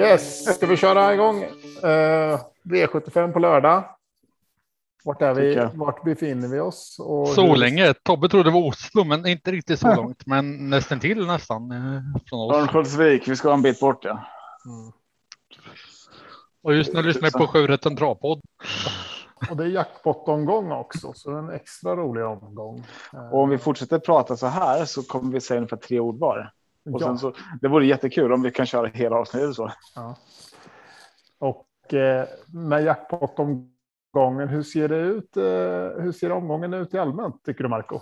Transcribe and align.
Yes, 0.00 0.54
ska 0.54 0.66
vi 0.66 0.76
köra 0.76 1.14
igång? 1.14 1.42
Uh, 1.44 2.40
V75 2.64 3.32
på 3.32 3.38
lördag. 3.38 3.84
Vart, 5.04 5.22
är 5.22 5.34
vi, 5.34 5.68
vart 5.74 6.04
befinner 6.04 6.48
vi 6.48 6.60
oss? 6.60 6.96
Och 7.00 7.28
så 7.28 7.54
länge. 7.54 7.94
Tobbe 7.94 8.28
trodde 8.28 8.50
det 8.50 8.54
var 8.54 8.66
Oslo, 8.66 9.04
men 9.04 9.26
inte 9.26 9.52
riktigt 9.52 9.80
så 9.80 9.94
långt, 9.94 10.26
men 10.26 10.70
nästan 10.70 11.00
till 11.00 11.26
nästan. 11.26 11.70
Eh, 11.70 12.56
Örnsköldsvik, 12.56 13.28
vi 13.28 13.36
ska 13.36 13.48
ha 13.48 13.54
en 13.54 13.62
bit 13.62 13.80
bort 13.80 14.04
ja. 14.04 14.10
Mm. 14.66 14.92
Och 16.62 16.74
just 16.74 16.92
nu 16.92 17.02
lyssnar 17.02 17.30
jag 17.32 17.32
på 17.32 17.46
Sjurätten 17.46 17.96
Travpodd. 17.96 18.40
Och 19.50 19.56
det 19.56 19.64
är 19.64 19.68
jackpot-omgång 19.68 20.72
också, 20.72 21.12
så 21.14 21.30
en 21.36 21.50
extra 21.50 21.96
rolig 21.96 22.24
omgång. 22.24 22.86
Och 23.32 23.42
om 23.42 23.50
vi 23.50 23.58
fortsätter 23.58 23.98
prata 23.98 24.36
så 24.36 24.46
här 24.46 24.84
så 24.84 25.02
kommer 25.02 25.32
vi 25.32 25.40
säga 25.40 25.58
ungefär 25.58 25.76
tre 25.76 26.00
ord 26.00 26.18
var. 26.18 26.52
Och 26.84 27.02
ja. 27.02 27.06
sen 27.06 27.18
så, 27.18 27.32
det 27.60 27.68
vore 27.68 27.86
jättekul 27.86 28.32
om 28.32 28.42
vi 28.42 28.50
kan 28.50 28.66
köra 28.66 28.86
hela 28.86 29.16
avsnittet 29.16 29.54
så. 29.54 29.72
Ja. 29.94 30.16
Och 31.38 31.94
eh, 31.94 32.28
med 32.52 32.84
jackpot-omgången, 32.84 34.48
hur 34.48 34.62
ser 34.62 34.88
det 34.88 34.96
ut? 34.96 35.36
Eh, 35.36 36.02
hur 36.02 36.12
ser 36.12 36.32
omgången 36.32 36.74
ut 36.74 36.94
i 36.94 36.98
allmänt 36.98 37.44
tycker 37.44 37.62
du 37.62 37.68
Marco? 37.68 38.00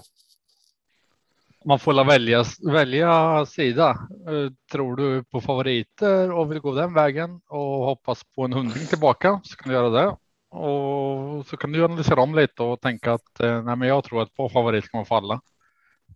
Man 1.65 1.79
får 1.79 2.05
välja, 2.05 2.45
välja 2.73 3.47
sida. 3.47 3.91
Eh, 4.29 4.53
tror 4.73 4.97
du 4.97 5.25
på 5.25 5.41
favoriter 5.41 6.33
och 6.33 6.51
vill 6.51 6.61
gå 6.61 6.75
den 6.75 6.95
vägen 6.95 7.41
och 7.49 7.85
hoppas 7.85 8.25
på 8.25 8.45
en 8.45 8.53
hundring 8.53 8.87
tillbaka 8.87 9.41
så 9.45 9.57
kan 9.57 9.69
du 9.69 9.75
göra 9.75 9.91
det. 9.91 10.17
Och 10.51 11.47
så 11.47 11.57
kan 11.57 11.73
du 11.73 11.85
analysera 11.85 12.23
om 12.23 12.35
lite 12.35 12.63
och 12.63 12.81
tänka 12.81 13.13
att 13.13 13.41
eh, 13.41 13.63
nej, 13.63 13.77
men 13.77 13.89
jag 13.89 14.05
tror 14.05 14.23
att 14.23 14.35
på 14.35 14.49
favorit 14.49 14.93
man 14.93 15.07
falla 15.07 15.41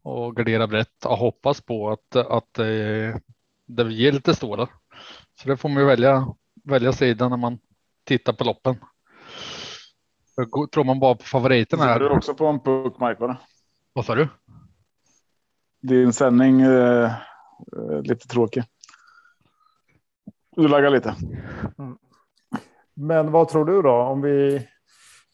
och 0.03 0.37
gardera 0.37 0.67
brett 0.67 1.05
och 1.05 1.17
hoppas 1.17 1.61
på 1.61 1.91
att, 1.91 2.17
att 2.17 2.59
eh, 2.59 3.17
det 3.67 3.93
ger 3.93 4.13
lite 4.13 4.35
stora. 4.35 4.69
Så 5.41 5.49
det 5.49 5.57
får 5.57 5.69
man 5.69 5.83
ju 5.83 5.89
välja, 5.89 6.27
välja 6.65 6.93
sida 6.93 7.29
när 7.29 7.37
man 7.37 7.59
tittar 8.05 8.33
på 8.33 8.45
loppen. 8.45 8.77
Tror 10.73 10.85
man 10.85 11.01
bara 11.01 11.15
på 11.15 11.25
favoriterna 11.25 11.85
här. 11.85 11.99
Du 11.99 12.09
också 12.09 12.35
på 12.35 12.47
en 12.47 12.61
puck, 12.61 12.95
Mike, 13.01 13.37
Vad 13.93 14.05
sa 14.05 14.15
du? 14.15 14.29
Din 15.83 16.13
sändning 16.13 16.61
är 16.61 17.05
eh, 17.05 17.11
eh, 17.77 18.03
lite 18.03 18.29
tråkig. 18.29 18.65
Du 20.57 20.69
laggar 20.69 20.91
lite. 20.91 21.17
Mm. 21.79 21.99
Men 22.95 23.31
vad 23.33 23.49
tror 23.49 23.65
du 23.65 23.83
då? 23.83 23.93
Om 23.93 24.23
vi 24.23 24.69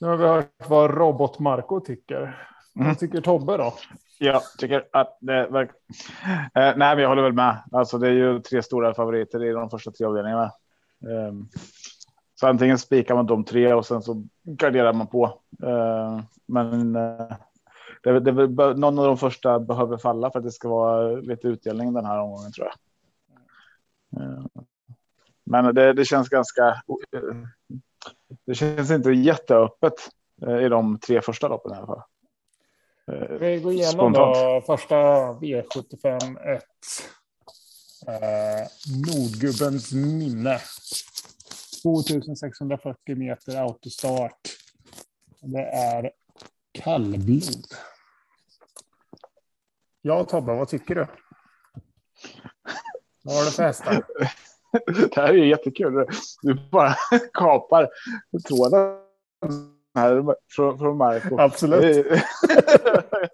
nu 0.01 0.07
har 0.07 0.17
vi 0.17 0.27
hört 0.27 0.69
vad 0.69 0.99
Robot 0.99 1.39
Marco 1.39 1.81
tycker. 1.81 2.49
Mm. 2.77 2.89
Vad 2.89 2.99
tycker 2.99 3.21
Tobbe 3.21 3.57
då? 3.57 3.75
Jag 4.19 4.43
tycker 4.59 4.89
att 4.93 5.19
det 5.21 5.47
verkar. 5.47 5.75
eh, 6.55 6.77
nej, 6.77 6.77
men 6.77 6.99
jag 6.99 7.09
håller 7.09 7.23
väl 7.23 7.33
med. 7.33 7.63
Alltså, 7.73 7.99
det 7.99 8.09
är 8.09 8.13
ju 8.13 8.41
tre 8.41 8.63
stora 8.63 8.95
favoriter 8.95 9.45
i 9.45 9.53
de 9.53 9.71
första 9.71 9.91
tre 9.91 10.07
avdelningarna. 10.07 10.45
Eh, 11.03 11.33
så 12.35 12.47
antingen 12.47 12.79
spikar 12.79 13.15
man 13.15 13.27
de 13.27 13.45
tre 13.45 13.73
och 13.73 13.87
sen 13.87 14.03
så 14.03 14.25
garderar 14.43 14.93
man 14.93 15.07
på. 15.07 15.41
Ehm, 15.63 16.17
eh, 16.17 16.23
men 16.47 16.93
det, 18.03 18.21
det, 18.21 18.47
någon 18.75 18.99
av 18.99 19.07
de 19.07 19.17
första 19.17 19.61
behöver 19.61 19.97
falla 19.97 20.31
för 20.31 20.39
att 20.39 20.45
det 20.45 20.53
ska 20.53 20.69
vara 20.69 21.09
lite 21.09 21.49
utdelning 21.49 21.93
den 21.93 22.05
här 22.05 22.21
omgången 22.21 22.53
tror 22.53 22.67
jag. 22.67 22.77
Ehm, 24.23 24.49
men 25.45 25.75
det, 25.75 25.93
det 25.93 26.05
känns 26.05 26.29
ganska. 26.29 26.69
Eh, 27.13 27.23
det 28.47 28.55
känns 28.55 28.91
inte 28.91 29.11
jätteöppet 29.11 29.95
eh, 30.47 30.59
i 30.59 30.69
de 30.69 30.99
tre 30.99 31.21
första 31.21 31.49
loppen 31.49 31.73
i 31.73 31.77
alla 31.77 31.87
fall. 31.87 32.03
Vi 33.41 33.61
går 33.61 33.73
igenom 33.73 34.13
då 34.13 34.63
första 34.67 34.95
V75 35.33 36.57
1. 36.57 36.63
Eh, 38.07 38.67
Nordgubbens 39.07 39.93
minne. 39.93 40.59
2640 41.83 43.17
meter 43.17 43.57
autostart. 43.57 44.41
Det 45.41 45.63
är 45.63 46.11
kallblod. 46.73 47.67
Ja, 50.03 50.25
Tobbe, 50.25 50.55
vad 50.55 50.69
tycker 50.69 50.95
du? 50.95 51.07
Vad 53.23 53.37
har 53.37 53.45
du 53.45 53.51
för 53.51 53.63
hästar? 53.63 54.03
Det 54.87 55.17
här 55.17 55.29
är 55.29 55.45
jättekul. 55.45 56.07
Du 56.43 56.55
bara 56.71 56.95
kapar 57.35 57.89
tråden 58.49 58.99
här 59.95 60.35
från, 60.51 60.79
från 60.79 60.97
Marco. 60.97 61.39
Absolut. 61.39 62.07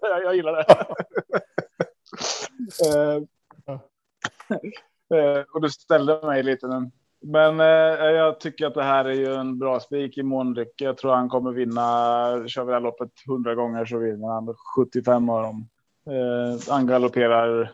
jag, 0.01 0.21
jag 0.23 0.35
gillar 0.35 0.53
det. 0.53 0.65
uh, 2.85 3.23
uh, 5.13 5.43
och 5.53 5.61
du 5.61 5.69
ställde 5.69 6.27
mig 6.27 6.43
lite 6.43 6.67
nu. 6.67 6.91
Men 7.21 7.59
uh, 7.59 8.11
jag 8.11 8.39
tycker 8.39 8.67
att 8.67 8.73
det 8.73 8.83
här 8.83 9.05
är 9.05 9.13
ju 9.13 9.35
en 9.35 9.59
bra 9.59 9.79
spik 9.79 10.17
i 10.17 10.23
månrycke. 10.23 10.83
Jag 10.83 10.97
tror 10.97 11.13
han 11.13 11.29
kommer 11.29 11.51
vinna. 11.51 11.81
Kör 12.47 12.63
vi 12.63 12.69
det 12.69 12.73
här 12.75 12.81
loppet 12.81 13.11
hundra 13.27 13.55
gånger 13.55 13.85
så 13.85 13.97
vinner 13.97 14.27
han 14.27 14.55
75 14.75 15.29
av 15.29 15.43
dem. 15.43 15.69
han 16.69 16.87
galopperar 16.87 17.71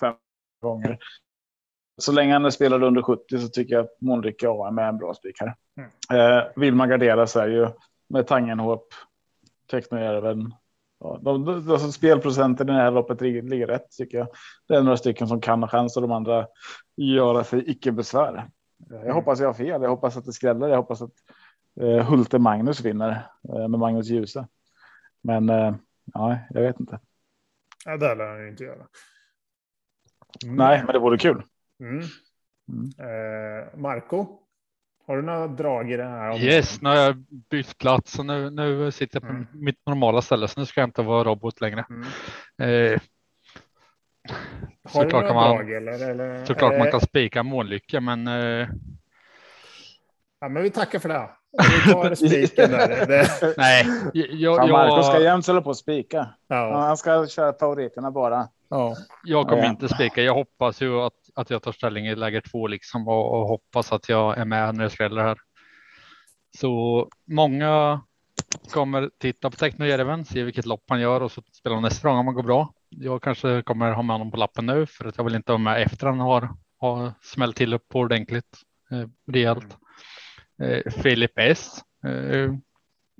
fem 0.00 0.14
gånger. 0.62 0.98
Så 2.00 2.12
länge 2.12 2.32
han 2.32 2.44
är 2.44 2.50
spelad 2.50 2.82
under 2.82 3.02
70 3.02 3.38
så 3.38 3.48
tycker 3.48 3.74
jag 3.74 3.84
att 3.84 4.00
Månrycke 4.00 4.48
A 4.48 4.66
är 4.66 4.70
med 4.70 4.88
en 4.88 4.98
bra 4.98 5.14
spik 5.14 5.36
här. 5.40 5.54
Mm. 5.76 6.52
vill 6.56 6.74
man 6.74 6.88
gardera 6.88 7.26
så 7.26 7.40
är 7.40 7.48
ju 7.48 7.68
med 8.08 8.26
Tangenhop, 8.26 8.94
Technojärven. 9.70 10.54
Ja, 11.00 11.20
de, 11.22 11.44
de, 11.44 11.70
alltså 11.70 11.92
spelprocenten 11.92 12.68
i 12.68 12.72
det 12.72 12.78
här 12.78 12.90
loppet 12.90 13.20
ligger, 13.20 13.42
ligger 13.42 13.66
rätt 13.66 13.90
tycker 13.90 14.18
jag. 14.18 14.28
Det 14.68 14.74
är 14.74 14.82
några 14.82 14.96
stycken 14.96 15.28
som 15.28 15.40
kan 15.40 15.62
ha 15.62 15.68
chans 15.68 15.96
och 15.96 16.02
de 16.02 16.12
andra 16.12 16.46
göra 16.96 17.44
sig 17.44 17.70
icke 17.70 17.92
besvär. 17.92 18.50
Jag 18.88 19.02
mm. 19.02 19.14
hoppas 19.14 19.40
jag 19.40 19.46
har 19.46 19.54
fel. 19.54 19.82
Jag 19.82 19.90
hoppas 19.90 20.16
att 20.16 20.24
det 20.24 20.32
skräller. 20.32 20.68
Jag 20.68 20.76
hoppas 20.76 21.02
att 21.02 21.12
eh, 21.80 22.08
Hulte 22.10 22.38
Magnus 22.38 22.80
vinner 22.80 23.26
eh, 23.48 23.68
med 23.68 23.80
Magnus 23.80 24.06
Djuse. 24.06 24.46
Men 25.22 25.48
eh, 25.48 25.74
ja, 26.14 26.38
jag 26.50 26.62
vet 26.62 26.80
inte. 26.80 27.00
Ja, 27.84 27.96
det 27.96 28.14
lär 28.14 28.26
han 28.26 28.48
inte 28.48 28.64
göra. 28.64 28.86
Mm. 30.44 30.56
Nej, 30.56 30.82
men 30.84 30.92
det 30.92 30.98
vore 30.98 31.18
kul. 31.18 31.42
Mm. 31.80 32.04
Mm. 32.68 32.90
Eh, 32.98 33.78
Marco, 33.78 34.39
har 35.10 35.16
du 35.16 35.22
några 35.22 35.46
drag 35.46 35.92
i 35.92 35.96
det 35.96 36.04
här? 36.04 36.38
Yes, 36.38 36.82
nu 36.82 36.88
har 36.88 36.96
jag 36.96 37.16
bytt 37.50 37.78
plats 37.78 38.18
och 38.18 38.26
nu, 38.26 38.50
nu 38.50 38.90
sitter 38.90 39.16
jag 39.16 39.22
på 39.22 39.28
mm. 39.28 39.46
mitt 39.52 39.86
normala 39.86 40.22
ställe, 40.22 40.48
så 40.48 40.60
nu 40.60 40.66
ska 40.66 40.80
jag 40.80 40.88
inte 40.88 41.02
vara 41.02 41.24
robot 41.24 41.60
längre. 41.60 41.84
Mm. 41.90 42.02
Eh, 42.92 43.00
har 44.84 45.02
såklart 45.02 45.10
du 45.10 45.28
några 45.28 45.34
man, 45.34 45.56
drag 45.56 45.72
eller? 45.72 46.10
eller 46.10 46.44
såklart 46.44 46.78
man 46.78 46.90
kan 46.90 47.00
spika 47.00 47.42
månlycka, 47.42 48.00
men. 48.00 48.26
Eh, 48.26 48.68
ja, 50.40 50.48
men 50.48 50.62
vi 50.62 50.70
tackar 50.70 50.98
för 50.98 51.08
det. 51.08 51.30
Vi 51.86 51.92
tar 51.92 52.14
spiken 52.26 52.70
där. 52.70 53.06
Det... 53.06 53.54
Nej, 53.56 53.86
jag, 54.12 54.58
jag... 54.58 54.70
Marco 54.70 55.02
ska 55.02 55.20
jämt 55.20 55.46
hålla 55.46 55.62
på 55.62 55.70
att 55.70 55.76
spika. 55.76 56.28
Ja. 56.48 56.80
Han 56.86 56.96
ska 56.96 57.26
köra 57.26 57.52
favoriterna 57.52 58.10
bara. 58.10 58.48
Ja. 58.68 58.96
Jag 59.24 59.48
kommer 59.48 59.62
ja. 59.62 59.70
inte 59.70 59.88
spika. 59.88 60.22
Jag 60.22 60.34
hoppas 60.34 60.82
ju 60.82 61.00
att 61.00 61.19
att 61.40 61.50
jag 61.50 61.62
tar 61.62 61.72
ställning 61.72 62.06
i 62.06 62.16
läger 62.16 62.40
två 62.40 62.66
liksom 62.66 63.08
och, 63.08 63.32
och 63.32 63.48
hoppas 63.48 63.92
att 63.92 64.08
jag 64.08 64.38
är 64.38 64.44
med 64.44 64.74
när 64.74 64.84
det 64.84 64.90
smäller 64.90 65.22
här. 65.22 65.38
Så 66.58 67.08
många 67.26 68.00
kommer 68.72 69.10
titta 69.18 69.50
på 69.50 69.56
Technojärven, 69.56 70.24
se 70.24 70.42
vilket 70.42 70.66
lopp 70.66 70.84
han 70.88 71.00
gör 71.00 71.20
och 71.20 71.32
så 71.32 71.42
spelar 71.52 71.80
nästa 71.80 72.08
gång 72.08 72.18
om 72.18 72.26
han 72.26 72.34
går 72.34 72.42
bra. 72.42 72.74
Jag 72.88 73.22
kanske 73.22 73.62
kommer 73.62 73.92
ha 73.92 74.02
med 74.02 74.14
honom 74.14 74.30
på 74.30 74.36
lappen 74.36 74.66
nu 74.66 74.86
för 74.86 75.04
att 75.04 75.16
jag 75.16 75.24
vill 75.24 75.34
inte 75.34 75.52
vara 75.52 75.62
med 75.62 75.82
efter 75.82 76.06
han 76.06 76.20
har, 76.20 76.48
har 76.78 77.12
smällt 77.22 77.56
till 77.56 77.74
upp 77.74 77.88
på 77.88 77.98
ordentligt 77.98 78.58
eh, 78.90 79.08
rejält. 79.32 79.76
Eh, 80.62 80.92
Filip 80.92 81.32
S. 81.38 81.84
Eh, 82.04 82.54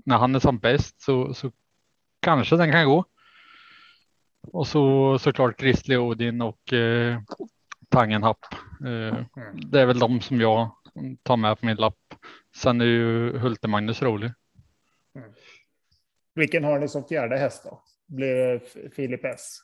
när 0.04 0.18
han 0.18 0.34
är 0.34 0.38
som 0.38 0.58
bäst 0.58 1.02
så, 1.02 1.34
så 1.34 1.50
kanske 2.20 2.56
den 2.56 2.72
kan 2.72 2.86
gå. 2.86 3.04
Och 4.42 4.66
så 4.66 5.18
såklart 5.18 5.60
Grizzly 5.60 5.96
Odin 5.96 6.40
och 6.42 6.72
eh, 6.72 7.20
Tangenhapp. 7.90 8.38
Eh, 8.84 9.16
mm. 9.16 9.26
Det 9.70 9.80
är 9.80 9.86
väl 9.86 9.98
de 9.98 10.20
som 10.20 10.40
jag 10.40 10.70
tar 11.22 11.36
med 11.36 11.60
på 11.60 11.66
min 11.66 11.76
lapp. 11.76 12.14
Sen 12.56 12.80
är 12.80 12.84
ju 12.84 13.38
Hulte 13.38 13.68
Magnus 13.68 14.02
rolig. 14.02 14.32
Mm. 15.14 15.30
Vilken 16.34 16.64
har 16.64 16.78
ni 16.78 16.88
som 16.88 17.04
fjärde 17.04 17.36
häst 17.36 17.64
då? 17.64 17.82
Blir 18.06 18.34
det 18.34 18.60
Filip 18.94 19.24
S? 19.24 19.58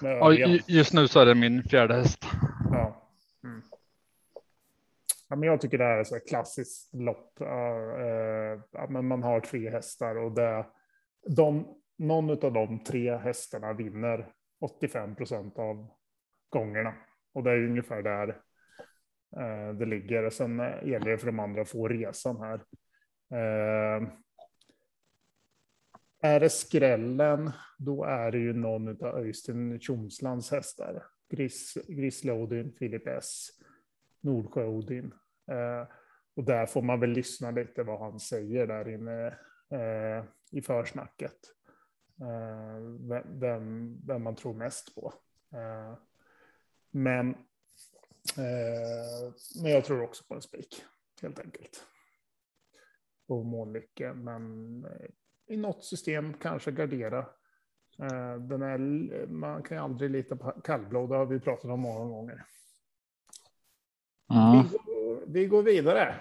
Ja, 0.00 0.32
just 0.66 0.92
nu 0.92 1.08
så 1.08 1.20
är 1.20 1.26
det 1.26 1.34
min 1.34 1.62
fjärde 1.62 1.94
häst. 1.94 2.24
Ja. 2.70 3.08
Mm. 3.44 3.62
ja 5.28 5.36
men 5.36 5.48
jag 5.48 5.60
tycker 5.60 5.78
det 5.78 5.84
här 5.84 5.98
är 5.98 6.04
så 6.04 6.20
klassiskt 6.20 6.94
lopp. 6.94 7.38
Uh, 7.40 8.88
men 8.88 9.06
man 9.06 9.22
har 9.22 9.40
tre 9.40 9.70
hästar 9.70 10.16
och 10.16 10.32
det, 10.32 10.66
de, 11.36 11.76
någon 11.98 12.30
av 12.30 12.52
de 12.52 12.84
tre 12.84 13.16
hästarna 13.16 13.72
vinner 13.72 14.32
85 14.62 15.14
procent 15.14 15.58
av 15.58 15.88
gångerna. 16.48 16.94
Och 17.32 17.42
det 17.42 17.50
är 17.50 17.64
ungefär 17.64 18.02
där 18.02 18.28
eh, 19.36 19.74
det 19.74 19.86
ligger. 19.86 20.30
Sen 20.30 20.60
eh, 20.60 20.88
gäller 20.88 21.10
det 21.10 21.18
för 21.18 21.26
de 21.26 21.40
andra 21.40 21.62
att 21.62 21.68
få 21.68 21.88
resan 21.88 22.36
här. 22.36 22.64
Eh, 23.30 24.08
är 26.24 26.40
det 26.40 26.50
skrällen, 26.50 27.50
då 27.78 28.04
är 28.04 28.30
det 28.30 28.38
ju 28.38 28.52
någon 28.52 28.88
av 28.88 29.16
Öystein 29.16 29.80
Tjomslands 29.80 30.50
hästar. 30.50 31.02
Gris, 31.30 31.78
Grisle 31.88 32.32
Odin, 32.32 32.72
Filip 32.78 33.06
S, 33.06 33.48
Nordsjö 34.20 34.66
Odin. 34.66 35.14
Eh, 35.50 35.88
och 36.36 36.44
där 36.44 36.66
får 36.66 36.82
man 36.82 37.00
väl 37.00 37.10
lyssna 37.10 37.50
lite 37.50 37.82
vad 37.82 38.00
han 38.00 38.20
säger 38.20 38.66
där 38.66 38.88
inne 38.88 39.26
eh, 39.70 40.24
i 40.50 40.62
försnacket. 40.62 41.36
Eh, 42.22 42.78
vem, 43.40 43.98
vem 44.06 44.22
man 44.22 44.36
tror 44.36 44.54
mest 44.54 44.94
på. 44.94 45.14
Eh, 45.52 45.98
men, 46.90 47.28
eh, 48.36 49.32
men 49.62 49.72
jag 49.72 49.84
tror 49.84 50.02
också 50.02 50.24
på 50.24 50.34
en 50.34 50.42
spik, 50.42 50.84
helt 51.22 51.38
enkelt. 51.38 51.86
På 53.28 53.42
Månlycke, 53.42 54.12
men 54.12 54.86
i 55.46 55.56
något 55.56 55.84
system 55.84 56.34
kanske 56.34 56.70
gardera. 56.70 57.26
Den 58.38 58.62
är, 58.62 58.78
man 59.26 59.62
kan 59.62 59.76
ju 59.76 59.82
aldrig 59.82 60.10
lita 60.10 60.36
på 60.36 60.50
kallblod, 60.50 61.10
det 61.10 61.16
har 61.16 61.26
vi 61.26 61.40
pratat 61.40 61.70
om 61.70 61.80
många 61.80 62.04
gånger. 62.04 62.44
Mm. 64.32 64.62
Vi, 64.62 64.68
går, 64.68 65.26
vi, 65.26 65.46
går, 65.46 65.62
vidare. 65.62 66.14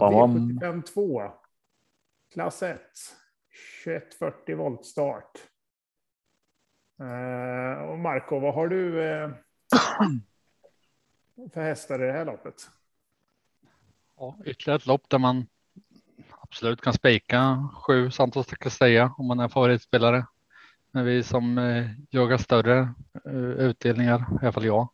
V75 0.00 0.82
2. 0.82 1.22
Klass 2.32 2.62
1. 2.62 2.80
2140 3.86 4.56
volt 4.56 4.86
start. 4.86 5.30
Eh, 7.00 7.82
och 7.82 7.98
Marco, 7.98 8.38
vad 8.38 8.54
har 8.54 8.68
du 8.68 9.04
eh, 9.04 9.30
för 11.52 11.62
hästar 11.62 12.02
i 12.04 12.06
det 12.06 12.12
här 12.12 12.24
loppet? 12.24 12.54
Ja, 14.16 14.38
ytterligare 14.44 14.76
ett 14.76 14.86
lopp 14.86 15.10
där 15.10 15.18
man 15.18 15.46
absolut 16.30 16.80
kan 16.80 16.92
spika 16.92 17.68
sju 17.74 18.10
Santos 18.10 18.46
de 18.46 18.56
Castella 18.56 19.14
om 19.18 19.26
man 19.26 19.40
är 19.40 19.48
favoritspelare. 19.48 20.26
Men 20.90 21.04
vi 21.04 21.22
som 21.22 21.58
eh, 21.58 21.90
jagar 22.10 22.36
större 22.36 22.94
eh, 23.24 23.34
utdelningar, 23.34 24.18
i 24.18 24.44
alla 24.44 24.52
fall 24.52 24.64
jag, 24.64 24.88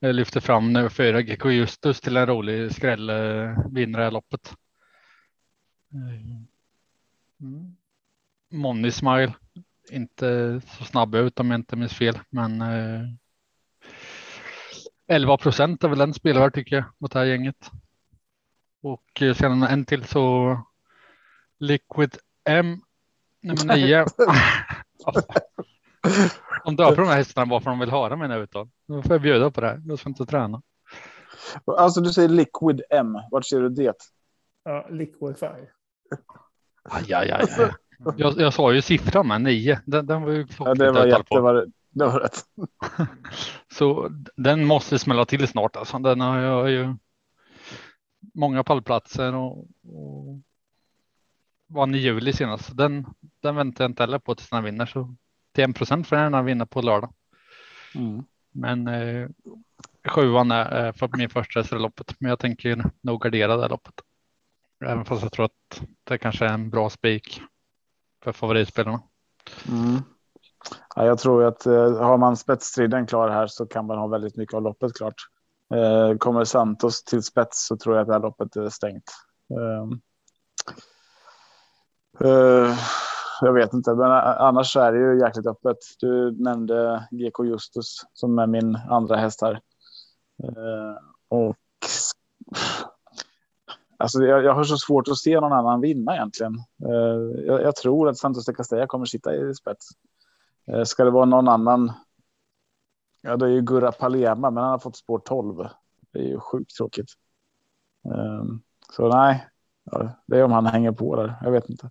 eh, 0.00 0.12
lyfter 0.12 0.40
fram 0.40 0.72
nu 0.72 0.88
fyra 0.88 1.22
GK 1.22 1.50
Justus 1.50 2.00
till 2.00 2.16
en 2.16 2.26
rolig 2.26 2.72
skrällvinnare 2.72 4.08
i 4.08 4.10
loppet. 4.10 4.54
Mm. 7.40 7.75
Money 8.50 8.90
Smile, 8.90 9.32
inte 9.90 10.60
så 10.78 10.84
snabb 10.84 11.14
ut 11.14 11.40
om 11.40 11.50
jag 11.50 11.58
inte 11.58 11.76
minns 11.76 11.94
fel, 11.94 12.18
men 12.30 12.62
eh, 12.62 13.02
11 15.08 15.36
procent 15.36 15.84
är 15.84 15.88
väl 15.88 16.00
en 16.00 16.14
spelvärd 16.14 16.54
tycker 16.54 16.76
jag 16.76 16.84
mot 16.98 17.12
det 17.12 17.18
här 17.18 17.26
gänget. 17.26 17.70
Och 18.82 19.22
eh, 19.22 19.34
sen 19.34 19.62
en 19.62 19.84
till 19.84 20.04
så 20.04 20.58
Liquid 21.58 22.16
M 22.44 22.80
nummer 23.42 23.76
nio. 23.76 24.06
de 26.64 26.76
dör 26.76 26.94
på 26.94 27.00
de 27.00 27.08
här 27.08 27.16
hästarna 27.16 27.46
bara 27.46 27.60
för 27.60 27.70
de 27.70 27.78
vill 27.78 27.90
höra 27.90 28.16
mina 28.16 28.36
uttal. 28.36 28.68
Då 28.88 29.02
får 29.02 29.12
jag 29.12 29.22
bjuda 29.22 29.50
på 29.50 29.60
det 29.60 29.66
här. 29.66 29.82
Jag 29.86 29.98
ska 29.98 30.08
inte 30.08 30.26
träna. 30.26 30.62
Alltså 31.64 32.00
du 32.00 32.12
säger 32.12 32.28
Liquid 32.28 32.82
M. 32.90 33.12
Vart 33.30 33.46
ser 33.46 33.60
du 33.60 33.68
det? 33.68 33.96
Ja, 34.64 34.86
Liquify. 34.90 35.46
Aj, 36.82 37.12
aj, 37.12 37.30
aj. 37.30 37.72
Jag, 38.16 38.40
jag 38.40 38.54
sa 38.54 38.72
ju 38.72 38.82
siffran 38.82 39.28
med 39.28 39.42
nio. 39.42 39.80
Den, 39.84 40.06
den 40.06 40.22
var 40.22 40.32
ju 40.32 40.46
ja, 40.58 40.74
det 40.74 40.92
var 40.92 41.06
jätte, 41.06 41.24
det 41.90 42.04
var, 42.04 42.20
rätt. 42.20 42.44
Så 43.72 44.10
den 44.36 44.64
måste 44.64 44.98
smälla 44.98 45.24
till 45.24 45.48
snart. 45.48 45.76
Alltså. 45.76 45.98
Den 45.98 46.20
har 46.20 46.38
jag 46.38 46.70
ju 46.70 46.96
många 48.34 48.64
pallplatser 48.64 49.34
och, 49.34 49.58
och 49.82 50.40
vann 51.66 51.94
i 51.94 51.98
juli 51.98 52.32
senast. 52.32 52.76
Den, 52.76 53.06
den 53.40 53.56
väntar 53.56 53.84
jag 53.84 53.90
inte 53.90 54.02
heller 54.02 54.18
på 54.18 54.34
tills 54.34 54.50
den 54.50 54.64
vinner. 54.64 54.86
Så 54.86 55.14
till 55.52 55.64
en 55.64 55.74
procent 55.74 56.06
får 56.06 56.18
jag 56.18 56.24
gärna 56.24 56.42
vinna 56.42 56.66
på 56.66 56.82
lördag. 56.82 57.12
Mm. 57.94 58.24
Men 58.52 58.88
eh, 58.88 59.28
sjuan 60.08 60.50
är 60.50 60.92
för 60.92 61.10
min 61.16 61.30
första 61.30 61.76
loppet. 61.76 62.14
Men 62.18 62.28
jag 62.28 62.38
tänker 62.38 62.90
nog 63.00 63.22
gardera 63.22 63.56
det 63.56 63.68
loppet. 63.68 63.94
Även 64.84 65.04
fast 65.04 65.22
jag 65.22 65.32
tror 65.32 65.44
att 65.44 65.82
det 66.04 66.18
kanske 66.18 66.46
är 66.46 66.52
en 66.52 66.70
bra 66.70 66.90
spik 66.90 67.42
för 68.26 68.32
favoritspelarna. 68.32 69.00
Mm. 69.68 70.02
Ja, 70.96 71.04
jag 71.04 71.18
tror 71.18 71.44
att 71.44 71.66
eh, 71.66 71.98
har 71.98 72.18
man 72.18 72.36
spetsstriden 72.36 73.06
klar 73.06 73.28
här 73.28 73.46
så 73.46 73.66
kan 73.66 73.86
man 73.86 73.98
ha 73.98 74.06
väldigt 74.06 74.36
mycket 74.36 74.54
av 74.54 74.62
loppet 74.62 74.96
klart. 74.96 75.14
Eh, 75.74 76.16
kommer 76.18 76.44
Santos 76.44 77.04
till 77.04 77.22
spets 77.22 77.66
så 77.66 77.76
tror 77.76 77.96
jag 77.96 78.02
att 78.02 78.08
det 78.08 78.12
här 78.12 78.20
loppet 78.20 78.56
är 78.56 78.68
stängt. 78.68 79.10
Ehm. 79.50 80.00
Eh, 82.20 82.78
jag 83.40 83.52
vet 83.52 83.72
inte, 83.72 83.94
men 83.94 84.10
eh, 84.10 84.40
annars 84.40 84.76
är 84.76 84.92
det 84.92 84.98
ju 84.98 85.20
jäkligt 85.20 85.46
öppet. 85.46 85.78
Du 85.98 86.42
nämnde 86.42 87.08
GK 87.10 87.44
Justus 87.44 88.00
som 88.12 88.38
är 88.38 88.46
min 88.46 88.78
andra 88.90 89.16
häst 89.16 89.42
här. 89.42 89.60
Eh, 90.42 90.96
och 91.28 91.56
Alltså 93.98 94.22
jag, 94.22 94.44
jag 94.44 94.54
har 94.54 94.64
så 94.64 94.76
svårt 94.76 95.08
att 95.08 95.18
se 95.18 95.40
någon 95.40 95.52
annan 95.52 95.80
vinna 95.80 96.14
egentligen. 96.14 96.54
Eh, 96.84 97.44
jag, 97.46 97.62
jag, 97.62 97.76
tror 97.76 98.08
att 98.08 98.18
Santos 98.18 98.46
de 98.46 98.54
Castella 98.54 98.86
kommer 98.86 99.06
sitta 99.06 99.34
i 99.34 99.54
spets. 99.54 99.88
Eh, 100.66 100.84
ska 100.84 101.04
det 101.04 101.10
vara 101.10 101.24
någon 101.24 101.48
annan? 101.48 101.92
Ja, 103.20 103.36
det 103.36 103.46
är 103.46 103.50
ju 103.50 103.60
Gurra 103.60 103.92
Palema, 103.92 104.50
men 104.50 104.62
han 104.62 104.72
har 104.72 104.78
fått 104.78 104.96
spår 104.96 105.18
12. 105.18 105.68
Det 106.12 106.18
är 106.18 106.24
ju 106.24 106.40
sjukt 106.40 106.76
tråkigt. 106.76 107.10
Eh, 108.04 108.44
så 108.92 109.08
nej, 109.08 109.48
ja, 109.84 110.10
det 110.26 110.38
är 110.38 110.44
om 110.44 110.52
han 110.52 110.66
hänger 110.66 110.92
på 110.92 111.16
där. 111.16 111.34
Jag 111.42 111.50
vet 111.50 111.70
inte. 111.70 111.90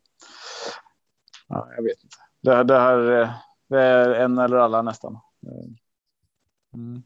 Ja, 1.47 1.67
jag 1.75 1.83
vet 1.83 2.03
inte. 2.03 2.17
Det, 2.41 2.63
det 2.63 2.79
här 2.79 3.21
eh, 3.21 3.29
det 3.67 3.81
är 3.81 4.09
en 4.09 4.37
eller 4.37 4.57
alla 4.57 4.81
nästan. 4.81 5.19
Ehm, 5.47 5.75
mm. 6.73 7.03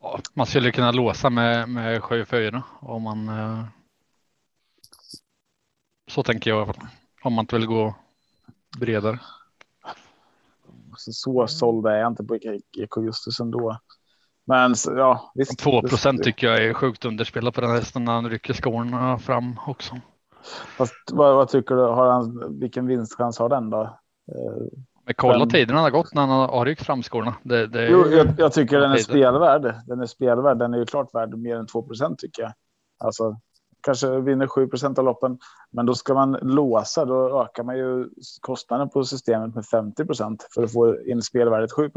Ja, 0.00 0.20
man 0.34 0.46
skulle 0.46 0.72
kunna 0.72 0.92
låsa 0.92 1.30
med, 1.30 1.68
med 1.68 2.00
7-4 2.00 2.62
om 2.80 3.02
man. 3.02 3.28
Eh, 3.28 3.64
så 6.10 6.22
tänker 6.22 6.50
jag 6.50 6.58
i 6.58 6.62
alla 6.62 6.72
fall. 6.72 6.86
Om 7.22 7.32
man 7.32 7.42
inte 7.42 7.56
vill 7.56 7.66
gå 7.66 7.94
bredare. 8.78 9.18
Så 10.96 11.46
såld 11.46 11.86
är 11.86 11.96
jag 11.96 12.08
inte 12.12 12.24
på 12.24 12.36
EK 12.36 12.96
Justus 12.96 13.40
ändå. 13.40 13.78
Men 14.44 14.74
ja, 14.86 15.32
visst. 15.34 15.58
2 15.58 15.82
procent 15.82 16.22
tycker 16.22 16.46
jag 16.46 16.64
är 16.64 16.74
sjukt 16.74 17.04
underspelat 17.04 17.54
på 17.54 17.60
den 17.60 17.70
hästen 17.70 18.04
när 18.04 18.12
han 18.12 18.30
rycker 18.30 18.54
skorna 18.54 19.18
fram 19.18 19.60
också. 19.66 20.00
Fast 20.76 20.94
vad, 21.12 21.34
vad, 21.34 21.48
tycker 21.48 21.74
du? 21.74 21.82
Har 21.82 22.10
han, 22.10 22.58
vilken 22.60 22.86
vinstchans 22.86 23.38
har 23.38 23.48
den 23.48 23.70
då? 23.70 23.82
Eh, 24.28 24.78
men 25.04 25.14
kolla 25.14 25.38
den... 25.38 25.48
tiden 25.48 25.74
han 25.76 25.84
har 25.84 25.90
gått 25.90 26.14
när 26.14 26.26
han 26.26 26.50
har 26.50 26.66
ryckt 26.66 26.86
fram 26.86 27.02
skorna. 27.02 27.34
Det, 27.42 27.66
det 27.66 27.88
jo, 27.88 28.06
jag, 28.10 28.26
jag, 28.38 28.52
tycker 28.52 28.80
den 28.80 28.92
är 28.92 28.96
spelvärd. 28.96 29.74
Den 29.86 30.00
är 30.00 30.06
spelvärd. 30.06 30.58
Den 30.58 30.74
är 30.74 30.78
ju 30.78 30.86
klart 30.86 31.14
värd 31.14 31.38
mer 31.38 31.56
än 31.56 31.66
2% 31.66 32.16
tycker 32.18 32.42
jag. 32.42 32.52
Alltså 32.98 33.40
kanske 33.80 34.20
vinner 34.20 34.46
7% 34.46 34.98
av 34.98 35.04
loppen, 35.04 35.38
men 35.70 35.86
då 35.86 35.94
ska 35.94 36.14
man 36.14 36.32
låsa. 36.42 37.04
Då 37.04 37.42
ökar 37.42 37.62
man 37.62 37.78
ju 37.78 38.08
kostnaden 38.40 38.88
på 38.88 39.04
systemet 39.04 39.54
med 39.54 39.64
50% 39.64 40.38
för 40.54 40.62
att 40.62 40.72
få 40.72 41.02
in 41.02 41.22
spelvärdet 41.22 41.72
7 41.72 41.90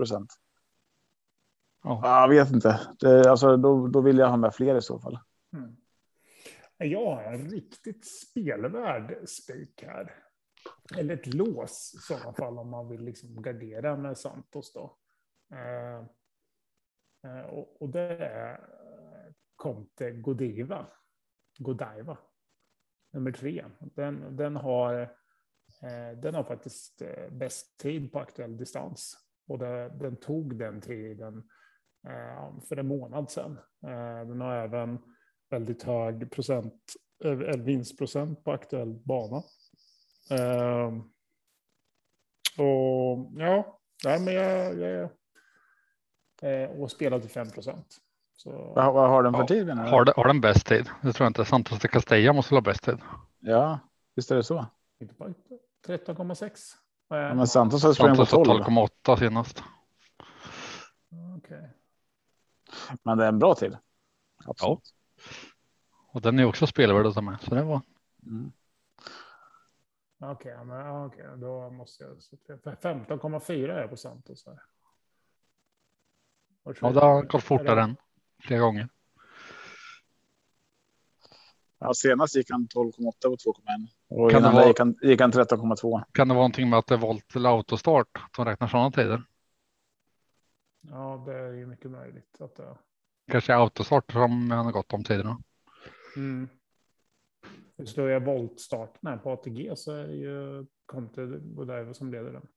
Oh. 1.86 2.00
Jag 2.04 2.28
vet 2.28 2.52
inte. 2.52 2.80
Det, 3.00 3.32
alltså, 3.32 3.58
då, 3.58 3.88
då 3.88 4.02
vill 4.02 4.18
jag 4.18 4.28
ha 4.28 4.38
med 4.38 4.56
fler 4.56 4.76
i 4.76 4.82
så 4.82 5.00
fall. 5.00 5.20
Mm. 5.54 5.76
Jag 6.78 7.16
har 7.16 7.24
en 7.24 7.50
riktigt 7.50 8.06
spelvärd 8.06 9.30
spik 9.30 9.84
här 9.88 10.23
eller 10.98 11.14
ett 11.14 11.34
lås 11.34 11.94
i 11.96 11.98
sådana 11.98 12.34
fall 12.34 12.60
om 12.60 12.70
man 12.70 12.90
vill 12.90 13.02
liksom 13.02 13.42
gardera 13.42 13.98
med 13.98 14.18
Santos 14.18 14.74
då. 14.74 14.98
Eh, 15.54 16.06
eh 17.32 17.46
och, 17.46 17.82
och, 17.82 17.90
det 17.90 18.18
är 18.18 18.52
eh, 18.52 19.34
Conte 19.56 20.12
Godiva. 20.12 20.88
Godiva. 21.58 22.18
Nummer 23.12 23.32
tre. 23.32 23.66
Den, 23.80 24.36
den, 24.36 24.56
har, 24.56 25.02
eh, 25.82 26.18
den 26.18 26.36
har 26.36 26.44
faktiskt 26.44 27.02
eh, 27.02 27.30
bäst 27.32 27.80
tid 27.80 28.12
på 28.12 28.20
aktuell 28.20 28.58
distans. 28.58 29.18
Och 29.48 29.60
det, 29.60 29.90
den 29.90 30.16
tog 30.16 30.58
den 30.58 30.82
tiden 30.82 31.50
eh, 32.08 32.60
för 32.70 32.78
en 32.78 32.88
månad 32.88 33.32
sedan. 33.32 33.60
Eh, 33.84 34.28
den 34.28 34.42
har 34.42 34.56
även 34.56 35.00
väldigt 35.50 35.84
hög 35.84 36.32
procent, 36.32 36.94
eh, 37.24 37.58
vinstprocent 37.58 38.44
på 38.44 38.52
aktuell 38.52 38.94
bana. 39.06 39.44
Uh, 40.32 41.02
och 42.58 43.32
ja, 43.38 43.80
nej, 44.06 44.20
men 44.20 44.34
jag, 44.34 44.80
jag, 44.80 45.10
eh, 46.42 46.70
och 46.70 46.92
spelar 46.92 47.20
till 47.20 47.30
5 47.30 47.50
procent. 47.50 47.98
Vad, 48.46 48.94
vad, 48.94 49.10
har 49.10 49.24
den 49.24 49.34
för 49.34 49.40
ja, 49.40 49.48
tid? 49.48 49.70
Har, 49.70 50.14
har 50.16 50.28
den 50.28 50.42
bäst 50.42 50.68
tid? 50.68 50.90
Jag 51.02 51.16
tror 51.16 51.28
inte 51.28 51.46
Santos 51.46 51.80
de 51.80 51.88
Castella 51.88 52.34
måste 52.34 52.56
ha 52.56 52.62
bäst 52.62 52.84
tid. 52.84 52.98
Ja, 53.40 53.80
visst 54.16 54.32
är 54.32 54.36
det 54.36 54.44
så. 54.44 54.66
13,6. 55.88 56.52
Ja, 57.10 57.34
men 57.34 57.48
Santos 57.48 57.84
har 57.84 57.94
sprungit 57.94 58.30
på 58.30 58.44
12,8 58.44 59.18
senast. 59.20 59.64
Okay. 61.38 61.68
Men 63.04 63.18
det 63.18 63.24
är 63.24 63.30
en 63.30 63.40
bra 63.40 63.56
tid. 63.56 63.78
Absolut. 64.46 64.80
Ja. 64.80 65.24
Och 66.12 66.22
den 66.22 66.40
är 66.40 66.46
också 66.46 66.68
spelvärd 66.68 67.06
att 67.06 67.16
ta 67.16 67.22
med. 67.22 67.42
Så 67.42 67.56
det 67.56 67.64
var. 67.64 67.82
Mm. 68.26 68.52
Okej, 70.32 70.54
okay, 70.54 70.66
men 70.66 71.06
okay, 71.06 71.28
då 71.36 71.70
måste 71.70 72.04
jag. 72.04 72.18
15,4 72.82 73.72
är 73.72 73.88
på 73.88 73.98
Santos. 73.98 74.46
Här. 74.46 74.60
Ja, 76.82 76.92
det 76.92 77.00
har 77.00 77.24
gått 77.24 77.44
fortare 77.44 77.82
än 77.82 77.96
flera 78.40 78.60
gånger. 78.60 78.90
Ja, 81.80 81.94
senast 81.94 82.36
gick 82.36 82.52
han 82.52 82.68
12,8 82.68 82.94
på 83.24 83.36
2,1 83.36 83.88
och 84.08 84.32
kan 84.32 84.40
innan 84.40 84.56
vara... 84.56 84.68
gick 84.68 84.80
han, 84.80 84.96
gick 85.02 85.22
han 85.22 85.32
13,2. 85.32 86.04
Kan 86.12 86.28
det 86.28 86.34
vara 86.34 86.42
någonting 86.42 86.70
med 86.70 86.80
att 86.80 86.88
det 86.88 86.96
är 86.96 87.00
volt 87.00 87.36
eller 87.36 87.50
autostart 87.50 88.08
som 88.36 88.46
räknar 88.46 88.68
sådana 88.68 88.92
tider? 88.92 89.24
Ja, 90.82 91.24
det 91.26 91.34
är 91.34 91.54
ju 91.54 91.66
mycket 91.66 91.92
möjligt 91.92 92.42
att 92.42 92.56
det. 92.56 92.78
Kanske 93.32 93.56
autostart 93.56 94.12
som 94.12 94.52
han 94.52 94.66
har 94.66 94.72
gått 94.72 94.94
om 94.94 95.04
tiderna. 95.04 95.38
Mm. 96.16 96.50
Slår 97.86 98.10
jag 98.10 98.26
voltstarten 98.26 99.10
här 99.10 99.18
på 99.18 99.32
ATG 99.32 99.72
så 99.76 99.92
är 99.92 100.08
det 100.08 100.16
ju 100.16 100.66
Conte 100.86 101.26
Godiva 101.26 101.94
som 101.94 102.12
leder 102.12 102.32
den. 102.32 102.48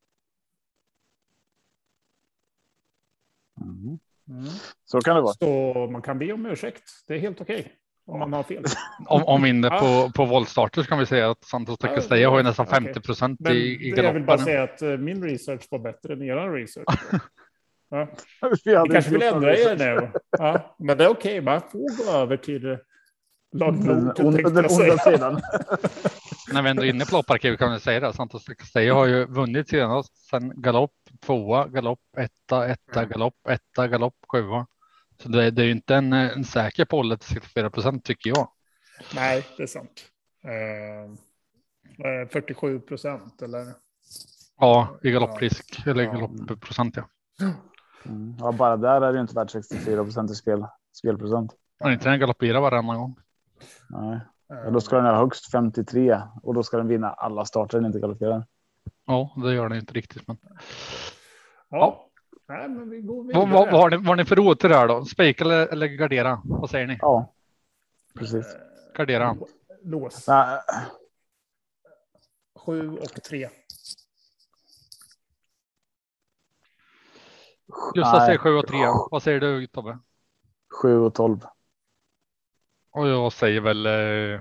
Mm. 3.61 3.99
Mm. 4.29 4.45
Så 4.85 5.01
kan 5.01 5.17
det 5.17 5.23
vara. 5.23 5.33
Så 5.33 5.89
man 5.93 6.03
kan 6.03 6.19
be 6.19 6.33
om 6.33 6.47
ursäkt. 6.47 6.83
Det 7.07 7.15
är 7.15 7.19
helt 7.19 7.41
okej. 7.41 7.61
Okay, 7.61 7.73
om 8.07 8.19
man 8.19 8.33
har 8.33 8.43
fel. 8.43 8.65
om, 9.07 9.25
om 9.25 9.43
vi 9.43 9.49
inne 9.49 9.71
på, 9.71 10.11
på 10.15 10.25
voltstarter 10.25 10.83
så 10.83 10.89
kan 10.89 10.99
vi 10.99 11.07
säga 11.07 11.31
att 11.31 11.45
Santos 11.45 11.79
Tecastella 11.79 12.21
ja, 12.21 12.31
har 12.31 12.39
ju 12.39 12.45
nästan 12.45 12.67
50 12.67 13.01
procent 13.01 13.51
i, 13.51 13.53
i 13.53 13.91
galoppen. 13.91 14.05
Jag 14.05 14.13
vill 14.13 14.25
bara 14.25 14.39
säga 14.39 14.63
att 14.63 14.83
eh, 14.83 14.97
min 14.97 15.23
research 15.23 15.67
var 15.71 15.79
bättre 15.79 16.13
än 16.13 16.23
er 16.31 16.53
research. 16.53 16.87
Ja. 17.89 18.09
Vi 18.65 18.93
kanske 18.93 19.11
vill 19.11 19.23
ändra 19.23 19.57
er 19.57 19.77
nu. 19.77 20.11
Ja, 20.39 20.77
men 20.79 20.99
det 20.99 21.05
är 21.05 21.09
okej, 21.09 21.41
okay. 21.41 21.41
man 21.41 21.61
får 21.61 22.05
gå 22.05 22.19
över 22.19 22.37
till 22.37 22.79
Den 23.59 24.13
onda 24.19 24.69
sidan. 24.99 25.35
När 26.53 26.63
vi 26.63 26.71
ändå 26.71 26.85
är 26.85 26.89
inne 26.89 27.05
på 27.05 27.17
lopparkiv 27.17 27.57
kan 27.57 27.73
vi 27.73 27.81
säga 27.81 28.01
det. 28.01 28.13
Santos 28.13 28.45
Castella 28.45 28.95
har 28.95 29.07
ju 29.07 29.27
vunnit 29.27 29.69
senast 29.69 30.29
sen 30.31 30.53
galopp, 30.57 30.95
tvåa, 31.21 31.69
galopp, 31.69 32.01
etta, 32.17 32.69
etta, 32.69 33.01
mm. 33.01 33.11
galopp, 33.11 33.35
etta, 33.49 33.89
galopp, 33.89 34.17
sjua. 34.29 34.67
Så 35.23 35.29
det, 35.29 35.51
det 35.51 35.63
är 35.63 35.67
ju 35.67 35.73
inte 35.73 35.95
en, 35.95 36.13
en 36.13 36.45
säker 36.45 36.85
poll 36.85 37.19
till 37.19 37.35
64 37.35 37.71
procent 37.71 38.05
tycker 38.05 38.31
jag. 38.31 38.49
Nej, 39.15 39.47
det 39.57 39.63
är 39.63 39.67
sant. 39.67 40.05
Eh, 40.45 42.29
47 42.29 42.81
procent 42.81 43.43
eller? 43.43 43.67
Ja, 44.59 44.99
i 45.03 45.11
galopprisk 45.11 45.83
ja. 45.85 45.91
eller 45.91 46.05
galoppprocent. 46.05 46.97
Ja. 46.97 47.05
Mm. 48.05 48.37
ja, 48.39 48.53
bara 48.53 48.77
där 48.77 49.01
är 49.01 49.13
det 49.13 49.21
inte 49.21 49.35
värt 49.35 49.51
64 49.51 50.05
procent 50.05 50.31
i 50.31 50.35
spel, 50.35 50.65
spelprocent. 50.93 51.53
Men 51.81 51.93
inte 51.93 52.09
den 52.09 52.21
galopperar 52.21 52.61
varannan 52.61 52.99
gång. 52.99 53.17
Nej, 53.89 54.21
och 54.67 54.73
då 54.73 54.81
ska 54.81 54.97
den 54.97 55.05
ha 55.05 55.17
högst 55.17 55.51
53 55.51 56.21
och 56.43 56.55
då 56.55 56.63
ska 56.63 56.77
den 56.77 56.89
vinna 56.89 57.11
alla 57.11 57.45
starter 57.45 57.79
den 57.79 57.87
inte 57.87 58.01
galopperar. 58.01 58.47
Ja, 59.07 59.33
det 59.37 59.55
gör 59.55 59.69
den 59.69 59.79
inte 59.79 59.95
riktigt. 59.95 60.29
Men... 60.29 60.37
Ja. 61.69 62.11
Nej, 62.49 62.69
men 62.69 62.91
vi 62.91 63.01
går 63.01 63.35
vad, 63.35 63.49
vad, 63.49 63.71
vad, 63.73 63.81
har 63.81 63.91
ni, 63.91 63.97
vad 63.97 64.07
har 64.07 64.17
ni 64.17 64.25
för 64.25 64.37
råd 64.37 64.59
till 64.59 64.71
det 64.71 64.77
här 64.77 64.89
då? 64.89 65.05
Spika 65.05 65.45
eller, 65.45 65.67
eller 65.67 65.87
gardera? 65.87 66.41
Vad 66.45 66.71
säger 66.71 66.87
ni? 66.87 66.99
Ja, 67.01 67.35
precis. 68.19 68.57
Gardera. 68.95 69.37
Lås. 69.83 70.29
Nej. 70.29 70.61
Sju 72.67 72.99
och 72.99 73.23
tre. 73.23 73.49
Gustav 77.95 78.21
säger 78.21 78.39
sju 78.39 78.55
och 78.57 78.67
tre. 78.67 78.79
Vad 79.11 79.23
säger 79.23 79.41
du 79.41 79.67
Tobbe? 79.67 79.99
Sju 80.83 80.99
och 80.99 81.15
tolv. 81.15 81.47
Och 82.97 83.09
jag 83.09 83.33
säger 83.33 83.61
väl. 83.61 83.87
Eh... 83.87 84.41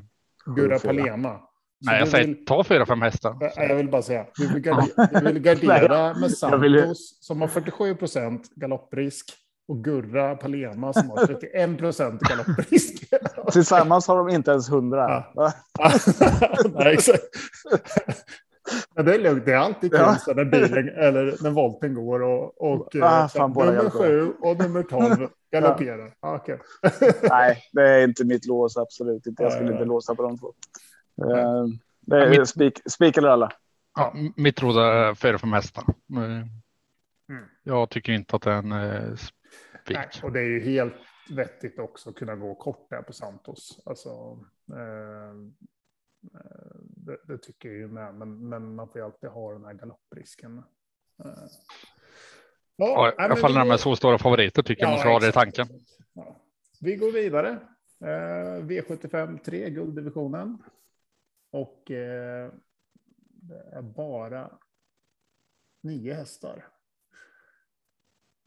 Gurra 0.56 0.80
Palema. 0.80 1.40
Nej, 1.82 2.00
jag 2.00 2.08
säger 2.08 2.28
vill... 2.28 2.46
ta 2.46 2.64
fyra, 2.64 2.86
fem 2.86 3.02
hästar. 3.02 3.36
Jag 3.56 3.76
vill 3.76 3.90
bara 3.90 4.02
säga, 4.02 4.26
du 4.36 4.54
vill 4.54 4.62
gardera, 4.62 5.08
du 5.12 5.34
vill 5.34 5.40
gardera 5.40 6.14
med 6.20 6.32
Santos 6.32 6.62
vill... 6.62 6.94
som 6.96 7.42
har 7.42 7.48
47 7.48 7.96
procent 7.96 8.56
galopprisk 8.56 9.26
och 9.68 9.84
Gurra 9.84 10.36
Palema 10.36 10.94
som 10.94 11.10
har 11.10 11.26
31 11.26 11.78
procent 11.78 12.22
galopprisk. 12.22 13.04
Tillsammans 13.52 14.08
har 14.08 14.18
de 14.18 14.30
inte 14.30 14.52
ens 14.52 14.70
100. 14.70 15.26
Ja. 15.36 15.54
Nej, 16.74 16.94
exakt. 16.94 17.24
Men 18.96 19.06
det 19.06 19.16
är 19.16 19.20
lugnt, 19.20 19.46
det 19.46 19.52
är 19.52 19.58
alltid 19.58 19.92
kul 19.92 20.00
ja. 20.28 20.34
när 20.36 20.46
bilen 20.46 20.90
eller 20.90 21.44
när 21.44 21.50
volten 21.50 21.94
går 21.94 22.24
och, 22.24 22.72
och 22.72 22.96
ah, 23.02 23.28
fan, 23.28 23.52
nummer 23.52 23.90
sju 23.90 24.34
och 24.42 24.58
nummer 24.58 24.84
tolv 24.84 25.28
galopperar. 25.62 26.16
Ja. 26.22 26.30
Ah, 26.30 26.36
okay. 26.36 26.58
Nej, 27.30 27.64
det 27.72 27.82
är 27.82 28.04
inte 28.04 28.26
mitt 28.26 28.46
lås, 28.46 28.78
absolut 28.78 29.28
inte. 29.28 29.44
Jag 29.44 29.54
skulle 29.54 29.72
inte 29.72 29.86
låsa 29.86 30.16
på 30.16 30.24
de 30.24 30.38
två. 30.38 30.54
Uh, 31.24 31.66
det 32.00 32.24
är 32.24 32.30
mitt... 32.30 32.50
spik, 32.50 32.82
spik 32.90 33.18
eller 33.18 33.30
alla. 33.30 33.52
Ja, 33.96 34.16
mitt 34.36 34.62
råd 34.62 34.78
är 34.78 35.16
fyra 35.16 35.38
för 35.38 35.48
mesta. 35.48 35.84
Mm. 36.10 36.50
Jag 37.64 37.90
tycker 37.90 38.14
inte 38.14 38.36
att 38.36 38.42
det 38.42 38.52
är 38.52 38.58
en 38.58 38.72
uh, 38.72 39.16
spik. 39.16 39.98
Nej, 39.98 40.10
och 40.24 40.32
det 40.32 40.40
är 40.40 40.50
ju 40.50 40.60
helt 40.60 40.96
vettigt 41.30 41.80
också 41.80 42.10
att 42.10 42.16
kunna 42.16 42.36
gå 42.36 42.56
kort 42.56 42.90
där 42.90 43.02
på 43.02 43.14
Santos. 43.14 43.80
Alltså, 43.86 44.10
uh, 44.72 45.52
det, 46.80 47.18
det, 47.28 47.38
tycker 47.38 47.70
jag 47.70 47.78
ju 47.78 47.88
med, 47.88 48.16
men, 48.16 48.50
men 48.50 48.76
man 48.76 48.88
får 48.88 48.98
ju 48.98 49.06
alltid 49.06 49.30
ha 49.30 49.54
den 49.54 49.66
här 49.66 49.74
galopprisken. 49.74 50.64
Ja, 51.18 51.36
ja, 52.76 53.10
I 53.10 53.14
alla 53.18 53.36
fall 53.36 53.54
när 53.54 53.60
de 53.60 53.72
är 53.72 53.78
så 53.78 53.96
stora 53.96 54.18
favoriter 54.18 54.62
tycker 54.62 54.84
ja, 54.84 54.90
jag 54.90 54.94
man 54.94 55.00
ska 55.00 55.10
ha 55.10 55.20
det 55.20 55.28
i 55.28 55.32
tanken. 55.32 55.68
Ja. 56.14 56.42
Vi 56.82 56.96
går 56.96 57.12
vidare. 57.12 57.50
Eh, 58.02 58.64
V75 58.64 59.40
3, 59.46 59.70
gulddivisionen. 59.70 60.58
Och 61.52 61.92
eh, 61.92 62.52
det 63.42 63.78
är 63.78 63.82
bara 63.82 64.52
nio 65.84 66.14
hästar. 66.14 66.68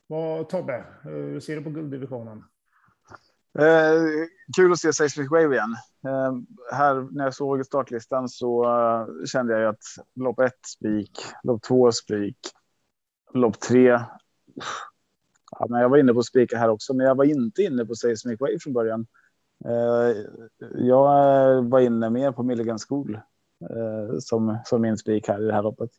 Vad 0.07 0.49
Tobbe, 0.49 0.85
hur 1.03 1.41
ser 1.41 1.57
du 1.57 1.63
på 1.63 1.71
gulddivisionen? 1.71 2.45
Eh, 3.59 4.27
kul 4.57 4.73
att 4.73 4.79
se 4.79 4.93
Seismic 4.93 5.31
Wave 5.31 5.55
igen. 5.55 5.77
Eh, 6.07 6.33
här 6.77 7.09
när 7.11 7.25
jag 7.25 7.35
såg 7.35 7.67
startlistan 7.67 8.29
så 8.29 8.65
uh, 8.65 9.25
kände 9.25 9.53
jag 9.53 9.63
ju 9.63 9.69
att 9.69 9.83
lopp 10.15 10.41
ett 10.41 10.67
spik, 10.67 11.11
lopp 11.43 11.63
två 11.63 11.93
spik, 11.93 12.39
lopp 13.35 13.61
tre. 13.61 14.01
Ja, 15.51 15.67
men 15.69 15.81
jag 15.81 15.89
var 15.89 15.99
inne 15.99 16.15
på 16.15 16.23
spika 16.23 16.59
här 16.59 16.69
också, 16.69 16.95
men 16.95 17.07
jag 17.07 17.15
var 17.15 17.25
inte 17.25 17.63
inne 17.63 17.85
på 17.85 17.95
Seismic 17.95 18.41
Wave 18.41 18.59
från 18.61 18.73
början. 18.73 19.07
Eh, 19.65 20.17
jag 20.75 21.63
var 21.63 21.81
inne 21.81 22.11
mer 22.11 22.33
på 22.33 22.43
Milligan 22.43 22.79
School 22.79 23.15
eh, 23.71 24.19
som, 24.19 24.59
som 24.65 24.83
min 24.83 24.99
spik 24.99 25.29
här 25.29 25.43
i 25.43 25.45
det 25.45 25.53
här 25.53 25.63
loppet. 25.63 25.91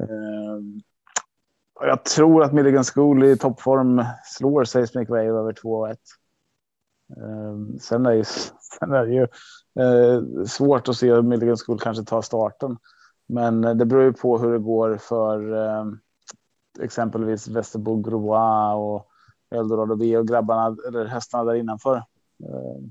Eh, 0.00 0.60
jag 1.80 2.04
tror 2.04 2.42
att 2.42 2.52
Milligan 2.52 2.84
School 2.84 3.24
i 3.24 3.36
toppform 3.36 4.04
slår 4.24 4.64
Seismic 4.64 5.08
Wave 5.08 5.24
över 5.24 5.52
2 5.52 5.86
1. 5.86 5.98
Sen 7.80 8.06
är, 8.06 8.12
ju, 8.12 8.24
sen 8.78 8.92
är 8.92 9.06
det 9.06 9.14
ju 9.14 9.26
eh, 9.82 10.44
svårt 10.46 10.88
att 10.88 10.96
se 10.96 11.12
hur 11.12 11.22
Milligan 11.22 11.56
School 11.56 11.80
kanske 11.80 12.04
tar 12.04 12.22
starten. 12.22 12.76
Men 13.28 13.60
det 13.60 13.86
beror 13.86 14.02
ju 14.02 14.12
på 14.12 14.38
hur 14.38 14.52
det 14.52 14.58
går 14.58 14.96
för 14.96 15.52
eh, 15.66 15.84
exempelvis 16.78 17.48
Västerbo 17.48 17.96
Groa 17.96 18.74
och 18.74 19.08
Eldorado 19.50 19.96
B 19.96 20.16
och 20.16 20.28
grabbarna 20.28 20.76
eller 20.88 21.04
hästarna 21.04 21.44
där 21.44 21.54
innanför. 21.54 21.96
Eh, 22.42 22.82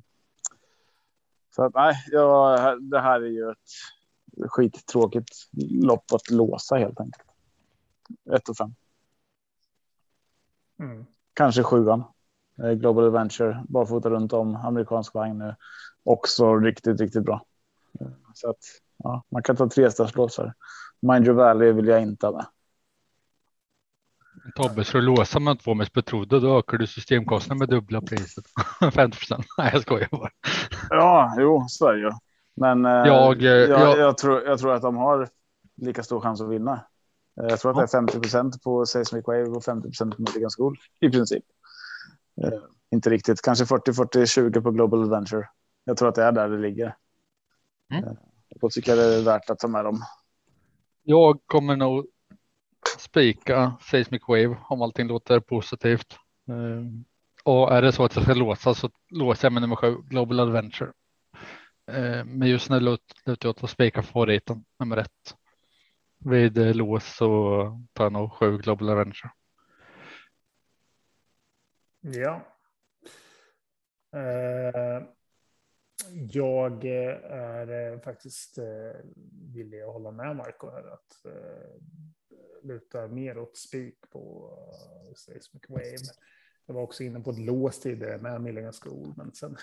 så 1.55 1.63
att 1.63 1.73
nej, 1.73 1.95
ja, 2.11 2.75
det 2.81 2.99
här 2.99 3.21
är 3.21 3.27
ju 3.27 3.51
ett 3.51 4.51
skittråkigt 4.51 5.29
lopp 5.71 6.13
att 6.13 6.29
låsa 6.29 6.75
helt 6.75 6.99
enkelt. 6.99 7.27
Ett 8.35 8.49
och 8.49 8.57
fem. 8.57 8.75
Mm. 10.79 11.05
Kanske 11.33 11.63
sjuan. 11.63 12.03
Eh, 12.63 12.71
Global 12.71 13.05
Adventure, 13.05 13.63
barfota 13.69 14.09
runt 14.09 14.33
om, 14.33 14.55
amerikansk 14.55 15.13
vagn 15.13 15.37
nu. 15.37 15.55
Också 16.03 16.55
riktigt, 16.55 17.01
riktigt 17.01 17.23
bra. 17.23 17.45
Eh, 17.99 18.07
så 18.33 18.49
att 18.49 18.63
ja, 18.97 19.23
man 19.29 19.43
kan 19.43 19.55
ta 19.55 19.69
tre 19.69 19.91
startlåsar. 19.91 20.53
Mind 20.99 21.25
Your 21.27 21.35
Valley 21.35 21.71
vill 21.71 21.87
jag 21.87 22.01
inte 22.01 22.27
ha 22.27 22.33
med. 22.33 22.45
Tobbe, 24.55 24.83
ska 24.83 24.97
du 24.97 25.03
låsa 25.03 25.39
med 25.39 25.59
två 25.59 25.73
mest 25.73 25.93
betrodda 25.93 26.39
då 26.39 26.59
ökar 26.59 26.77
du 26.77 26.87
systemkostnaden 26.87 27.59
med 27.59 27.69
dubbla 27.69 28.01
priset. 28.01 28.45
50 28.93 29.17
procent. 29.17 29.45
Nej, 29.57 29.69
jag 29.73 29.81
skojar 29.81 30.07
bara. 30.11 30.29
Ja, 30.89 31.35
jo, 31.39 31.65
så 31.69 31.87
är 31.87 31.93
det 31.93 31.99
ju. 31.99 32.11
Men 32.55 32.85
eh, 32.85 32.91
jag, 32.91 33.41
jag, 33.41 33.69
jag, 33.69 33.97
jag, 33.97 34.17
tror, 34.17 34.43
jag 34.43 34.59
tror 34.59 34.73
att 34.73 34.81
de 34.81 34.95
har 34.95 35.29
lika 35.77 36.03
stor 36.03 36.21
chans 36.21 36.41
att 36.41 36.49
vinna. 36.49 36.85
Jag 37.35 37.59
tror 37.59 37.71
att 37.71 37.77
det 37.77 37.97
är 37.97 38.01
50 38.01 38.19
procent 38.19 38.63
på 38.63 38.85
Seismic 38.85 39.27
Wave 39.27 39.43
och 39.43 39.63
50 39.63 39.87
procent 39.87 40.15
på 40.15 40.21
Milligan 40.21 40.49
School 40.57 40.77
i 40.99 41.09
princip. 41.09 41.43
Eh, 42.43 42.59
inte 42.91 43.09
riktigt, 43.09 43.41
kanske 43.41 43.65
40, 43.65 43.93
40, 43.93 44.27
20 44.27 44.61
på 44.61 44.71
Global 44.71 45.03
Adventure. 45.03 45.49
Jag 45.85 45.97
tror 45.97 46.09
att 46.09 46.15
det 46.15 46.23
är 46.23 46.31
där 46.31 46.49
det 46.49 46.57
ligger. 46.57 46.95
Mm. 47.93 48.03
Eh, 48.03 48.13
då 48.61 48.69
tycker 48.69 48.95
jag 48.95 48.99
det 48.99 49.15
är 49.15 49.23
värt 49.23 49.49
att 49.49 49.59
ta 49.59 49.67
med 49.67 49.85
dem. 49.85 49.99
Jag 51.03 51.39
kommer 51.45 51.75
nog 51.75 52.07
spika 52.97 53.73
Seismic 53.81 54.21
Wave 54.27 54.57
om 54.69 54.81
allting 54.81 55.07
låter 55.07 55.39
positivt. 55.39 56.17
Eh, 56.49 56.83
och 57.43 57.73
är 57.73 57.81
det 57.81 57.91
så 57.91 58.05
att 58.05 58.15
jag 58.15 58.23
ska 58.23 58.33
låsa 58.33 58.73
så 58.73 58.89
låser 59.09 59.45
jag 59.45 59.53
med 59.53 59.61
nummer 59.61 59.75
sju, 59.75 59.95
Global 60.09 60.39
Adventure. 60.39 60.91
Eh, 61.91 62.25
men 62.25 62.47
just 62.47 62.69
nu 62.69 62.79
lutar 62.79 63.37
jag 63.41 63.49
åt 63.49 63.63
att 63.63 63.69
spika 63.69 64.03
favoriten 64.03 64.65
nummer 64.79 64.97
ett. 64.97 65.35
Vid 66.17 66.57
eh, 66.57 66.73
lås 66.73 67.15
så 67.15 67.27
tar 67.93 68.05
jag 68.05 68.13
nog 68.13 68.33
sju 68.33 68.57
Global 68.57 68.89
adventure. 68.89 69.31
Ja. 72.01 72.41
Eh, 74.15 75.03
jag 76.11 76.85
eh, 76.85 77.31
är 77.31 77.93
eh, 77.93 77.99
faktiskt 77.99 78.57
eh, 78.57 79.01
villig 79.53 79.81
att 79.81 79.93
hålla 79.93 80.11
med 80.11 80.35
Marco 80.35 80.69
här 80.69 80.93
att 80.93 81.25
luta 82.63 83.07
mer 83.07 83.37
åt 83.37 83.57
spik 83.57 83.97
på 84.09 84.53
Seismic 85.15 85.63
Wave. 85.69 85.97
Jag 86.65 86.75
var 86.75 86.81
också 86.81 87.03
inne 87.03 87.19
på 87.19 87.29
ett 87.29 87.39
lås 87.39 87.79
tidigare 87.79 88.17
med 88.17 88.41
Milligan 88.41 88.73
School, 88.73 89.13
men 89.17 89.33
sen 89.33 89.57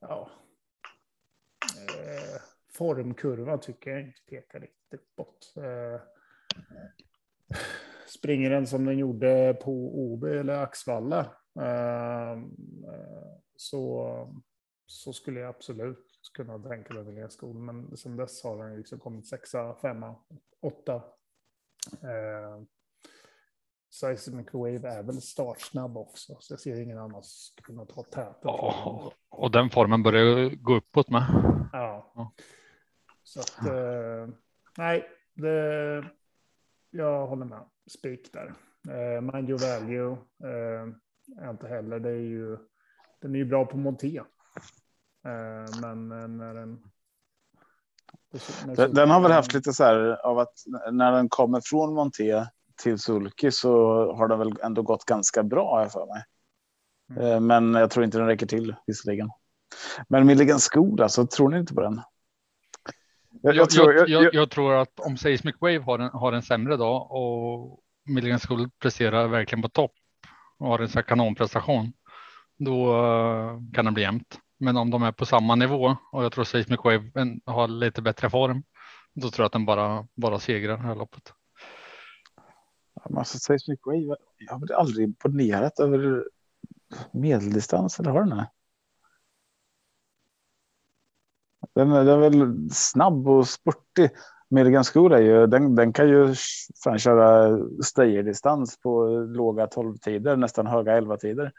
ja, 0.00 0.30
Formkurvan 2.72 3.14
formkurva 3.14 3.58
tycker 3.58 3.90
jag 3.90 4.00
inte 4.00 4.20
pekar 4.28 4.60
riktigt 4.60 5.16
bort. 5.16 5.38
Springer 8.06 8.50
den 8.50 8.66
som 8.66 8.84
den 8.84 8.98
gjorde 8.98 9.58
på 9.62 9.72
OB 9.72 10.24
eller 10.24 10.58
Axvalla 10.58 11.36
så, 13.56 14.04
så 14.86 15.12
skulle 15.12 15.40
jag 15.40 15.48
absolut 15.48 16.06
kunna 16.34 16.58
tänka 16.58 16.94
mig 16.94 17.02
välja 17.02 17.28
skol. 17.28 17.58
Men 17.58 17.96
sen 17.96 18.16
dess 18.16 18.44
har 18.44 18.64
den 18.64 18.76
liksom 18.76 18.98
kommit 18.98 19.26
sexa, 19.26 19.74
femma, 19.74 20.14
åtta. 20.60 20.94
Eh, 22.02 22.62
Seismic 23.90 24.46
Wave 24.52 24.88
är 24.88 25.02
väl 25.02 25.20
startsnabb 25.20 25.96
också, 25.96 26.36
så 26.40 26.52
jag 26.52 26.60
ser 26.60 26.80
ingen 26.80 26.98
annan 26.98 27.22
som 27.22 27.62
kunna 27.62 27.84
ta 27.84 28.02
täten. 28.02 28.34
Ja, 28.42 29.12
och 29.28 29.50
den 29.50 29.70
formen 29.70 30.02
börjar 30.02 30.50
gå 30.50 30.76
uppåt 30.76 31.10
med. 31.10 31.24
Ja. 31.72 32.12
ja. 32.14 32.32
Så 33.22 33.40
att, 33.40 33.66
eh, 33.66 34.28
nej, 34.78 35.08
det, 35.34 36.04
jag 36.90 37.26
håller 37.26 37.44
med. 37.44 37.64
Spik 37.86 38.32
där. 38.32 38.54
Eh, 38.88 39.20
Mind 39.20 39.50
your 39.50 39.80
value 39.80 40.16
eh, 40.44 41.50
inte 41.50 41.68
heller. 41.68 42.00
Det 42.00 42.10
är 42.10 42.14
ju, 42.14 42.56
den 43.20 43.34
är 43.34 43.38
ju 43.38 43.44
bra 43.44 43.66
på 43.66 43.76
monté. 43.76 44.20
Eh, 45.24 45.80
men 45.80 46.08
när 46.38 46.54
den 46.54 46.82
den, 48.76 48.94
den, 48.94 49.10
har 49.10 49.20
väl 49.20 49.32
haft 49.32 49.54
lite 49.54 49.72
så 49.72 49.84
här 49.84 50.26
av 50.26 50.38
att 50.38 50.52
när 50.92 51.12
den 51.12 51.28
kommer 51.28 51.60
från 51.64 51.94
Monté 51.94 52.46
till 52.82 52.98
Sulky 52.98 53.50
så 53.50 53.70
har 54.12 54.28
den 54.28 54.38
väl 54.38 54.52
ändå 54.62 54.82
gått 54.82 55.04
ganska 55.04 55.42
bra 55.42 55.78
här 55.78 55.88
för 55.88 56.06
mig. 56.06 56.24
Mm. 57.10 57.32
Eh, 57.32 57.40
men 57.40 57.74
jag 57.74 57.90
tror 57.90 58.04
inte 58.04 58.18
den 58.18 58.26
räcker 58.26 58.46
till 58.46 58.74
visserligen. 58.86 59.30
Men 60.08 60.26
Milligan 60.26 60.60
Skog, 60.60 61.00
alltså, 61.00 61.26
tror 61.26 61.48
ni 61.48 61.58
inte 61.58 61.74
på 61.74 61.80
den? 61.80 62.00
Jag, 63.42 63.54
jag, 63.54 63.70
tror, 63.70 63.94
jag, 63.94 64.08
jag, 64.08 64.34
jag 64.34 64.50
tror, 64.50 64.74
att 64.74 65.00
om 65.00 65.16
Seismic 65.16 65.54
Wave 65.60 65.78
har 65.78 65.98
en, 65.98 66.10
har 66.10 66.32
en 66.32 66.42
sämre 66.42 66.76
dag 66.76 67.10
och 67.10 67.80
Milligan 68.04 68.40
Skog 68.40 68.78
presterar 68.78 69.28
verkligen 69.28 69.62
på 69.62 69.68
topp 69.68 69.92
och 70.58 70.68
har 70.68 70.78
en 70.78 70.88
så 70.88 71.02
kanonprestation, 71.02 71.92
då 72.58 72.94
kan 73.74 73.84
det 73.84 73.92
bli 73.92 74.02
jämnt. 74.02 74.38
Men 74.58 74.76
om 74.76 74.90
de 74.90 75.02
är 75.02 75.12
på 75.12 75.26
samma 75.26 75.54
nivå 75.54 75.96
och 76.12 76.24
jag 76.24 76.32
tror 76.32 76.44
Seismic 76.44 76.80
Wave 76.84 77.10
har 77.44 77.68
lite 77.68 78.02
bättre 78.02 78.30
form, 78.30 78.62
då 79.14 79.30
tror 79.30 79.42
jag 79.42 79.46
att 79.46 79.52
den 79.52 79.66
bara, 79.66 80.06
bara 80.14 80.38
segrar 80.38 80.76
det 80.76 80.82
här 80.82 80.94
loppet. 80.94 81.32
Alltså, 83.16 83.38
Seismic 83.38 83.80
Wave, 83.86 84.16
jag 84.38 84.54
har 84.54 84.72
aldrig 84.72 85.04
imponerat 85.04 85.80
över 85.80 86.24
medeldistans, 87.12 88.00
eller 88.00 88.10
har 88.10 88.20
den 88.20 88.30
det? 88.30 88.50
Den, 91.74 91.90
den 91.90 92.08
är 92.08 92.18
väl 92.18 92.70
snabb 92.70 93.28
och 93.28 93.48
sportig. 93.48 94.10
Milligan 94.48 94.84
School 94.84 95.12
är 95.12 95.20
ju, 95.20 95.46
den, 95.46 95.74
den 95.74 95.92
kan 95.92 96.08
ju 96.08 96.34
fan 96.84 96.98
köra 96.98 97.58
stayerdistans 97.82 98.80
på 98.80 99.06
låga 99.08 99.66
12 99.66 99.96
tider, 99.96 100.36
nästan 100.36 100.66
höga 100.66 100.92
11 100.92 101.16
tider. 101.16 101.52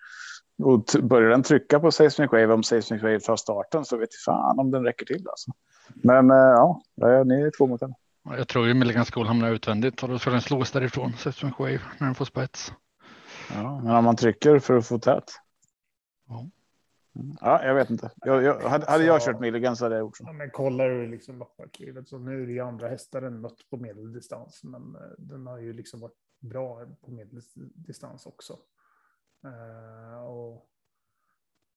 Och 0.57 0.85
börjar 1.01 1.29
den 1.29 1.43
trycka 1.43 1.79
på 1.79 1.91
Seismic 1.91 2.31
Wave, 2.31 2.53
om 2.53 2.63
Seismic 2.63 3.01
Wave 3.01 3.19
tar 3.19 3.35
starten 3.35 3.85
så 3.85 3.97
vet 3.97 4.09
jag 4.11 4.33
fan 4.33 4.59
om 4.59 4.71
den 4.71 4.83
räcker 4.83 5.05
till 5.05 5.27
alltså. 5.27 5.51
Men 5.93 6.31
eh, 6.31 6.37
ja, 6.37 6.81
ni 7.25 7.41
är 7.41 7.57
två 7.57 7.67
mot 7.67 7.81
en. 7.81 7.93
Jag 8.23 8.47
tror 8.47 8.67
ju 8.67 8.73
Milligan 8.73 9.05
School 9.05 9.27
hamnar 9.27 9.51
utvändigt 9.51 10.03
och 10.03 10.09
då 10.09 10.19
ska 10.19 10.29
den 10.29 10.41
slås 10.41 10.71
därifrån, 10.71 11.13
Seismic 11.13 11.53
Wave, 11.59 11.81
när 11.99 12.07
den 12.07 12.15
får 12.15 12.25
spets. 12.25 12.73
Ja, 13.53 13.81
men 13.83 13.95
om 13.95 14.03
man 14.03 14.15
trycker 14.15 14.59
för 14.59 14.77
att 14.77 14.87
få 14.87 14.99
tät. 14.99 15.31
Ja. 16.27 16.45
Ja, 17.41 17.63
jag 17.63 17.75
vet 17.75 17.89
inte. 17.89 18.11
Jag, 18.15 18.43
jag, 18.43 18.69
hade, 18.69 18.85
hade 18.85 19.03
jag 19.03 19.21
kört 19.21 19.39
Milligan 19.39 19.75
så 19.75 19.85
hade 19.85 19.95
jag 19.95 19.99
gjort 20.01 20.17
så. 20.17 20.23
Ja, 20.27 20.33
men 20.33 20.49
kollar 20.49 20.89
du 20.89 21.07
liksom 21.07 21.39
lopparkivet 21.39 22.07
så 22.07 22.17
nu 22.17 22.43
är 22.43 22.47
det 22.47 22.53
ju 22.53 22.59
andra 22.59 22.87
hästar 22.87 23.21
än 23.21 23.41
mött 23.41 23.69
på 23.69 23.77
medeldistans, 23.77 24.63
men 24.63 24.81
uh, 24.81 25.01
den 25.17 25.47
har 25.47 25.59
ju 25.59 25.73
liksom 25.73 25.99
varit 25.99 26.17
bra 26.39 26.85
på 27.05 27.11
medeldistans 27.11 28.25
också. 28.25 28.57
Uh, 29.45 30.23
och, 30.23 30.69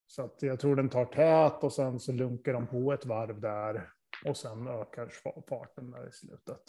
så 0.07 0.24
att 0.24 0.42
jag 0.42 0.61
tror 0.61 0.76
den 0.76 0.88
tar 0.88 1.04
tät 1.04 1.64
och 1.64 1.72
sen 1.72 2.00
så 2.00 2.12
lunkar 2.12 2.52
de 2.52 2.66
på 2.66 2.92
ett 2.92 3.07
varv 3.07 3.40
där 3.40 3.92
och 4.26 4.37
sen 4.37 4.68
ökar 4.68 5.12
farten 5.48 5.90
där 5.90 6.09
i 6.09 6.12
slutet. 6.12 6.62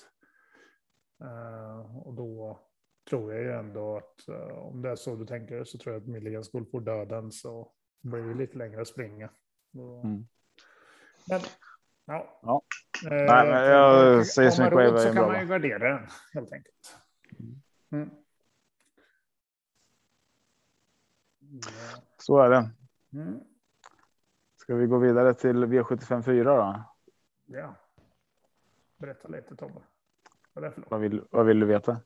Uh, 1.23 1.97
och 1.97 2.13
då 2.13 2.59
tror 3.09 3.33
jag 3.33 3.41
ju 3.41 3.51
ändå 3.51 3.97
att 3.97 4.29
om 4.51 4.81
det 4.81 4.89
är 4.89 4.95
så 4.95 5.15
du 5.15 5.25
tänker 5.25 5.63
så 5.63 5.77
tror 5.77 5.93
jag 5.93 6.01
att 6.01 6.07
Milligan 6.07 6.43
skulle 6.43 6.65
få 6.65 6.79
döden 6.79 7.31
så 7.31 7.71
det 8.01 8.09
blir 8.09 8.21
ju 8.21 8.33
lite 8.33 8.57
längre 8.57 8.81
att 8.81 8.87
springa. 8.87 9.29
Mm. 9.73 10.27
Men 11.29 11.41
ja. 12.05 12.39
ja. 12.41 12.61
Eh, 13.05 13.25
Nej, 13.25 13.47
men 13.47 13.63
jag 13.63 14.25
säger 14.25 14.51
som 14.51 14.69
råd 14.69 15.01
så 15.01 15.13
kan 15.13 15.27
man 15.27 15.41
ju 15.41 15.47
gardera 15.47 15.93
den 15.93 16.07
helt 16.33 16.53
enkelt. 16.53 16.97
Mm. 17.91 18.09
Ja. 21.38 21.38
Så 22.17 22.39
är 22.39 22.49
det. 22.49 22.69
Mm. 23.13 23.39
Ska 24.57 24.75
vi 24.75 24.87
gå 24.87 24.97
vidare 24.97 25.33
till 25.33 25.65
V75 25.65 26.21
4 26.21 26.55
då? 26.55 26.83
Ja. 27.45 27.75
Berätta 28.97 29.27
lite 29.27 29.55
Tobbe. 29.55 29.81
Vad, 30.53 30.63
är 30.63 30.69
det 30.69 30.73
för 30.73 30.81
lopp? 30.81 30.91
vad, 30.91 30.99
vill, 30.99 31.21
vad 31.31 31.45
vill 31.45 31.59
du 31.59 31.65
veta? 31.65 31.97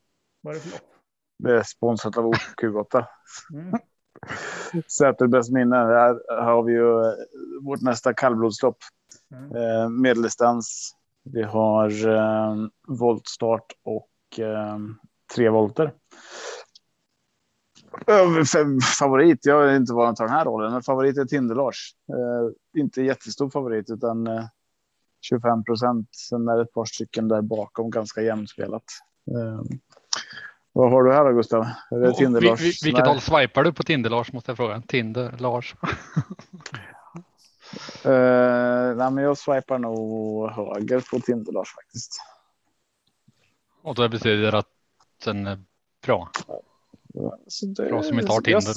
Vad 0.41 0.55
är 0.55 0.55
det 0.55 0.63
för 0.63 0.71
lopp? 0.71 0.89
Det 1.37 1.57
är 1.57 1.63
sponsrat 1.63 2.17
av 2.17 2.25
OQ8. 2.25 3.05
Mm. 3.53 3.79
Säterbäst 4.87 5.51
minne. 5.51 5.75
Här 5.75 6.41
har 6.43 6.63
vi 6.63 6.73
ju 6.73 7.01
eh, 7.01 7.13
vårt 7.61 7.81
nästa 7.81 8.13
kallblodslopp. 8.13 8.77
Mm. 9.31 9.55
Eh, 9.55 9.89
medeldistans. 9.89 10.95
Vi 11.23 11.43
har 11.43 12.07
eh, 12.07 12.55
voltstart 12.87 13.73
och 13.83 14.39
eh, 14.39 14.77
tre 15.35 15.49
volter. 15.49 15.93
Favorit, 18.99 19.45
jag 19.45 19.65
vet 19.65 19.75
inte 19.75 19.93
vad 19.93 20.05
han 20.05 20.15
tar 20.15 20.25
den 20.25 20.33
här 20.33 20.45
rollen, 20.45 20.71
men 20.71 20.83
favorit 20.83 21.17
är 21.17 21.25
Tinder-Lars. 21.25 21.91
Eh, 22.09 22.81
inte 22.81 23.01
jättestor 23.01 23.49
favorit 23.49 23.89
utan 23.89 24.27
eh, 24.27 24.45
25 25.21 25.63
procent. 25.63 26.07
Sen 26.11 26.47
är 26.47 26.55
det 26.55 26.61
ett 26.61 26.73
par 26.73 26.85
stycken 26.85 27.27
där 27.27 27.41
bakom 27.41 27.89
ganska 27.89 28.21
jämnspelat. 28.21 28.83
Eh, 29.31 29.61
vad 30.71 30.91
har 30.91 31.03
du 31.03 31.13
här 31.13 31.25
då 31.25 31.31
Gustav? 31.31 31.67
Är 31.91 31.99
det 31.99 32.13
Tinder 32.13 32.41
Lars? 32.41 32.61
Vil, 32.61 32.73
vilket 32.83 33.07
håll 33.07 33.21
swipar 33.21 33.63
du 33.63 33.73
på 33.73 33.83
Tinder 33.83 34.09
Lars 34.09 34.33
måste 34.33 34.51
jag 34.51 34.57
fråga. 34.57 34.81
Tinder 34.87 35.35
Lars. 35.37 35.75
uh, 38.05 38.11
nej, 38.97 39.11
men 39.11 39.17
jag 39.17 39.37
swipar 39.37 39.79
nog 39.79 40.49
höger 40.51 41.03
på 41.11 41.19
Tinder 41.19 41.51
Lars 41.51 41.75
faktiskt. 41.75 42.21
Och 43.81 43.95
då 43.95 44.09
betyder 44.09 44.51
det 44.51 44.57
att 44.57 44.67
den 45.25 45.47
är 45.47 45.63
bra. 46.05 46.29
Så 47.47 47.65
det, 47.65 47.89
bra 47.89 48.03
som 48.03 48.19
inte 48.19 48.31
har 48.31 48.41
Tinder. 48.41 48.61
Jag 48.67 48.75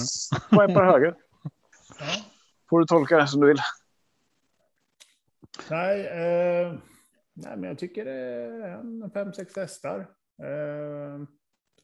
swipar 0.69 0.85
höger. 0.85 1.15
Får 2.71 2.81
du 2.81 2.87
tolka 2.87 3.17
det 3.19 3.27
som 3.27 3.41
du 3.41 3.47
vill. 3.47 3.61
Nej, 5.71 6.07
eh, 6.07 6.79
nej 7.35 7.57
men 7.57 7.63
jag 7.63 7.79
tycker 7.79 8.05
det 8.05 8.13
är 8.13 8.69
en 8.69 9.11
fem, 9.11 9.33
sex 9.33 9.57
hästar. 9.57 10.01
Eh, 10.43 11.21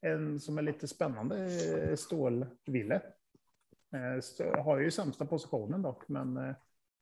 en 0.01 0.41
som 0.41 0.59
är 0.59 0.63
lite 0.63 0.89
spännande, 0.89 1.49
Stålville. 1.97 3.03
Eh, 3.95 4.63
har 4.63 4.79
ju 4.79 4.91
sämsta 4.91 5.27
positionen 5.27 5.83
dock, 5.83 6.09
men 6.09 6.37
eh, 6.37 6.55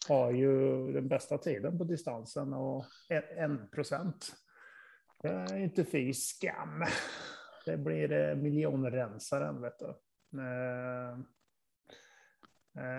har 0.08 0.30
ju 0.30 0.52
den 0.92 1.08
bästa 1.08 1.38
tiden 1.38 1.78
på 1.78 1.84
distansen 1.84 2.52
och 2.52 2.84
en 3.36 3.68
procent. 3.68 4.32
Inte 5.56 5.84
fy 5.84 6.14
skam. 6.14 6.84
Det 7.64 7.76
blir 7.76 8.12
eh, 8.12 8.36
miljonrensaren, 8.36 9.60
vet 9.60 9.78
du. 9.78 9.94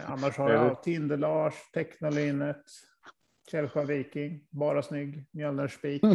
annars 0.05 0.37
har 0.37 0.51
jag 0.51 0.83
Tinder-Lars, 0.83 1.53
Technolinet, 1.73 2.63
Källsjö 3.51 3.85
Viking, 3.85 4.47
Bara 4.49 4.83
Snygg, 4.83 5.25
Mjölnerspik. 5.31 6.03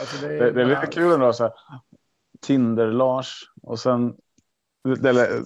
Alltså 0.00 0.26
det, 0.26 0.34
är, 0.34 0.40
det, 0.40 0.50
det 0.50 0.62
är 0.62 0.66
lite 0.66 0.86
kul 0.86 1.12
ändå. 1.12 1.32
Så 1.32 1.44
här. 1.44 1.52
Tinder-Lars 2.40 3.42
och 3.62 3.78
sen 3.78 4.16
eller, 5.04 5.42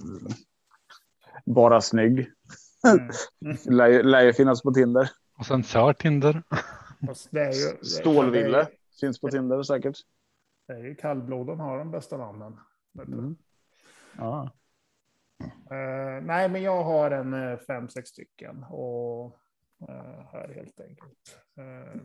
bara 1.45 1.81
snygg. 1.81 2.31
Mm. 2.87 3.09
Lär, 3.77 4.03
lär 4.03 4.21
ju 4.21 4.33
finnas 4.33 4.61
på 4.61 4.73
Tinder. 4.73 5.09
Och 5.37 5.45
sen 5.45 5.63
kör 5.63 5.93
Tinder. 5.93 6.43
Ju, 7.31 7.85
Stålville. 7.85 8.67
Finns 8.99 9.19
på 9.19 9.29
Tinder 9.29 9.63
säkert. 9.63 9.97
Det 10.71 10.77
är 10.77 10.83
ju 10.83 10.95
kallbloden 10.95 11.59
har 11.59 11.77
de 11.77 11.91
bästa 11.91 12.17
namnen. 12.17 12.59
Mm. 12.97 13.35
Ja. 14.17 14.51
Eh, 15.71 16.23
nej, 16.23 16.49
men 16.49 16.61
jag 16.61 16.83
har 16.83 17.11
en 17.11 17.33
eh, 17.33 17.59
fem, 17.59 17.89
sex 17.89 18.09
stycken 18.09 18.63
och 18.69 19.25
eh, 19.89 20.25
här 20.31 20.53
helt 20.55 20.79
enkelt. 20.79 21.39
Eh, 21.57 22.01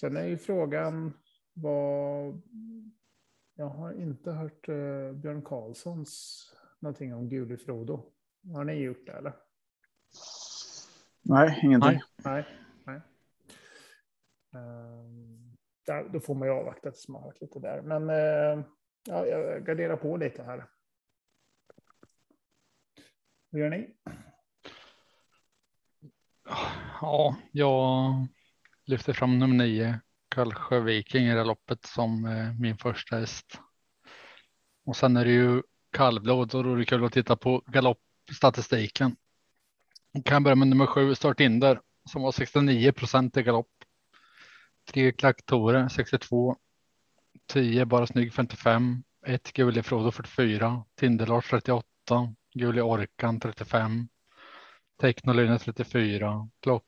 sen 0.00 0.16
är 0.16 0.24
ju 0.24 0.38
frågan 0.38 1.12
vad. 1.52 2.42
Jag 3.54 3.68
har 3.68 3.92
inte 3.92 4.32
hört 4.32 4.68
eh, 4.68 5.12
Björn 5.12 5.42
Karlssons 5.42 6.44
någonting 6.78 7.14
om 7.14 7.28
Guli 7.28 7.56
Frodo. 7.56 8.12
Har 8.54 8.64
ni 8.64 8.72
gjort 8.72 9.06
det 9.06 9.12
eller? 9.12 9.32
Nej, 11.22 11.60
ingenting. 11.62 12.00
Nej. 12.24 12.46
Nej. 12.84 13.00
nej. 14.52 14.62
Ehm, 14.62 15.31
där, 15.86 16.08
då 16.08 16.20
får 16.20 16.34
man 16.34 16.48
ju 16.48 16.54
avvakta 16.54 16.90
tills 16.90 17.08
man 17.08 17.22
har 17.22 17.28
hört 17.28 17.40
lite 17.40 17.58
där. 17.58 17.82
Men 17.82 18.10
eh, 18.10 18.64
ja, 19.08 19.26
jag 19.26 19.66
garderar 19.66 19.96
på 19.96 20.16
lite 20.16 20.42
här. 20.42 20.66
Hur 23.52 23.58
gör 23.58 23.70
ni? 23.70 23.88
Ja, 27.00 27.36
jag 27.52 28.12
lyfter 28.84 29.12
fram 29.12 29.38
nummer 29.38 29.56
nio, 29.56 30.00
Kallsjö 30.28 30.80
Viking 30.80 31.26
i 31.26 31.34
det 31.34 31.44
loppet 31.44 31.86
som 31.86 32.24
eh, 32.24 32.60
min 32.60 32.76
första 32.76 33.16
häst. 33.16 33.60
Och 34.84 34.96
sen 34.96 35.16
är 35.16 35.24
det 35.24 35.30
ju 35.30 35.62
kallblod 35.92 36.54
och 36.54 36.64
då 36.64 36.72
är 36.72 36.76
det 36.76 36.84
kul 36.84 37.04
att 37.04 37.12
titta 37.12 37.36
på 37.36 37.62
galoppstatistiken. 37.66 39.16
Jag 40.12 40.24
kan 40.24 40.42
börja 40.42 40.54
med 40.54 40.68
nummer 40.68 40.86
sju, 40.86 41.14
Start 41.14 41.40
Inder, 41.40 41.80
som 42.10 42.22
var 42.22 42.32
69 42.32 42.92
procent 42.92 43.36
i 43.36 43.42
galopp. 43.42 43.81
Tre 44.84 45.12
klacktorer, 45.12 45.88
62. 45.88 46.56
10 47.46 47.84
bara 47.84 48.06
snygg 48.06 48.34
55. 48.34 49.02
Ett 49.26 49.52
Guli 49.52 49.82
Frodo 49.82 50.10
44. 50.10 50.84
Tinderlars 51.00 51.50
38. 51.50 51.84
Guli 52.54 52.80
Orkan 52.80 53.40
35. 53.40 54.08
Technolyne 55.00 55.58
34. 55.58 56.48
Klopp 56.62 56.84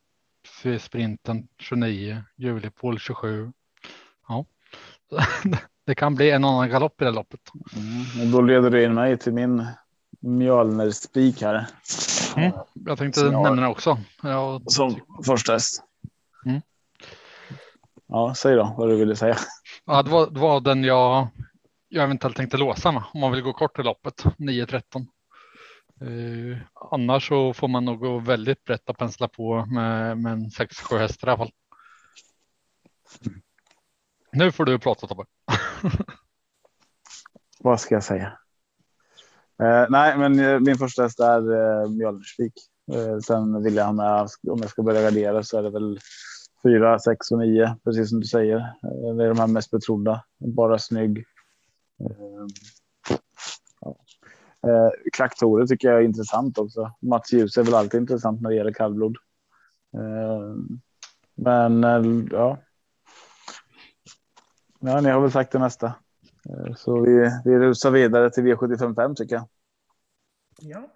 sprinten 0.78 1.48
29. 1.58 2.22
Julipol 2.36 2.98
27. 2.98 3.52
Ja, 4.28 4.44
det 5.86 5.94
kan 5.94 6.14
bli 6.14 6.30
en 6.30 6.44
annan 6.44 6.70
galopp 6.70 7.02
i 7.02 7.04
det 7.04 7.10
loppet. 7.10 7.40
Mm. 7.76 8.26
Och 8.26 8.32
då 8.32 8.40
leder 8.40 8.70
du 8.70 8.84
in 8.84 8.94
mig 8.94 9.18
till 9.18 9.32
min 9.32 9.66
Mjölner-spik 10.20 11.42
här. 11.42 11.66
Mm. 12.36 12.52
Jag 12.74 12.98
tänkte 12.98 13.20
jag 13.20 13.42
nämna 13.42 13.62
det 13.62 13.68
också. 13.68 13.98
Jag, 14.22 14.70
Som 14.70 15.00
första 15.26 15.52
häst. 15.52 15.82
Mm. 16.46 16.60
Ja, 18.14 18.34
säg 18.36 18.54
då 18.54 18.74
vad 18.78 18.88
du 18.88 18.96
ville 18.96 19.16
säga. 19.16 19.36
ja, 19.84 20.02
det, 20.02 20.10
var, 20.10 20.30
det 20.30 20.40
var 20.40 20.60
den 20.60 20.84
jag, 20.84 21.28
jag 21.88 22.04
eventuellt 22.04 22.36
tänkte 22.36 22.56
låsa 22.56 22.92
med 22.92 23.02
om 23.14 23.20
man 23.20 23.32
vill 23.32 23.42
gå 23.42 23.52
kort 23.52 23.78
i 23.78 23.82
loppet. 23.82 24.24
9.13. 24.24 25.06
Uh, 26.02 26.58
annars 26.90 27.28
så 27.28 27.54
får 27.54 27.68
man 27.68 27.84
nog 27.84 28.00
gå 28.00 28.18
väldigt 28.18 28.64
brett 28.64 28.88
och 28.88 28.98
pensla 28.98 29.28
på 29.28 29.66
med, 29.66 30.18
med 30.18 30.32
en 30.32 30.46
6-7 30.46 30.98
hästar 30.98 31.28
i 31.28 31.30
alla 31.30 31.38
fall. 31.38 31.50
Nu 34.32 34.52
får 34.52 34.64
du 34.64 34.78
prata 34.78 35.06
Tobbe. 35.06 35.24
Vad 37.60 37.80
ska 37.80 37.94
jag 37.94 38.04
säga? 38.04 38.38
Eh, 39.62 39.86
nej, 39.88 40.18
men 40.18 40.40
eh, 40.40 40.60
min 40.60 40.76
första 40.76 41.02
häst 41.02 41.20
är 41.20 41.52
eh, 41.82 41.90
Mjölnersvik. 41.90 42.54
Eh, 42.92 43.18
sen 43.18 43.62
vill 43.62 43.74
jag 43.74 43.84
ha 43.84 43.92
med, 43.92 44.28
om 44.50 44.58
jag 44.60 44.70
ska 44.70 44.82
börja 44.82 45.02
gardera 45.02 45.42
så 45.42 45.58
är 45.58 45.62
det 45.62 45.70
väl 45.70 46.00
fyra, 46.64 46.98
sex 46.98 47.30
och 47.30 47.38
nio, 47.38 47.76
precis 47.84 48.10
som 48.10 48.20
du 48.20 48.26
säger. 48.26 48.56
Eh, 48.56 49.14
det 49.16 49.24
är 49.24 49.28
de 49.28 49.38
här 49.38 49.46
mest 49.46 49.70
betrodda. 49.70 50.24
Bara 50.38 50.78
snygg. 50.78 51.24
Klaktorer 55.12 55.60
ja. 55.60 55.64
Eh, 55.64 55.66
tycker 55.66 55.88
jag 55.88 56.00
är 56.00 56.04
intressant 56.04 56.58
också. 56.58 56.92
Mats 57.00 57.32
Ljus 57.32 57.58
är 57.58 57.62
väl 57.62 57.74
alltid 57.74 58.00
intressant 58.00 58.40
när 58.40 58.50
det 58.50 58.56
gäller 58.56 58.72
kallblod. 58.72 59.16
Ehm, 59.94 60.80
men 61.34 61.84
eh, 61.84 62.24
ja. 62.30 62.58
Ja, 64.80 65.00
ni 65.00 65.10
har 65.10 65.20
väl 65.20 65.32
sagt 65.32 65.52
det 65.52 65.58
mesta. 65.58 65.94
Så 66.76 67.00
vi, 67.00 67.30
vi 67.44 67.58
rusar 67.58 67.90
vidare 67.90 68.30
till 68.30 68.44
V755 68.44 69.14
tycker 69.14 69.34
jag. 69.34 69.48
Ja. 70.60 70.88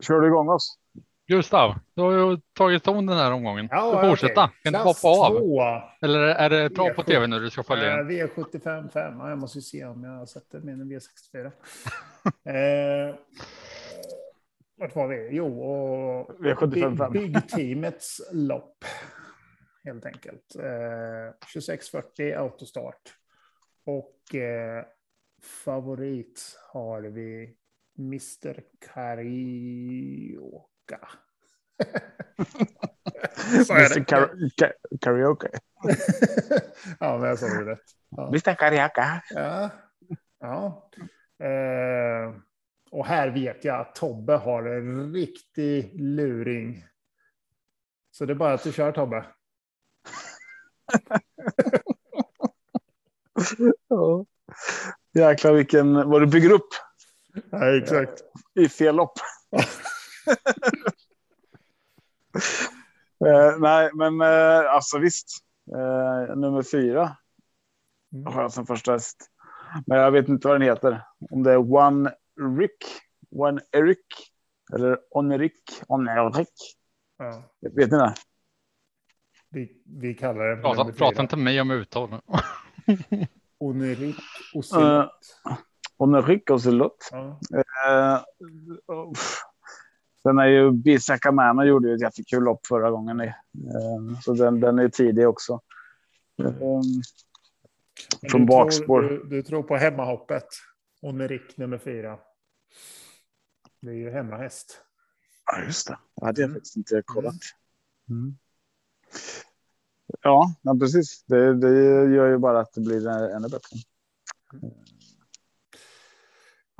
Kör 0.00 0.20
du 0.20 0.26
igång 0.26 0.48
oss? 0.48 0.78
Gustav, 1.28 1.74
du 1.94 2.02
har 2.02 2.12
ju 2.12 2.38
tagit 2.52 2.84
ton 2.84 3.06
den 3.06 3.16
här 3.16 3.32
omgången. 3.32 3.68
Ja, 3.70 4.02
du 4.02 4.08
fortsätta. 4.08 4.34
Kan 4.34 4.52
inte 4.64 4.70
Klass 4.70 5.02
hoppa 5.02 5.26
av? 5.26 5.38
två. 5.38 5.62
Eller 6.02 6.18
är 6.20 6.50
det 6.50 6.70
bra 6.70 6.90
på 6.94 7.02
V7. 7.02 7.06
tv 7.06 7.26
nu 7.26 7.38
du 7.40 7.50
ska 7.50 7.62
följa? 7.62 7.92
Eh, 8.00 8.04
V75 8.04 8.88
5. 8.88 9.18
Ja, 9.18 9.28
jag 9.28 9.38
måste 9.38 9.58
ju 9.58 9.62
se 9.62 9.84
om 9.84 10.04
jag 10.04 10.28
sätter 10.28 10.60
min 10.60 10.82
V64. 10.92 11.46
eh, 12.44 13.14
vart 14.78 14.94
var 14.96 15.08
vi? 15.08 15.28
Jo, 15.32 15.60
och 15.62 16.30
V75 16.38 17.10
Big- 17.12 17.32
Byggteamets 17.32 18.20
lopp. 18.32 18.84
Helt 19.84 20.06
enkelt. 20.06 20.54
Eh, 20.58 21.34
2640 21.54 22.34
autostart. 22.38 23.02
Och 23.86 24.34
eh, 24.34 24.84
favorit 25.64 26.56
har 26.72 27.00
vi 27.02 27.54
Mr. 28.00 28.62
Carioca. 28.94 29.88
Mr. 33.70 34.04
Kar- 34.04 34.34
Ka- 34.56 34.72
Karaoke. 35.00 35.48
ja, 37.00 37.18
men 37.18 37.28
jag 37.28 37.38
sa 37.38 37.46
det 37.46 37.64
rätt. 37.70 37.84
Ja. 38.08 38.26
Mr. 38.26 38.54
Karaoke. 38.54 39.22
Ja. 39.30 39.70
ja. 40.40 40.90
Eh, 41.46 42.34
och 42.90 43.06
här 43.06 43.28
vet 43.30 43.64
jag 43.64 43.80
att 43.80 43.94
Tobbe 43.94 44.32
har 44.32 44.64
en 44.64 45.12
riktig 45.12 45.90
luring. 46.00 46.84
Så 48.10 48.24
det 48.24 48.32
är 48.32 48.34
bara 48.34 48.54
att 48.54 48.64
du 48.64 48.72
kör 48.72 48.92
Tobbe. 48.92 49.26
Ja. 53.88 54.26
Jäklar 55.14 55.52
vilken, 55.52 55.94
vad 55.94 56.22
du 56.22 56.26
bygger 56.26 56.50
upp 56.52 56.68
Ja, 57.50 57.76
exakt. 57.76 58.22
i 58.54 58.68
fel 58.68 58.96
lopp. 58.96 59.12
eh, 63.26 63.58
nej, 63.58 63.90
men 63.94 64.20
eh, 64.20 64.70
alltså 64.74 64.98
visst. 64.98 65.26
Eh, 65.72 66.36
nummer 66.36 66.62
fyra 66.62 67.16
Mm. 68.12 68.32
har 68.32 68.42
jag 68.42 68.52
som 68.52 68.66
första 68.66 68.92
häst. 68.92 69.30
Men 69.86 69.98
jag 69.98 70.10
vet 70.10 70.28
inte 70.28 70.48
vad 70.48 70.60
den 70.60 70.68
heter. 70.68 71.02
Om 71.30 71.42
det 71.42 71.52
är 71.52 71.72
One 71.74 72.14
Rick, 72.58 72.84
One 73.30 73.60
Eric 73.72 73.98
eller 74.74 74.98
Onerick, 75.10 75.82
Onerick. 75.86 76.76
Ja. 77.18 77.42
Vet 77.60 77.90
ni 77.90 77.98
det? 77.98 78.14
Vi, 79.50 79.82
vi 79.84 80.14
kallar 80.14 80.44
det 80.44 80.62
Prata, 80.62 80.92
prata 80.92 81.22
inte 81.22 81.36
med 81.36 81.44
mig 81.44 81.60
om 81.60 81.70
uttal. 81.70 82.10
nu. 84.80 85.08
Och 86.00 86.62
Zulot. 86.62 87.08
Ja. 87.12 87.40
Eh, 87.86 88.20
uff. 89.10 89.42
Sen 90.22 90.38
är 90.38 90.46
ju 90.46 90.70
Bisaka 90.70 91.32
Mana 91.32 91.64
gjorde 91.64 91.88
ju 91.88 91.94
ett 91.94 92.02
jättekul 92.02 92.42
lopp 92.42 92.66
förra 92.66 92.90
gången. 92.90 93.20
Eh, 93.20 93.32
så 94.22 94.34
den, 94.34 94.60
den 94.60 94.78
är 94.78 94.88
tidig 94.88 95.28
också. 95.28 95.60
Eh, 96.42 96.52
Men 98.22 98.30
Från 98.30 98.40
du 98.40 98.46
bakspår. 98.46 99.02
Tror, 99.02 99.18
du, 99.18 99.28
du 99.28 99.42
tror 99.42 99.62
på 99.62 99.76
hemmahoppet. 99.76 100.46
Onerik 101.02 101.56
nummer 101.56 101.78
fyra. 101.78 102.18
Det 103.82 103.90
är 103.90 103.94
ju 103.94 104.10
hemmahäst. 104.10 104.82
Ja, 105.46 105.62
just 105.64 105.88
det. 105.88 105.98
Det 106.16 106.26
hade 106.26 106.40
jag 106.40 106.48
Mm. 106.48 106.54
faktiskt 106.56 106.76
inte 106.76 107.02
kollat. 107.06 107.34
Mm. 108.10 108.36
Ja, 110.22 110.54
ja, 110.62 110.76
precis. 110.80 111.24
Det, 111.26 111.54
det 111.54 111.70
gör 112.14 112.26
ju 112.28 112.38
bara 112.38 112.60
att 112.60 112.72
det 112.72 112.80
blir 112.80 113.08
ännu 113.08 113.48
bättre. 113.48 113.76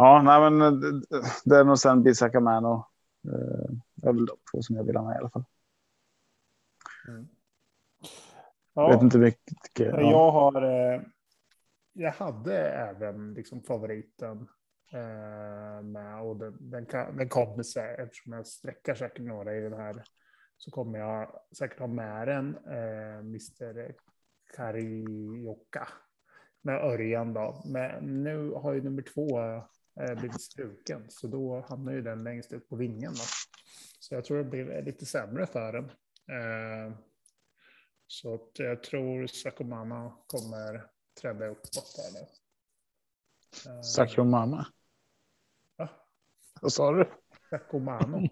Ja, 0.02 0.22
nej, 0.24 0.50
men 0.50 0.80
det- 0.80 1.02
det 1.44 1.56
är 1.56 1.64
nog 1.64 1.78
sen 1.78 2.02
Bisaka 2.02 2.40
Mano. 2.40 2.86
Eh, 3.24 3.70
det 3.94 4.08
är 4.08 4.12
väl 4.12 4.26
de 4.26 4.36
två 4.52 4.62
som 4.62 4.76
jag 4.76 4.84
vill 4.84 4.96
ha 4.96 5.04
med 5.04 5.14
i 5.14 5.18
alla 5.18 5.30
fall. 5.30 5.44
Ja. 8.74 8.88
Vet 8.88 9.02
inte 9.02 9.18
mycket. 9.18 9.54
Ja. 9.74 10.00
Jag 10.00 10.30
har. 10.30 10.62
Eh, 10.62 11.00
jag 11.92 12.12
hade 12.12 12.58
även 12.70 13.34
liksom 13.34 13.62
favoriten. 13.62 14.48
Eh, 14.92 15.82
med, 15.82 16.20
och 16.22 16.36
den, 16.36 16.56
den, 16.70 16.86
kan, 16.86 17.16
den 17.16 17.28
kommer 17.28 17.62
sig 17.62 17.96
eftersom 17.98 18.32
jag 18.32 18.46
sträcker 18.46 18.94
säkert 18.94 19.26
några 19.26 19.56
i 19.56 19.60
den 19.60 19.72
här. 19.72 20.02
Så 20.56 20.70
kommer 20.70 20.98
jag 20.98 21.40
säkert 21.58 21.78
ha 21.78 21.86
med 21.86 22.28
den. 22.28 22.56
Eh, 22.56 23.18
Mr. 23.18 23.94
Karioka. 24.56 25.88
Med 26.62 26.84
Örjan 26.84 27.32
då. 27.34 27.62
Men 27.66 28.22
nu 28.22 28.50
har 28.52 28.72
ju 28.72 28.82
nummer 28.82 29.02
två 29.02 29.40
eh, 29.40 29.64
blivit 30.06 30.40
struken, 30.40 31.06
så 31.08 31.26
då 31.26 31.64
hamnar 31.68 31.92
ju 31.92 32.02
den 32.02 32.24
längst 32.24 32.52
ut 32.52 32.68
på 32.68 32.76
vingen. 32.76 33.12
Då. 33.12 33.24
Så 34.00 34.14
jag 34.14 34.24
tror 34.24 34.38
det 34.38 34.44
blir 34.44 34.82
lite 34.82 35.06
sämre 35.06 35.46
för 35.46 35.72
den. 35.72 35.84
Eh, 36.30 36.96
så 38.06 38.34
att 38.34 38.58
jag 38.58 38.82
tror 38.82 39.26
Sakomama 39.26 40.12
kommer 40.26 40.86
träda 41.20 41.46
uppåt 41.46 41.96
där 41.96 42.12
nu. 42.12 42.26
Eh, 43.70 43.82
Sakomama? 43.82 44.66
Va? 45.76 45.88
Vad 46.60 46.72
sa 46.72 46.92
du? 46.92 47.10
Sakomano. 47.50 48.28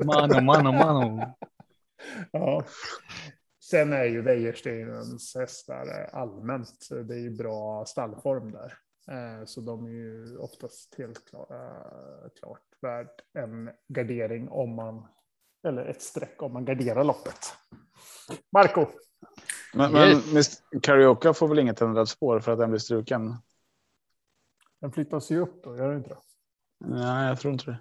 Mano, 0.04 0.40
mano, 0.40 0.72
mano. 0.72 1.34
ja. 2.32 2.64
Sen 3.70 3.92
är 3.92 4.04
ju 4.04 4.22
Wäjersteinens 4.22 5.34
hästar 5.34 6.10
allmänt, 6.12 6.88
det 6.90 7.14
är 7.14 7.18
ju 7.18 7.36
bra 7.36 7.84
stallform 7.84 8.52
där. 8.52 8.78
Eh, 9.08 9.44
Så 9.44 9.60
de 9.60 9.86
är 9.86 9.90
ju 9.90 10.36
oftast 10.38 10.94
helt 10.98 11.28
klara, 11.28 11.72
klart 12.40 12.62
värd 12.80 13.10
en 13.32 13.70
gardering 13.88 14.48
om 14.48 14.74
man, 14.74 15.06
eller 15.66 15.86
ett 15.86 16.02
streck 16.02 16.42
om 16.42 16.52
man 16.52 16.64
garderar 16.64 17.04
loppet. 17.04 17.38
Marco, 18.52 18.86
Men, 19.74 19.92
men 19.92 20.08
Yes. 20.08 20.62
Karaoke 20.82 21.34
får 21.34 21.48
väl 21.48 21.58
inget 21.58 21.80
ändrat 21.80 22.08
spår 22.08 22.40
för 22.40 22.52
att 22.52 22.58
den 22.58 22.70
blir 22.70 22.80
struken? 22.80 23.34
den 24.80 24.92
flyttas 24.92 25.30
ju 25.30 25.38
upp 25.40 25.64
då, 25.64 25.76
gör 25.76 25.88
den 25.88 25.98
inte 25.98 26.08
det? 26.10 26.18
Nej, 26.78 27.28
jag 27.28 27.40
tror 27.40 27.52
inte 27.52 27.64
det. 27.64 27.78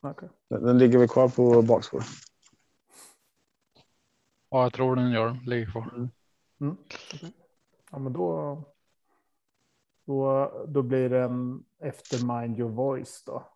Okej. 0.00 0.28
Den, 0.50 0.62
den 0.62 0.78
ligger 0.78 0.98
väl 0.98 1.08
kvar 1.08 1.28
på 1.28 1.62
bakspår. 1.62 2.02
Ja, 4.50 4.62
jag 4.62 4.72
tror 4.72 4.96
den 4.96 5.10
gör. 5.10 5.38
Ligger 5.46 5.70
kvar. 5.72 5.90
Mm. 6.60 6.76
okej. 6.84 7.32
Ja, 7.90 7.98
men 7.98 8.12
då, 8.12 8.62
då, 10.06 10.52
då 10.68 10.82
blir 10.82 11.08
den 11.08 11.64
efter 11.78 12.40
Mind 12.40 12.58
Your 12.58 12.70
Voice 12.70 13.22
då. 13.26 13.48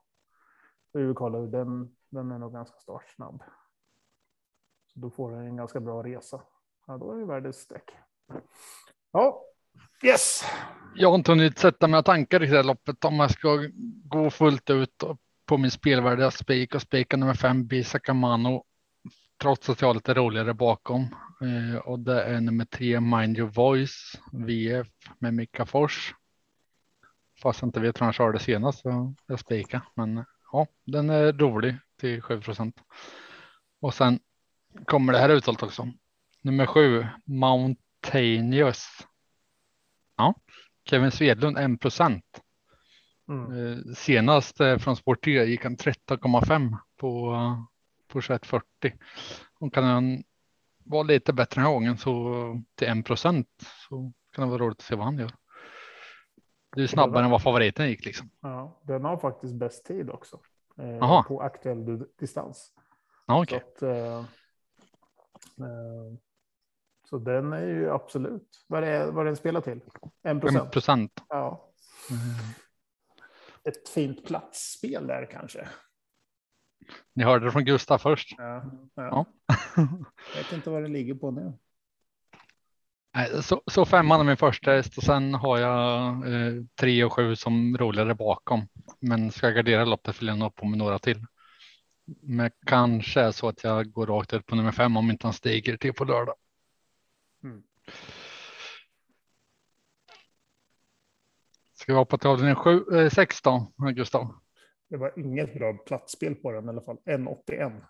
Vi 0.92 1.02
vill 1.02 1.14
kolla 1.14 1.38
hur 1.38 1.48
den, 1.48 1.96
den 2.10 2.30
är 2.30 2.38
nog 2.38 2.52
ganska 2.52 2.76
startsnabb. 2.78 3.42
Så 4.86 5.00
då 5.00 5.10
får 5.10 5.30
den 5.30 5.40
en 5.40 5.56
ganska 5.56 5.80
bra 5.80 6.02
resa. 6.02 6.40
Ja, 6.86 6.98
då 6.98 7.12
är 7.12 7.18
det 7.18 7.24
världens 7.24 7.56
streck. 7.56 7.90
Ja, 9.12 9.42
yes. 10.02 10.44
Jag 10.94 11.08
har 11.08 11.14
inte 11.14 11.32
hunnit 11.32 11.58
sätta 11.58 11.86
mina 11.86 12.02
tankar 12.02 12.42
i 12.42 12.46
det 12.46 12.56
här 12.56 12.64
loppet 12.64 13.04
om 13.04 13.14
jag 13.14 13.30
ska 13.30 13.68
gå 14.04 14.30
fullt 14.30 14.70
ut 14.70 15.04
på 15.46 15.58
min 15.58 15.70
spelvärdiga 15.70 16.30
spik 16.30 16.74
och 16.74 16.82
spika 16.82 17.16
nummer 17.16 17.34
fem 17.34 17.66
Bisakamano. 17.66 18.64
Trots 19.42 19.70
att 19.70 19.80
jag 19.80 19.88
har 19.88 19.94
lite 19.94 20.14
roligare 20.14 20.54
bakom. 20.54 21.02
Eh, 21.40 21.78
och 21.78 21.98
det 21.98 22.22
är 22.22 22.40
nummer 22.40 22.64
tre 22.64 23.00
Mind 23.00 23.38
Your 23.38 23.50
Voice 23.50 24.20
VF 24.32 24.88
med 25.18 25.34
Mika 25.34 25.66
Fors. 25.66 26.14
Fast 27.42 27.62
jag 27.62 27.68
inte 27.68 27.80
vet 27.80 28.00
hur 28.00 28.04
han 28.04 28.12
körde 28.12 28.38
senast 28.38 28.80
så 28.80 29.14
jag 29.26 29.40
spika. 29.40 29.82
Men 29.94 30.24
ja, 30.52 30.66
den 30.84 31.10
är 31.10 31.32
rolig 31.32 31.76
till 32.00 32.22
7 32.22 32.40
procent. 32.40 32.76
Och 33.80 33.94
sen 33.94 34.20
kommer 34.84 35.12
det 35.12 35.18
här 35.18 35.28
uttalet 35.30 35.62
också. 35.62 35.88
Nummer 36.42 36.66
sju 36.66 37.06
Mountainous. 37.24 39.06
Ja, 40.16 40.34
Kevin 40.84 41.10
Svedlund 41.10 41.58
1 41.58 41.80
procent. 41.80 42.24
Mm. 43.28 43.72
Eh, 43.72 43.94
Senast 43.94 44.60
eh, 44.60 44.78
från 44.78 44.96
Sport 44.96 45.24
3 45.24 45.44
gick 45.44 45.64
han 45.64 45.76
13,5 45.76 46.76
på, 46.96 47.36
på 48.08 48.20
2140. 48.20 48.92
Och 49.60 49.74
kan 49.74 49.84
han 49.84 50.22
vara 50.84 51.02
lite 51.02 51.32
bättre 51.32 51.60
den 51.60 51.64
här 51.64 51.72
gången 51.72 51.98
så 51.98 52.62
till 52.74 52.88
1 52.88 53.06
procent 53.06 53.48
så 53.88 54.12
kan 54.32 54.44
det 54.44 54.50
vara 54.50 54.62
roligt 54.62 54.78
att 54.78 54.84
se 54.84 54.94
vad 54.94 55.04
han 55.04 55.18
gör. 55.18 55.32
Det 56.76 56.82
är 56.82 56.86
snabbare 56.86 57.24
än 57.24 57.30
vad 57.30 57.42
favoriten 57.42 57.88
gick 57.88 58.04
liksom. 58.04 58.30
Ja, 58.40 58.80
den 58.82 59.04
har 59.04 59.16
faktiskt 59.16 59.54
bäst 59.54 59.84
tid 59.86 60.10
också. 60.10 60.40
Eh, 60.78 61.22
på 61.26 61.40
aktuell 61.42 61.84
du- 61.84 62.12
distans. 62.18 62.72
Ja, 63.26 63.34
Så, 63.34 63.42
okej. 63.42 63.58
att, 63.58 63.82
eh, 63.82 64.18
eh, 65.66 66.14
så 67.10 67.18
den 67.18 67.52
är 67.52 67.66
ju 67.66 67.90
absolut. 67.90 68.64
Vad 68.68 68.84
är, 68.84 69.10
vad 69.12 69.26
den 69.26 69.36
spelar 69.36 69.60
till? 69.60 69.80
En 70.22 70.38
1 70.38 70.70
procent. 70.72 71.22
Ja, 71.28 71.66
ett 73.64 73.88
fint 73.88 74.26
platsspel 74.26 75.06
där 75.06 75.26
kanske. 75.30 75.68
Ni 77.12 77.24
hörde 77.24 77.44
det 77.44 77.52
från 77.52 77.64
Gustav 77.64 77.98
först. 77.98 78.34
Ja, 78.38 78.64
ja. 78.94 79.08
Ja. 79.10 79.24
Jag 80.34 80.42
vet 80.42 80.52
inte 80.52 80.70
vad 80.70 80.82
det 80.82 80.88
ligger 80.88 81.14
på 81.14 81.30
nu. 81.30 81.52
Så, 83.42 83.62
så 83.66 83.84
femman 83.84 84.20
är 84.20 84.24
min 84.24 84.36
första 84.36 84.70
häst 84.70 84.98
och 84.98 85.02
sen 85.02 85.34
har 85.34 85.58
jag 85.58 86.08
eh, 86.08 86.52
tre 86.80 87.04
och 87.04 87.12
sju 87.12 87.36
som 87.36 87.78
roligare 87.78 88.14
bakom. 88.14 88.68
Men 89.00 89.30
ska 89.32 89.46
jag 89.46 89.56
gardera 89.56 89.84
loppet 89.84 90.22
vill 90.22 90.28
jag 90.28 90.38
nog 90.38 90.54
på 90.54 90.66
med 90.66 90.78
några 90.78 90.98
till. 90.98 91.26
Men 92.22 92.50
kanske 92.66 93.20
är 93.20 93.30
så 93.30 93.48
att 93.48 93.64
jag 93.64 93.92
går 93.92 94.06
rakt 94.06 94.32
ut 94.32 94.46
på 94.46 94.56
nummer 94.56 94.72
fem 94.72 94.96
om 94.96 95.10
inte 95.10 95.26
han 95.26 95.34
stiger 95.34 95.76
till 95.76 95.92
på 95.92 96.04
lördag. 96.04 96.34
Mm. 97.44 97.62
Ska 101.74 101.92
vi 101.92 101.98
hoppa 101.98 102.18
till 102.18 102.28
avdelning 102.28 102.54
sju, 102.54 102.84
eh, 102.92 103.10
sex 103.10 103.42
då, 103.42 103.72
Gustav? 103.94 104.34
Det 104.88 104.96
var 104.96 105.18
inget 105.18 105.54
bra 105.54 105.72
platsspel 105.72 106.34
på 106.34 106.52
den 106.52 106.64
i 106.64 106.68
alla 106.68 106.82
fall. 106.82 106.98
1,81. 107.04 107.80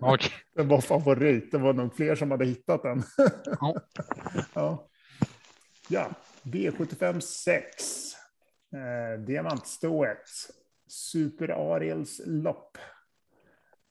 Okej. 0.00 0.32
Den 0.54 0.68
var 0.68 0.80
favorit. 0.80 1.50
Det 1.50 1.58
var 1.58 1.72
nog 1.72 1.96
fler 1.96 2.14
som 2.14 2.30
hade 2.30 2.44
hittat 2.44 2.82
den. 2.82 3.02
Ja. 3.60 3.80
ja. 4.54 4.88
ja, 5.88 6.10
V75 6.42 7.20
6. 7.20 8.14
Eh, 8.72 9.20
Diamantstået. 9.20 10.30
Super 10.86 11.48
Ariels 11.48 12.20
lopp. 12.26 12.78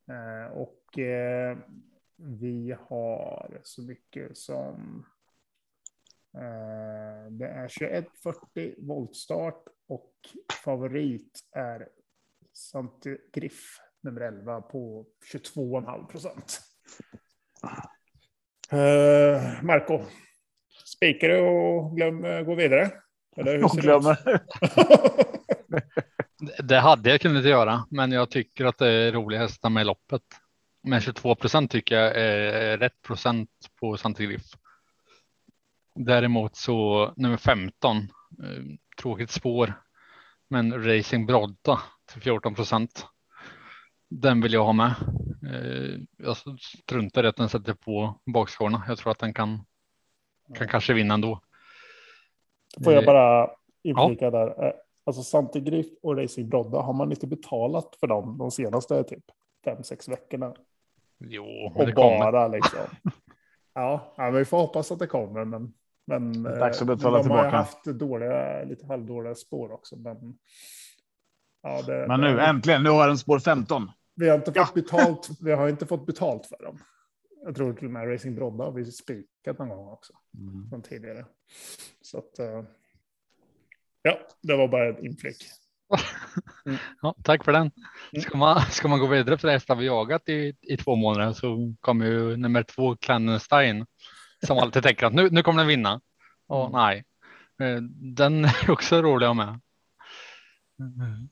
Eh, 0.10 0.52
och 0.52 1.00
eh, 1.00 1.58
vi 2.16 2.76
har 2.80 3.62
så 3.64 3.82
mycket 3.82 4.38
som. 4.38 5.06
Eh, 6.34 7.32
det 7.32 7.48
är 7.48 7.68
2140 7.68 8.76
voltstart 8.78 9.64
och 9.88 10.14
favorit 10.64 11.40
är 11.52 11.90
Santi 12.54 13.18
Griff 13.34 13.80
nummer 14.04 14.22
11 14.22 14.62
på 14.62 15.06
22,5 15.34 16.08
procent. 16.08 16.62
Uh, 18.74 19.64
Marco, 19.64 20.02
spikar 20.86 21.30
du 21.30 21.40
och 21.40 21.96
glöm, 21.96 22.26
eh, 22.26 22.42
gå 22.42 22.56
vidare? 22.56 22.92
Eller 23.38 23.58
hur 23.58 23.68
ser 23.68 23.76
det 23.76 23.82
glömmer. 23.82 24.18
Det- 26.64 26.80
hade 26.80 27.10
jag 27.10 27.22
kunnat 27.22 27.46
göra, 27.46 27.86
men 27.90 28.12
jag 28.12 28.30
tycker 28.30 28.66
att 28.66 28.78
det 28.78 28.88
är 28.92 29.12
roliga 29.12 29.40
hästar 29.40 29.70
med 29.70 29.86
loppet. 29.86 30.22
Men 30.84 31.02
22 31.02 31.36
procent 31.36 31.72
tycker 31.72 31.96
jag 31.96 32.16
är 32.16 32.78
rätt 32.78 33.02
procent 33.02 33.50
på 33.80 33.98
Santigriff. 33.98 34.46
Däremot 35.96 36.56
så 36.56 37.14
nummer 37.18 37.38
15, 37.38 37.98
eh, 37.98 38.64
tråkigt 39.02 39.32
spår, 39.32 39.74
men 40.50 40.84
Racing 40.86 41.26
Brodda 41.28 41.80
till 42.12 42.22
14 42.22 42.56
procent. 42.56 43.06
Den 44.10 44.42
vill 44.42 44.54
jag 44.54 44.66
ha 44.66 44.74
med. 44.74 44.94
Eh, 45.48 46.00
Jag 46.18 46.38
struntar 46.60 47.24
i 47.24 47.28
att 47.28 47.36
den 47.36 47.50
sätter 47.50 47.74
på 47.74 48.20
bakskårna. 48.34 48.84
Jag 48.88 48.98
tror 48.98 49.12
att 49.12 49.20
den 49.20 49.34
kan, 49.34 49.60
kan 50.56 50.68
kanske 50.68 50.94
vinna 50.94 51.14
ändå. 51.14 51.40
Får 52.84 52.94
jag 52.94 53.04
Eh, 53.04 53.06
bara 53.08 53.50
inflika 53.84 54.32
där. 54.32 54.66
Eh, 54.66 54.74
Alltså 55.06 55.24
Santi 55.24 55.60
Griff 55.60 55.88
och 56.02 56.18
Racing 56.18 56.50
Brodda, 56.50 56.82
har 56.82 56.94
man 56.94 57.12
inte 57.12 57.28
betalat 57.28 57.96
för 58.00 58.08
dem 58.08 58.38
de 58.38 58.52
senaste 58.52 59.04
typ 59.04 59.24
fem, 59.66 59.84
sex 59.84 60.10
veckorna? 60.10 60.54
Jo, 61.20 61.46
Och 61.76 61.86
det 61.86 61.92
kommer. 61.92 62.20
bara 62.32 62.48
liksom. 62.58 62.80
Ja, 63.74 64.14
ja, 64.18 64.24
men 64.24 64.34
vi 64.34 64.46
får 64.46 64.58
hoppas 64.58 64.92
att 64.92 65.00
det 65.00 65.08
kommer. 65.08 65.46
Men, 65.46 65.74
men 66.08 66.44
Dags 66.44 66.82
att 66.82 66.88
betala 66.88 67.18
de 67.18 67.30
har 67.30 67.44
tillbaka. 67.44 67.58
haft 67.58 67.84
dåliga, 67.86 68.64
lite 68.64 68.86
halvdåliga 68.86 69.36
spår 69.36 69.72
också. 69.72 69.96
Men, 69.96 70.18
ja, 71.64 71.82
det, 71.82 72.06
Men 72.08 72.22
nu 72.22 72.36
det, 72.36 72.46
äntligen, 72.46 72.84
nu 72.84 72.90
har 72.90 73.08
den 73.08 73.18
spår 73.18 73.40
15. 73.40 73.92
Vi 74.20 74.30
har 74.30 74.36
inte 74.38 74.54
fått 74.54 74.74
betalt. 74.74 75.30
Vi 75.42 75.52
har 75.52 75.70
inte 75.70 75.86
fått 75.86 76.06
betalt 76.06 76.46
för 76.46 76.64
dem. 76.66 76.80
Jag 77.46 77.56
tror 77.56 77.74
till 77.74 77.86
och 77.86 77.92
med 77.92 78.14
Racing 78.14 78.36
Brodda 78.36 78.64
har 78.64 78.72
vi 78.72 78.86
spikat 78.86 79.60
någon 79.60 79.70
gång 79.70 79.88
också 79.90 80.14
från 80.70 80.82
tidigare. 80.82 81.26
Så 82.02 82.18
att. 82.18 82.40
eh, 82.40 82.64
Ja, 84.02 84.20
det 84.42 84.56
var 84.56 84.68
bara 84.68 84.88
en 84.90 85.06
inflick. 85.06 85.38
Ja, 87.02 87.16
tack 87.24 87.44
för 87.46 87.52
den. 87.52 87.72
Ska 88.22 88.38
man, 88.38 88.62
ska 88.62 88.88
man 88.88 89.00
gå 89.00 89.08
vidare 89.08 89.38
för 89.38 89.48
hästar 89.48 89.76
vi 89.76 89.86
jagat 89.86 90.30
i, 90.30 90.56
i 90.62 90.78
två 90.78 90.96
månader 90.96 91.34
så 91.34 91.74
kommer 91.80 92.06
ju 92.06 92.38
nummer 92.38 92.64
två 92.64 92.96
Clandestine 92.96 93.86
som 94.46 94.58
alltid 94.58 94.84
tänker 94.84 95.06
att 95.06 95.14
nu, 95.14 95.30
nu 95.30 95.44
kommer 95.44 95.58
den 95.58 95.68
vinna. 95.68 96.02
Och 96.48 96.62
Mm. 96.66 96.72
nej, 96.72 97.06
Eh, 97.62 97.82
den 98.16 98.46
är 98.46 98.72
också 98.72 99.02
rolig 99.02 99.26
att 99.26 99.30
ha 99.30 99.34
med. 99.46 99.60
Mm. 100.80 101.30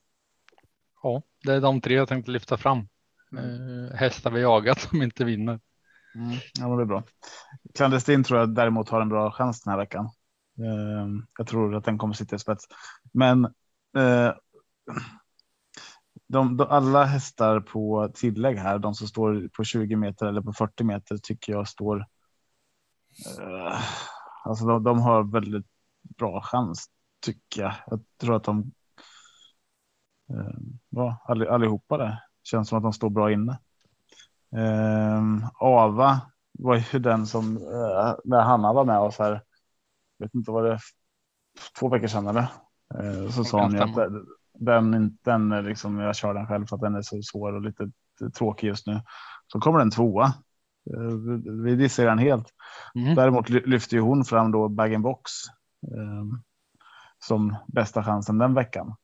Ja, 1.04 1.21
det 1.47 1.53
är 1.53 1.62
de 1.62 1.81
tre 1.81 1.95
jag 1.95 2.07
tänkte 2.07 2.31
lyfta 2.31 2.57
fram. 2.57 2.88
Mm. 3.31 3.86
Eh, 3.86 3.93
hästar 3.95 4.31
vi 4.31 4.41
jagat 4.41 4.81
som 4.81 5.01
inte 5.01 5.25
vinner. 5.25 5.60
Mm. 6.15 6.38
Ja, 6.60 6.67
men 6.67 6.77
det 6.77 6.83
är 6.83 6.86
bra. 6.86 7.03
Clandestin 7.75 8.23
tror 8.23 8.39
jag 8.39 8.55
däremot 8.55 8.89
har 8.89 9.01
en 9.01 9.10
bra 9.10 9.31
chans 9.31 9.63
den 9.63 9.71
här 9.71 9.77
veckan. 9.77 10.10
Ehm, 10.57 11.25
jag 11.38 11.47
tror 11.47 11.75
att 11.75 11.86
den 11.86 11.97
kommer 11.97 12.13
sitta 12.13 12.36
i 12.36 12.39
spets, 12.39 12.65
men 13.13 13.45
eh, 13.97 14.33
de, 16.27 16.57
de, 16.57 16.67
alla 16.69 17.03
hästar 17.03 17.60
på 17.60 18.12
tillägg 18.13 18.57
här, 18.57 18.79
de 18.79 18.93
som 18.93 19.07
står 19.07 19.49
på 19.57 19.63
20 19.63 19.95
meter 19.95 20.25
eller 20.25 20.41
på 20.41 20.53
40 20.53 20.83
meter 20.83 21.17
tycker 21.17 21.53
jag 21.53 21.67
står. 21.67 22.05
Eh, 23.39 23.81
alltså 24.43 24.65
de, 24.65 24.83
de, 24.83 24.99
har 24.99 25.31
väldigt 25.31 25.65
bra 26.17 26.41
chans 26.41 26.88
tycker 27.19 27.62
jag. 27.62 27.73
Jag 27.88 27.99
tror 28.21 28.36
att 28.36 28.43
de. 28.43 28.71
Eh, 30.29 30.57
ja, 30.89 31.17
all, 31.25 31.47
allihopa 31.47 31.97
det 31.97 32.21
känns 32.43 32.69
som 32.69 32.77
att 32.77 32.83
de 32.83 32.93
står 32.93 33.09
bra 33.09 33.31
inne. 33.31 33.59
Eh, 34.55 35.49
Ava 35.59 36.21
var 36.59 36.75
ju 36.75 36.99
den 36.99 37.25
som 37.25 37.57
eh, 37.57 38.15
när 38.23 38.41
Hanna 38.41 38.73
var 38.73 38.85
med 38.85 38.99
oss 38.99 39.19
här. 39.19 39.41
Vet 40.19 40.35
inte 40.35 40.51
vad 40.51 40.63
det 40.63 40.73
är. 40.73 40.79
Två 41.79 41.89
veckor 41.89 42.07
sedan 42.07 42.27
eller? 42.27 42.47
Eh, 42.95 43.29
så 43.29 43.43
sa 43.43 43.61
hon 43.61 43.71
ju 43.71 43.79
att 43.79 44.11
den, 44.53 45.17
den 45.21 45.49
liksom, 45.49 45.99
jag 45.99 46.15
kör 46.15 46.33
den 46.33 46.47
själv 46.47 46.65
för 46.65 46.75
att 46.75 46.81
den 46.81 46.95
är 46.95 47.01
så 47.01 47.21
svår 47.21 47.53
och 47.53 47.61
lite 47.61 47.91
tråkig 48.37 48.67
just 48.67 48.87
nu. 48.87 49.01
Så 49.47 49.59
kommer 49.59 49.79
den 49.79 49.91
tvåa. 49.91 50.33
Vi 51.63 51.75
dissar 51.75 52.05
den 52.05 52.19
helt. 52.19 52.53
Mm. 52.95 53.15
Däremot 53.15 53.49
lyfter 53.49 53.97
ju 53.97 54.01
hon 54.01 54.25
fram 54.25 54.51
då 54.51 54.67
bag 54.67 55.01
box 55.01 55.31
eh, 55.83 56.39
som 57.19 57.55
bästa 57.67 58.03
chansen 58.03 58.37
den 58.37 58.53
veckan. 58.53 58.95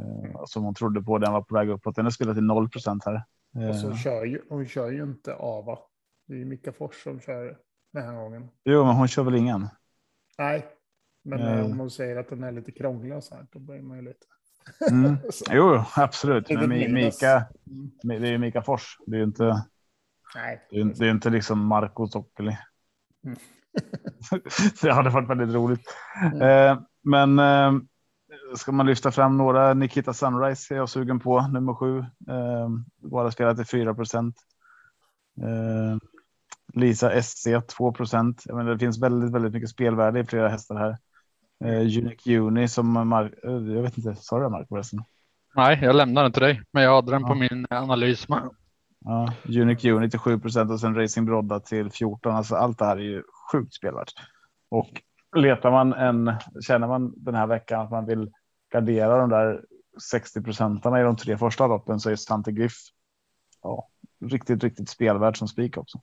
Eh, 0.00 0.44
som 0.44 0.64
hon 0.64 0.74
trodde 0.74 1.02
på. 1.02 1.18
Den 1.18 1.32
var 1.32 1.42
på 1.42 1.54
väg 1.54 1.68
uppåt. 1.68 1.96
Den 1.96 2.06
är 2.06 2.10
spelat 2.10 2.36
till 2.36 2.44
0 2.44 2.68
här. 3.04 3.22
Och 3.68 3.76
så 3.76 3.94
kör 3.94 4.24
ju, 4.24 4.42
hon 4.48 4.66
kör 4.66 4.90
ju 4.90 5.02
inte 5.02 5.34
Ava. 5.34 5.78
Det 6.26 6.34
är 6.34 6.38
ju 6.38 6.44
Mika 6.44 6.72
Fors 6.72 7.02
som 7.02 7.20
kör 7.20 7.58
den 7.92 8.02
här 8.02 8.14
gången. 8.14 8.48
Jo, 8.64 8.84
men 8.84 8.94
hon 8.94 9.08
kör 9.08 9.22
väl 9.22 9.34
ingen? 9.34 9.68
Nej, 10.38 10.66
men 11.24 11.40
mm. 11.40 11.64
om 11.64 11.76
man 11.76 11.90
säger 11.90 12.16
att 12.16 12.28
den 12.28 12.42
är 12.42 12.52
lite 12.52 12.72
krånglig 12.72 13.16
och 13.16 13.24
så 13.24 13.34
här, 13.34 13.46
då 13.52 13.58
blir 13.58 13.82
man 13.82 13.96
ju 13.96 14.02
lite. 14.02 14.26
Mm. 14.90 15.16
jo, 15.50 15.84
absolut. 15.96 16.50
Men 16.50 16.68
Mika, 16.68 17.46
mm. 17.66 18.20
det 18.20 18.28
är 18.28 18.32
ju 18.32 18.38
Mika 18.38 18.62
Fors. 18.62 18.98
Det 19.06 19.16
är 19.16 19.18
ju 19.18 19.24
inte. 19.24 19.64
Nej. 20.34 20.66
Det 20.70 20.80
är, 20.80 20.84
det 20.84 21.06
är 21.06 21.10
inte 21.10 21.30
liksom 21.30 21.66
Marco 21.66 22.06
Sokkeli. 22.06 22.58
Mm. 23.24 23.38
det 24.82 24.92
hade 24.92 25.10
varit 25.10 25.30
väldigt 25.30 25.54
roligt. 25.54 25.86
Mm. 26.32 26.42
Eh, 26.42 26.82
men 27.02 27.38
eh, 27.38 27.82
ska 28.54 28.72
man 28.72 28.86
lyfta 28.86 29.10
fram 29.10 29.36
några 29.36 29.74
Nikita 29.74 30.12
Sunrise 30.12 30.74
är 30.74 30.78
jag 30.78 30.88
sugen 30.88 31.20
på 31.20 31.40
nummer 31.40 31.74
sju. 31.74 31.98
Eh, 31.98 32.68
bara 32.96 33.30
spelat 33.30 33.56
till 33.56 33.66
4 33.66 33.94
procent. 33.94 34.36
Eh, 35.42 35.98
Lisa 36.74 37.22
SC 37.22 37.46
2 37.76 37.92
procent. 37.92 38.44
Det 38.44 38.78
finns 38.78 39.02
väldigt, 39.02 39.32
väldigt 39.32 39.52
mycket 39.52 39.70
spelvärde 39.70 40.20
i 40.20 40.24
flera 40.24 40.48
hästar 40.48 40.76
här. 40.76 40.98
Eh, 41.64 41.80
Unique 41.80 42.38
Uni 42.38 42.68
som 42.68 43.08
Mark, 43.08 43.32
eh, 43.44 43.50
jag 43.52 43.82
vet 43.82 43.98
inte, 43.98 44.14
sa 44.14 44.36
du 44.38 44.42
det 44.42 44.50
Mark 44.50 44.68
förresten? 44.68 45.04
Nej, 45.54 45.78
jag 45.82 45.96
lämnar 45.96 46.22
den 46.22 46.32
till 46.32 46.42
dig, 46.42 46.62
men 46.72 46.82
jag 46.82 46.94
hade 46.94 47.10
den 47.10 47.22
ja. 47.22 47.28
på 47.28 47.34
min 47.34 47.66
analys. 47.70 48.26
Ja, 49.04 49.32
Unique 49.44 49.90
Uni 49.90 50.10
till 50.10 50.18
7% 50.18 50.72
och 50.72 50.80
sen 50.80 50.94
Racing 50.94 51.26
Brodda 51.26 51.60
till 51.60 51.90
14. 51.90 52.34
Alltså 52.34 52.54
allt 52.54 52.78
det 52.78 52.84
här 52.84 52.96
är 52.96 53.00
ju 53.00 53.22
sjukt 53.52 53.74
spelvärt. 53.74 54.12
Och 54.70 55.02
letar 55.36 55.70
man 55.70 55.92
en, 55.92 56.32
känner 56.66 56.86
man 56.86 57.12
den 57.16 57.34
här 57.34 57.46
veckan 57.46 57.80
att 57.80 57.90
man 57.90 58.06
vill 58.06 58.30
gardera 58.72 59.18
de 59.18 59.30
där 59.30 59.64
60 60.10 60.42
procentarna 60.42 61.00
i 61.00 61.02
de 61.02 61.16
tre 61.16 61.38
första 61.38 61.66
loppen 61.66 62.00
så 62.00 62.10
är 62.10 62.16
Sante 62.16 62.52
Griff 62.52 62.76
ja, 63.62 63.88
riktigt, 64.20 64.64
riktigt 64.64 64.88
spelvärd 64.88 65.38
som 65.38 65.48
spik 65.48 65.76
också. 65.76 66.02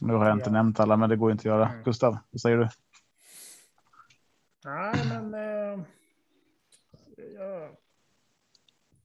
Nu 0.00 0.12
har 0.12 0.26
jag 0.26 0.36
inte 0.36 0.48
ja. 0.48 0.52
nämnt 0.52 0.80
alla, 0.80 0.96
men 0.96 1.08
det 1.08 1.16
går 1.16 1.32
inte 1.32 1.40
att 1.40 1.44
göra. 1.44 1.68
Mm. 1.68 1.84
Gustav, 1.84 2.18
vad 2.30 2.40
säger 2.40 2.56
du? 2.56 2.68
Nej, 4.64 4.94
men. 5.08 5.34
Eh, 5.34 5.84
ja. 7.34 7.70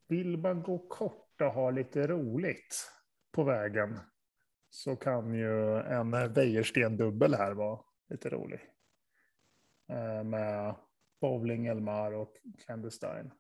Vill 0.08 0.38
man 0.38 0.64
gå 0.64 0.78
kort 0.78 1.42
och 1.42 1.54
ha 1.54 1.72
lite 1.72 2.08
roligt 2.08 2.92
på 3.32 3.44
vägen 3.44 4.00
så 4.70 4.96
kan 4.96 5.34
ju 5.34 5.80
en 5.80 6.34
Wäjersten 6.34 6.98
dubbel 6.98 7.34
här 7.34 7.52
vara 7.52 7.80
lite 8.10 8.30
rolig. 8.30 8.60
Eh, 9.90 10.24
med 10.24 10.76
Bowling, 11.24 11.66
Elmar 11.68 12.12
och 12.12 12.34
Clandestine. 12.66 13.32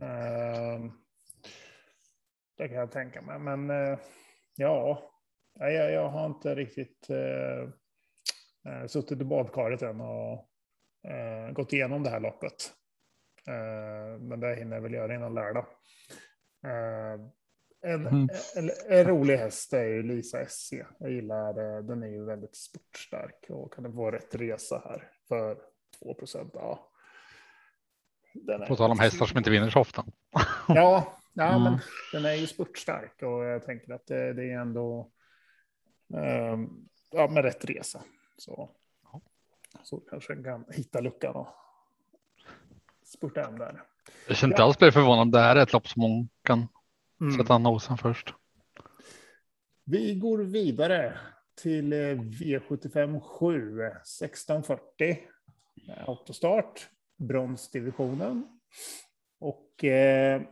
Eh, 0.00 0.84
det 2.56 2.68
kan 2.68 2.76
jag 2.76 2.92
tänka 2.92 3.22
mig, 3.22 3.38
men 3.38 3.70
eh, 3.70 3.98
ja, 4.56 5.10
jag, 5.54 5.92
jag 5.92 6.08
har 6.08 6.26
inte 6.26 6.54
riktigt 6.54 7.10
eh, 7.10 7.68
eh, 8.72 8.86
suttit 8.86 9.20
i 9.20 9.24
badkaret 9.24 9.82
än 9.82 10.00
och 10.00 10.50
eh, 11.08 11.52
gått 11.52 11.72
igenom 11.72 12.02
det 12.02 12.10
här 12.10 12.20
loppet. 12.20 12.72
Eh, 13.48 14.20
men 14.20 14.40
det 14.40 14.54
hinner 14.54 14.76
jag 14.76 14.82
väl 14.82 14.94
göra 14.94 15.14
innan 15.14 15.34
lördag. 15.34 15.66
Eh, 16.66 17.20
en, 17.92 18.06
mm. 18.06 18.28
en, 18.56 18.70
en, 18.88 19.04
rolig 19.04 19.36
häst 19.36 19.72
är 19.72 19.84
ju 19.84 20.02
Lisa 20.02 20.46
SC. 20.46 20.72
Jag 20.98 21.10
gillar 21.10 21.82
den 21.82 22.02
är 22.02 22.08
ju 22.08 22.24
väldigt 22.24 22.56
sportstark 22.56 23.46
och 23.48 23.72
kan 23.72 23.92
få 23.92 24.10
rätt 24.10 24.34
resa 24.34 24.82
här 24.84 25.10
för 25.28 25.75
2 26.02 26.14
procent. 26.14 26.50
Ja. 26.54 26.88
På 28.68 28.76
tal 28.76 28.90
om 28.90 28.98
hästar 28.98 29.26
som 29.26 29.38
inte 29.38 29.50
vinner 29.50 29.70
så 29.70 29.80
ofta. 29.80 30.04
ja, 30.68 31.18
ja 31.32 31.48
mm. 31.56 31.62
men 31.62 31.78
den 32.12 32.24
är 32.24 32.34
ju 32.34 32.46
sportstark 32.46 33.22
och 33.22 33.44
jag 33.44 33.64
tänker 33.66 33.92
att 33.92 34.06
det, 34.06 34.32
det 34.32 34.52
är 34.52 34.60
ändå 34.60 35.10
um, 36.08 36.88
ja, 37.10 37.28
med 37.28 37.44
rätt 37.44 37.64
resa. 37.64 38.02
Så 38.36 38.70
så 39.82 40.00
kanske 40.00 40.34
den 40.34 40.44
kan 40.44 40.64
hitta 40.72 41.00
luckan 41.00 41.34
och 41.34 41.48
spurta 43.04 43.40
hem 43.40 43.58
där. 43.58 43.82
Jag 44.28 44.36
känner 44.36 44.54
inte 44.54 44.62
alls 44.62 44.78
bli 44.78 44.92
förvånad. 44.92 45.32
Det 45.32 45.40
här 45.40 45.56
är 45.56 45.62
ett 45.62 45.72
lopp 45.72 45.88
som 45.88 46.02
hon 46.02 46.28
kan 46.42 46.68
mm. 47.20 47.38
sätta 47.38 47.58
nosen 47.58 47.98
först. 47.98 48.34
Vi 49.84 50.14
går 50.14 50.38
vidare 50.38 51.18
till 51.54 51.94
V75 51.94 53.20
7 53.20 53.82
1640. 53.82 55.18
Autostart, 56.06 56.88
bronsdivisionen. 57.18 58.60
Och 59.40 59.84
eh, 59.84 60.42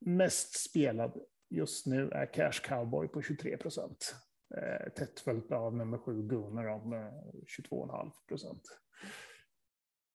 mest 0.00 0.70
spelad 0.70 1.18
just 1.50 1.86
nu 1.86 2.10
är 2.10 2.26
Cash 2.34 2.60
Cowboy 2.62 3.08
på 3.08 3.22
23 3.22 3.56
procent. 3.56 4.14
Eh, 4.56 4.92
tätt 4.92 5.20
följt 5.20 5.52
av 5.52 5.76
nummer 5.76 5.98
sju 5.98 6.22
Gunnar 6.22 6.66
om 6.66 6.94
22,5 6.94 8.10
procent. 8.28 8.62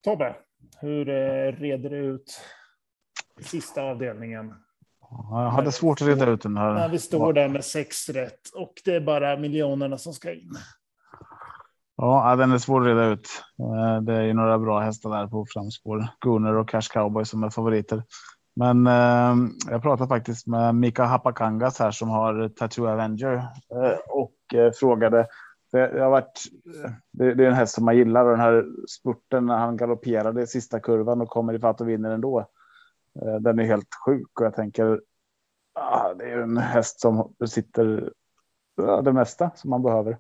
Tobbe, 0.03 0.35
hur 0.81 1.09
eh, 1.09 1.51
reder 1.51 1.89
du 1.89 1.97
ut 1.97 2.41
sista 3.41 3.81
avdelningen? 3.81 4.53
Jag 5.09 5.49
hade 5.49 5.71
svårt 5.71 6.01
att 6.01 6.07
reda 6.07 6.29
ut 6.29 6.41
den 6.41 6.57
här. 6.57 6.73
När 6.73 6.89
vi 6.89 6.99
står 6.99 7.33
där 7.33 7.49
med 7.49 7.65
sex 7.65 8.09
rätt 8.09 8.49
och 8.55 8.73
det 8.85 8.95
är 8.95 9.01
bara 9.01 9.37
miljonerna 9.37 9.97
som 9.97 10.13
ska 10.13 10.33
in. 10.33 10.51
Ja, 11.97 12.35
den 12.35 12.51
är 12.51 12.57
svår 12.57 12.81
att 12.81 12.87
reda 12.87 13.05
ut. 13.05 13.27
Eh, 13.59 14.01
det 14.01 14.13
är 14.13 14.21
ju 14.21 14.33
några 14.33 14.59
bra 14.59 14.79
hästar 14.79 15.09
där 15.09 15.27
på 15.27 15.45
framspår. 15.53 16.07
Gunnar 16.21 16.53
och 16.53 16.69
Cash 16.69 16.89
Cowboy 16.93 17.25
som 17.25 17.43
är 17.43 17.49
favoriter. 17.49 18.03
Men 18.55 18.87
eh, 18.87 19.35
jag 19.71 19.81
pratade 19.81 20.07
faktiskt 20.07 20.47
med 20.47 20.75
Mika 20.75 21.03
Hapakangas 21.03 21.79
här 21.79 21.91
som 21.91 22.09
har 22.09 22.49
Tattoo 22.49 22.87
Avenger 22.87 23.33
eh, 23.71 23.97
och 24.09 24.59
eh, 24.59 24.71
frågade. 24.71 25.27
Det, 25.71 26.01
har 26.01 26.09
varit, 26.09 26.43
eh, 26.83 26.91
det, 27.11 27.33
det, 27.33 27.43
är 27.43 27.47
en 27.47 27.53
häst 27.53 27.75
som 27.75 27.85
man 27.85 27.97
gillar 27.97 28.25
och 28.25 28.31
den 28.31 28.39
här 28.39 28.65
spurten 28.99 29.45
när 29.45 29.57
han 29.57 29.77
galopperade 29.77 30.41
i 30.41 30.47
sista 30.47 30.79
kurvan 30.79 31.21
och 31.21 31.29
kommer 31.29 31.53
i 31.53 31.59
fatt 31.59 31.81
och 31.81 31.89
vinner 31.89 32.11
ändå. 32.11 32.39
Eh, 33.21 33.35
den 33.35 33.59
är 33.59 33.63
helt 33.63 33.89
sjuk 34.05 34.39
och 34.39 34.45
jag 34.45 34.55
tänker. 34.55 35.01
Ah, 35.73 36.13
det 36.13 36.31
är 36.31 36.37
en 36.37 36.57
häst 36.57 36.99
som 36.99 37.33
besitter 37.39 38.13
ja, 38.75 39.01
det 39.01 39.13
mesta 39.13 39.51
som 39.55 39.69
man 39.69 39.83
behöver. 39.83 40.17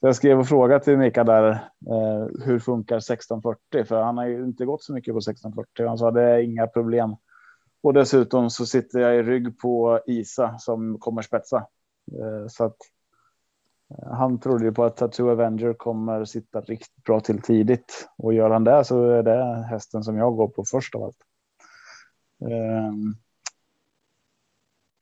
Jag 0.00 0.16
skrev 0.16 0.38
och 0.38 0.48
frågade 0.48 0.84
till 0.84 0.98
Mika 0.98 1.24
där. 1.24 1.50
Eh, 1.90 2.44
hur 2.44 2.58
funkar 2.58 2.96
1640? 2.96 3.84
För 3.84 4.02
han 4.02 4.18
har 4.18 4.26
ju 4.26 4.44
inte 4.44 4.64
gått 4.64 4.82
så 4.82 4.92
mycket 4.92 5.14
på 5.14 5.18
1640. 5.18 5.86
Han 5.86 5.98
sa 5.98 6.10
det 6.10 6.22
är 6.22 6.38
inga 6.38 6.66
problem. 6.66 7.16
Och 7.80 7.94
dessutom 7.94 8.50
så 8.50 8.66
sitter 8.66 8.98
jag 9.00 9.16
i 9.16 9.22
rygg 9.22 9.58
på 9.58 10.00
Isa 10.06 10.58
som 10.58 10.98
kommer 10.98 11.22
spetsa. 11.22 11.56
Eh, 12.12 12.48
så 12.48 12.64
att 12.64 12.76
eh, 13.90 14.12
han 14.12 14.40
trodde 14.40 14.64
ju 14.64 14.72
på 14.72 14.84
att 14.84 14.96
Tattoo 14.96 15.30
Avenger 15.30 15.74
kommer 15.74 16.24
sitta 16.24 16.60
riktigt 16.60 17.04
bra 17.04 17.20
till 17.20 17.42
tidigt 17.42 18.08
och 18.18 18.34
gör 18.34 18.50
han 18.50 18.64
det 18.64 18.84
så 18.84 19.10
är 19.10 19.22
det 19.22 19.66
hästen 19.70 20.04
som 20.04 20.16
jag 20.16 20.36
går 20.36 20.48
på 20.48 20.64
först 20.64 20.94
av 20.94 21.02
allt. 21.02 21.16
Um, 22.40 23.16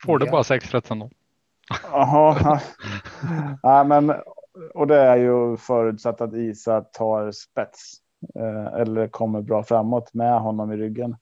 Får 0.05 0.19
du 0.19 0.25
ja. 0.25 0.31
bara 0.31 0.43
sex 0.43 0.71
rätt 0.71 0.91
ändå? 0.91 1.09
Jaha, 1.91 2.61
ja, 3.61 3.83
men 3.83 4.13
och 4.73 4.87
det 4.87 4.95
är 4.95 5.15
ju 5.17 5.57
förutsatt 5.57 6.21
att 6.21 6.33
Isa 6.33 6.81
tar 6.81 7.31
spets 7.31 7.93
eh, 8.35 8.65
eller 8.65 9.07
kommer 9.07 9.41
bra 9.41 9.63
framåt 9.63 10.13
med 10.13 10.41
honom 10.41 10.71
i 10.71 10.77
ryggen. 10.77 11.15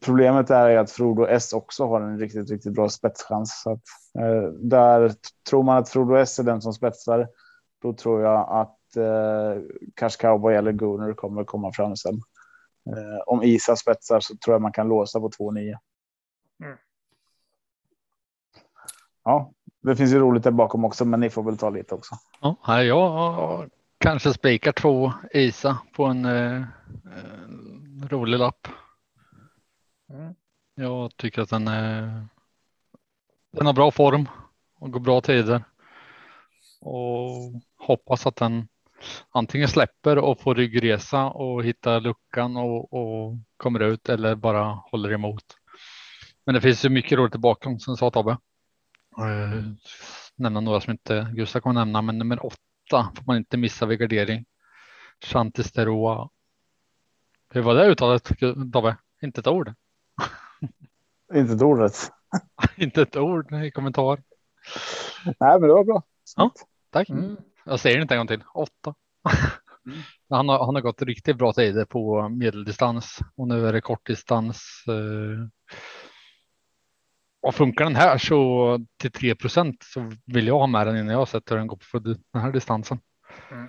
Problemet 0.00 0.50
är 0.50 0.76
att 0.76 0.90
Frodo 0.90 1.26
S 1.26 1.52
också 1.52 1.86
har 1.86 2.00
en 2.00 2.18
riktigt, 2.18 2.50
riktigt 2.50 2.72
bra 2.72 2.88
spetschans. 2.88 3.62
Så 3.62 3.72
att, 3.72 3.82
eh, 4.18 4.50
där 4.52 5.12
tror 5.50 5.62
man 5.62 5.76
att 5.76 5.88
Frodo 5.88 6.14
S 6.14 6.38
är 6.38 6.42
den 6.42 6.62
som 6.62 6.72
spetsar. 6.72 7.28
då 7.82 7.92
tror 7.92 8.22
jag 8.22 8.48
att 8.50 8.96
eh, 8.96 9.62
Cash 9.94 10.16
Cowboy 10.20 10.54
eller 10.54 10.72
Gunner 10.72 11.14
kommer 11.14 11.44
komma 11.44 11.72
fram 11.72 11.96
sen. 11.96 12.14
Eh, 12.86 13.18
om 13.26 13.42
Isa 13.42 13.76
spetsar 13.76 14.20
så 14.20 14.36
tror 14.36 14.54
jag 14.54 14.62
man 14.62 14.72
kan 14.72 14.88
låsa 14.88 15.20
på 15.20 15.30
2-9. 15.30 15.78
Mm. 16.64 16.76
Ja, 19.24 19.52
det 19.80 19.96
finns 19.96 20.12
ju 20.12 20.18
roligt 20.18 20.42
där 20.42 20.50
bakom 20.50 20.84
också, 20.84 21.04
men 21.04 21.20
ni 21.20 21.30
får 21.30 21.42
väl 21.42 21.58
ta 21.58 21.70
lite 21.70 21.94
också. 21.94 22.14
Ja, 22.40 22.82
jag 22.82 23.70
kanske 23.98 24.32
spikar 24.32 24.72
två 24.72 25.12
Isa 25.30 25.78
på 25.92 26.04
en 26.04 26.24
eh, 26.24 26.64
rolig 28.10 28.38
lapp. 28.38 28.68
Mm. 30.10 30.34
Jag 30.74 31.16
tycker 31.16 31.42
att 31.42 31.50
den, 31.50 31.68
är, 31.68 32.26
den 33.52 33.66
har 33.66 33.72
bra 33.72 33.90
form 33.90 34.28
och 34.78 34.92
går 34.92 35.00
bra 35.00 35.20
tider. 35.20 35.64
Och 36.80 37.32
hoppas 37.76 38.26
att 38.26 38.36
den 38.36 38.68
antingen 39.30 39.68
släpper 39.68 40.18
och 40.18 40.40
får 40.40 40.54
ryggresa 40.54 41.24
och 41.24 41.64
hittar 41.64 42.00
luckan 42.00 42.56
och, 42.56 42.92
och 42.92 43.36
kommer 43.56 43.80
ut 43.80 44.08
eller 44.08 44.34
bara 44.34 44.64
håller 44.64 45.12
emot. 45.12 45.44
Men 46.44 46.54
det 46.54 46.60
finns 46.60 46.84
ju 46.84 46.88
mycket 46.88 47.18
roligt 47.18 47.36
bakom 47.36 47.80
som 47.80 47.96
sa 47.96 48.10
Tobbe. 48.10 48.36
Uh, 49.20 49.64
nämna 50.36 50.60
några 50.60 50.80
som 50.80 50.90
inte 50.90 51.32
Gustav 51.34 51.60
kommer 51.60 51.74
nämna, 51.74 52.02
men 52.02 52.18
nummer 52.18 52.46
åtta 52.46 53.12
får 53.16 53.24
man 53.26 53.36
inte 53.36 53.56
missa 53.56 53.86
vid 53.86 53.98
gardering. 53.98 54.44
Chantisteroa. 55.24 56.28
Hur 57.50 57.62
var 57.62 57.74
det 57.74 57.86
uttalet 57.86 58.32
Tobbe? 58.72 58.96
Inte 59.22 59.40
ett 59.40 59.46
ord. 59.46 59.74
Inte 61.34 61.52
ett 61.52 61.62
ordet. 61.62 61.92
inte 62.76 63.02
ett 63.02 63.16
ord 63.16 63.52
i 63.52 63.70
kommentar. 63.70 64.22
Nej, 65.24 65.60
men 65.60 65.60
det 65.60 65.74
var 65.74 65.84
bra. 65.84 66.02
Ja, 66.36 66.50
tack. 66.90 67.08
Mm. 67.08 67.36
Jag 67.64 67.80
säger 67.80 67.96
det 67.96 68.02
inte 68.02 68.14
en 68.14 68.20
gång 68.20 68.26
till. 68.26 68.44
Åtta. 68.54 68.94
Mm. 69.86 69.98
Han, 70.30 70.48
har, 70.48 70.64
han 70.66 70.74
har 70.74 70.82
gått 70.82 71.02
riktigt 71.02 71.36
bra 71.36 71.52
tider 71.52 71.84
på 71.84 72.28
medeldistans 72.28 73.18
och 73.36 73.48
nu 73.48 73.66
är 73.66 73.72
det 73.72 73.80
kortdistans. 73.80 74.84
Eh, 74.88 75.48
och 77.40 77.54
funkar 77.54 77.84
den 77.84 77.96
här 77.96 78.18
så 78.18 78.78
till 78.96 79.10
3% 79.10 79.76
så 79.80 80.12
vill 80.24 80.46
jag 80.46 80.58
ha 80.58 80.66
med 80.66 80.86
den 80.86 80.96
innan 80.96 81.14
jag 81.14 81.28
sett 81.28 81.50
hur 81.50 81.56
den 81.56 81.66
går 81.66 81.78
på 81.92 81.98
den 81.98 82.42
här 82.42 82.52
distansen. 82.52 83.00
Mm. 83.50 83.68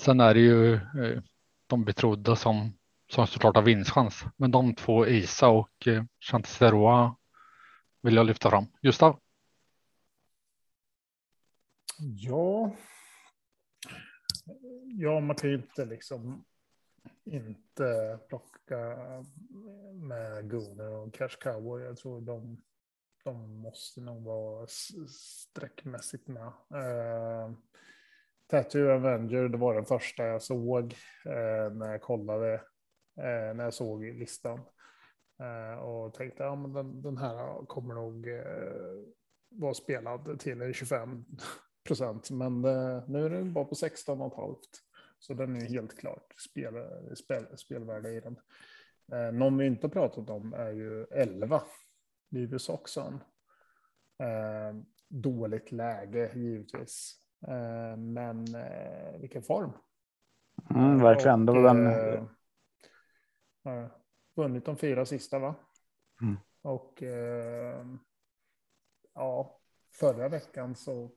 Sen 0.00 0.20
är 0.20 0.34
det 0.34 0.40
ju 0.40 0.74
eh, 0.74 1.22
de 1.66 1.84
betrodda 1.84 2.36
som 2.36 2.72
som 3.08 3.26
såklart 3.26 3.56
har 3.56 3.62
vinstchans. 3.62 4.24
Men 4.36 4.50
de 4.50 4.74
två 4.74 5.06
Isa 5.06 5.48
och 5.48 5.86
eh, 5.86 6.04
Chantiseroa 6.20 7.16
vill 8.02 8.14
jag 8.14 8.26
lyfta 8.26 8.50
fram. 8.50 8.66
Gustav? 8.82 9.20
Ja. 11.98 12.76
Ja, 14.84 15.20
man 15.20 15.36
kan 15.36 15.50
ju 15.50 15.56
inte 15.56 15.84
liksom 15.84 16.44
inte 17.24 18.18
plocka 18.28 18.76
med 19.92 20.50
Gunnar 20.50 20.90
och 20.90 21.14
Cash 21.14 21.36
Cowboy. 21.40 21.82
Jag 21.82 21.96
tror 21.96 22.20
de, 22.20 22.62
de 23.26 23.60
måste 23.60 24.00
nog 24.00 24.24
vara 24.24 24.66
sträckmässigt 25.08 26.28
med. 26.28 26.46
Eh, 26.74 27.50
Tattoo 28.46 28.90
Avenger, 28.90 29.48
det 29.48 29.58
var 29.58 29.74
den 29.74 29.84
första 29.84 30.26
jag 30.26 30.42
såg 30.42 30.94
eh, 31.24 31.72
när 31.72 31.90
jag 31.90 32.02
kollade 32.02 32.54
eh, 33.16 33.54
när 33.54 33.64
jag 33.64 33.74
såg 33.74 34.04
listan. 34.04 34.60
Eh, 35.40 35.78
och 35.78 36.14
tänkte 36.14 36.42
ja 36.42 36.56
ja, 36.62 36.68
den, 36.82 37.02
den, 37.02 37.16
här 37.16 37.66
kommer 37.66 37.94
nog 37.94 38.28
eh, 38.28 38.42
vara 39.48 39.74
spelad 39.74 40.40
till 40.40 40.74
25 40.74 41.24
procent. 41.86 42.30
Men 42.30 42.64
eh, 42.64 43.02
nu 43.08 43.26
är 43.26 43.30
den 43.30 43.52
bara 43.52 43.64
på 43.64 43.74
16,5. 43.74 44.56
Så 45.18 45.34
den 45.34 45.56
är 45.56 45.66
helt 45.66 45.98
klart 45.98 46.34
spel, 46.38 46.74
spel, 47.16 47.46
spelvärde 47.56 48.12
i 48.12 48.20
den. 48.20 48.36
Eh, 49.12 49.32
någon 49.32 49.58
vi 49.58 49.66
inte 49.66 49.88
pratat 49.88 50.30
om 50.30 50.52
är 50.54 50.70
ju 50.70 51.04
11. 51.04 51.62
Livius 52.28 52.68
Oxon. 52.68 53.14
Eh, 54.18 54.76
dåligt 55.08 55.72
läge 55.72 56.32
givetvis. 56.34 57.20
Eh, 57.48 57.96
men 57.96 58.54
eh, 58.54 59.20
vilken 59.20 59.42
form. 59.42 59.72
Mm, 60.70 60.98
verkligen. 60.98 61.48
Och, 61.48 61.62
den 61.62 61.86
eh, 61.86 62.24
har 63.64 63.90
vunnit 64.34 64.64
de 64.64 64.76
fyra 64.76 65.06
sista 65.06 65.38
va? 65.38 65.54
Mm. 66.22 66.36
Och 66.62 67.02
eh, 67.02 67.86
ja, 69.14 69.60
förra 69.92 70.28
veckan 70.28 70.74
så. 70.74 71.10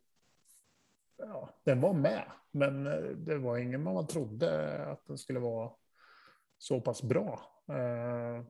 Ja, 1.17 1.49
den 1.63 1.81
var 1.81 1.93
med, 1.93 2.23
men 2.51 2.87
eh, 2.87 3.01
det 3.01 3.37
var 3.37 3.57
ingen 3.57 3.83
man 3.83 4.07
trodde 4.07 4.77
att 4.85 5.05
den 5.05 5.17
skulle 5.17 5.39
vara 5.39 5.71
så 6.57 6.81
pass 6.81 7.03
bra. 7.03 7.41
Eh, 7.67 8.45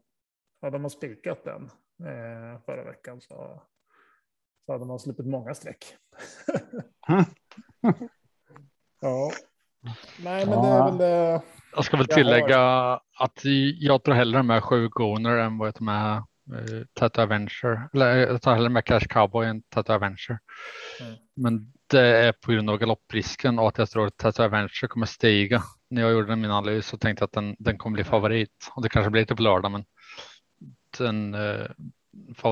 hade 0.62 0.80
man 0.80 0.90
spikat 0.90 1.44
den 1.44 1.70
eh, 2.00 2.62
förra 2.66 2.84
veckan 2.84 3.22
så, 3.22 3.62
så 4.66 4.72
hade 4.72 4.86
man 4.86 5.00
sluppit 5.00 5.26
många 5.26 5.54
streck. 5.54 5.96
ja, 9.02 9.32
nej, 10.24 10.46
men 10.46 10.62
det 10.62 10.68
är 10.68 10.86
väl 10.86 10.98
det. 10.98 11.42
Jag 11.76 11.86
ska 11.86 11.98
väl 11.98 12.08
tillägga 12.08 12.60
att 13.20 13.42
jag 13.80 14.04
tror 14.04 14.16
hellre 14.16 14.44
med 14.44 14.64
sju 14.64 14.88
goner 14.90 15.38
än 15.38 15.58
vad 15.58 15.68
jag 15.68 15.76
tar 15.76 15.86
med 15.86 16.24
uh, 16.54 16.86
Tattoo 16.94 17.22
Adventure. 17.22 17.90
Eller 17.94 18.16
jag 18.16 18.42
tar 18.42 18.54
hellre 18.54 18.70
med 18.70 18.86
Cash 18.86 19.08
Cowboy 19.10 19.48
än 19.48 19.62
Tattoo 19.62 19.94
Adventure. 19.94 20.40
Mm. 21.02 21.16
Men 21.36 21.74
det 21.88 22.02
är 22.02 22.32
på 22.32 22.52
grund 22.52 22.70
av 22.70 22.78
galopprisken 22.78 23.60
och 23.60 23.68
att 23.68 23.78
jag 23.78 23.90
tror 23.90 24.08
att 24.08 24.18
Tattoo 24.18 24.46
Adventure 24.46 24.88
kommer 24.88 25.06
stiga. 25.06 25.64
När 25.90 26.02
jag 26.02 26.12
gjorde 26.12 26.36
min 26.36 26.52
analys 26.52 26.86
så 26.86 26.98
tänkte 26.98 27.22
jag 27.22 27.28
att 27.28 27.34
den, 27.34 27.56
den 27.60 27.78
kommer 27.78 27.94
bli 27.94 28.04
favorit 28.04 28.72
och 28.76 28.84
det 28.84 28.90
kanske 28.90 29.10
blir 29.10 29.22
lite 29.22 29.36
på 29.36 29.42
lördag, 29.42 29.72
men 29.72 29.86
den 30.98 31.36
uh, 31.36 31.66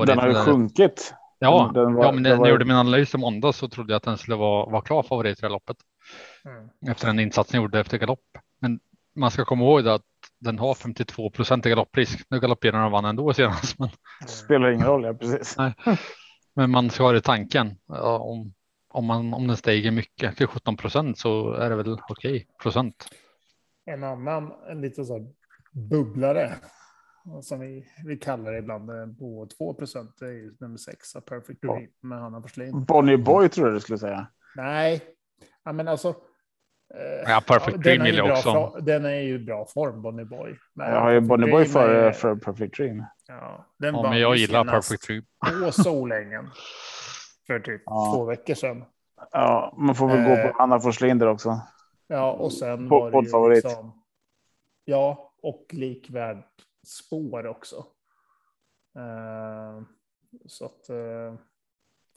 Den 0.06 0.18
har 0.18 0.28
ju 0.28 0.34
sjunkit. 0.34 1.14
Ja, 1.38 1.70
den 1.74 1.94
var, 1.94 2.04
ja 2.04 2.12
men 2.12 2.22
när 2.22 2.30
jag 2.30 2.48
gjorde 2.48 2.64
min 2.64 2.76
analys 2.76 3.14
i 3.14 3.18
måndag 3.18 3.52
så 3.52 3.68
trodde 3.68 3.92
jag 3.92 3.96
att 3.96 4.02
den 4.02 4.18
skulle 4.18 4.36
vara, 4.36 4.70
vara 4.70 4.82
klar 4.82 5.02
favorit 5.02 5.38
i 5.38 5.40
det 5.40 5.48
loppet. 5.48 5.76
Mm. 6.44 6.92
Efter 6.92 7.06
den 7.06 7.20
insatsen 7.20 7.56
jag 7.56 7.62
gjorde 7.62 7.80
efter 7.80 7.98
galopp. 7.98 8.24
Men 8.60 8.80
man 9.16 9.30
ska 9.30 9.44
komma 9.44 9.64
ihåg 9.64 9.88
att 9.88 10.02
den 10.40 10.58
har 10.58 10.74
52 10.74 11.30
procent 11.30 11.66
i 11.66 11.68
galopprisk. 11.68 12.26
Nu 12.30 12.40
galopperar 12.40 12.82
den 12.82 12.92
vann 12.92 13.04
ändå 13.04 13.32
senast. 13.32 13.78
Men... 13.78 13.88
Spelar 14.26 14.70
ingen 14.70 14.86
roll, 14.86 15.04
ja 15.04 15.14
precis. 15.14 15.56
Nej. 15.58 15.74
Men 16.54 16.70
man 16.70 16.90
ska 16.90 17.02
ha 17.02 17.12
det 17.12 17.18
i 17.18 17.20
tanken. 17.20 17.76
Om, 17.86 18.54
om, 18.88 19.04
man, 19.04 19.34
om 19.34 19.46
den 19.46 19.56
stiger 19.56 19.90
mycket 19.90 20.36
till 20.36 20.46
17 20.46 20.76
procent 20.76 21.18
så 21.18 21.52
är 21.52 21.70
det 21.70 21.76
väl 21.76 21.92
okej 21.92 22.36
okay, 22.36 22.44
procent. 22.62 23.08
En 23.84 24.04
annan, 24.04 24.52
en 24.70 24.80
liten 24.80 25.06
så 25.06 25.32
bubblare 25.72 26.54
som 27.42 27.60
vi, 27.60 27.86
vi 28.04 28.16
kallar 28.16 28.52
det 28.52 28.58
ibland 28.58 28.90
eh, 28.90 29.06
på 29.18 29.48
2 29.58 29.74
procent. 29.74 30.16
Det 30.18 30.26
är 30.26 30.30
ju 30.30 30.54
nummer 30.60 30.76
sex, 30.76 31.16
A 31.16 31.20
Perfect 31.26 31.62
Dream 31.62 31.86
med 32.00 32.20
Hanna 32.20 32.42
Forslin. 32.42 32.84
Bonnie 32.84 33.16
Boy 33.16 33.48
tror 33.48 33.66
jag 33.66 33.76
du 33.76 33.80
skulle 33.80 33.98
säga. 33.98 34.26
Nej, 34.56 35.02
ja, 35.64 35.72
men 35.72 35.88
alltså 35.88 36.14
Eh, 36.94 37.30
ja, 37.30 37.42
Perfect 37.46 37.78
Dream 37.78 38.02
vill 38.02 38.16
jag 38.16 38.30
också. 38.30 38.76
Den 38.80 39.04
är 39.04 39.20
ju 39.20 39.38
bra 39.38 39.66
form, 39.66 40.02
Bonnie 40.02 40.24
Boy. 40.24 40.58
Men 40.74 40.90
jag 40.90 41.00
har 41.00 41.10
ju 41.10 41.20
Bonnie 41.20 41.50
Boy 41.50 41.64
för, 41.64 41.94
är... 41.94 42.12
för 42.12 42.36
Perfect 42.36 42.76
Dream. 42.76 43.04
Ja, 43.28 43.66
den 43.78 43.94
ja, 43.94 44.10
men 44.10 44.20
jag 44.20 44.36
gillar 44.36 44.64
Perfect 44.64 45.06
Dream. 45.06 45.24
På 45.62 45.72
Solängen. 45.82 46.50
För 47.46 47.60
typ 47.60 47.82
ja. 47.84 48.12
två 48.14 48.24
veckor 48.24 48.54
sedan. 48.54 48.84
Ja, 49.32 49.74
man 49.78 49.94
får 49.94 50.08
väl 50.08 50.18
eh, 50.18 50.24
gå 50.24 50.36
på 50.36 50.48
eh, 50.48 50.60
Anna 50.60 50.80
Forslinder 50.80 51.26
också. 51.26 51.60
Ja, 52.06 52.32
och 52.32 52.52
sen 52.52 52.88
på, 52.88 53.10
var 53.10 53.22
det 53.22 53.28
favorit. 53.28 53.64
Liksom, 53.64 54.02
ja, 54.84 55.32
och 55.42 55.66
likvärd 55.70 56.42
spår 56.88 57.46
också. 57.46 57.76
Uh, 58.96 59.82
så 60.46 60.64
att. 60.64 60.90
Uh, 60.90 61.38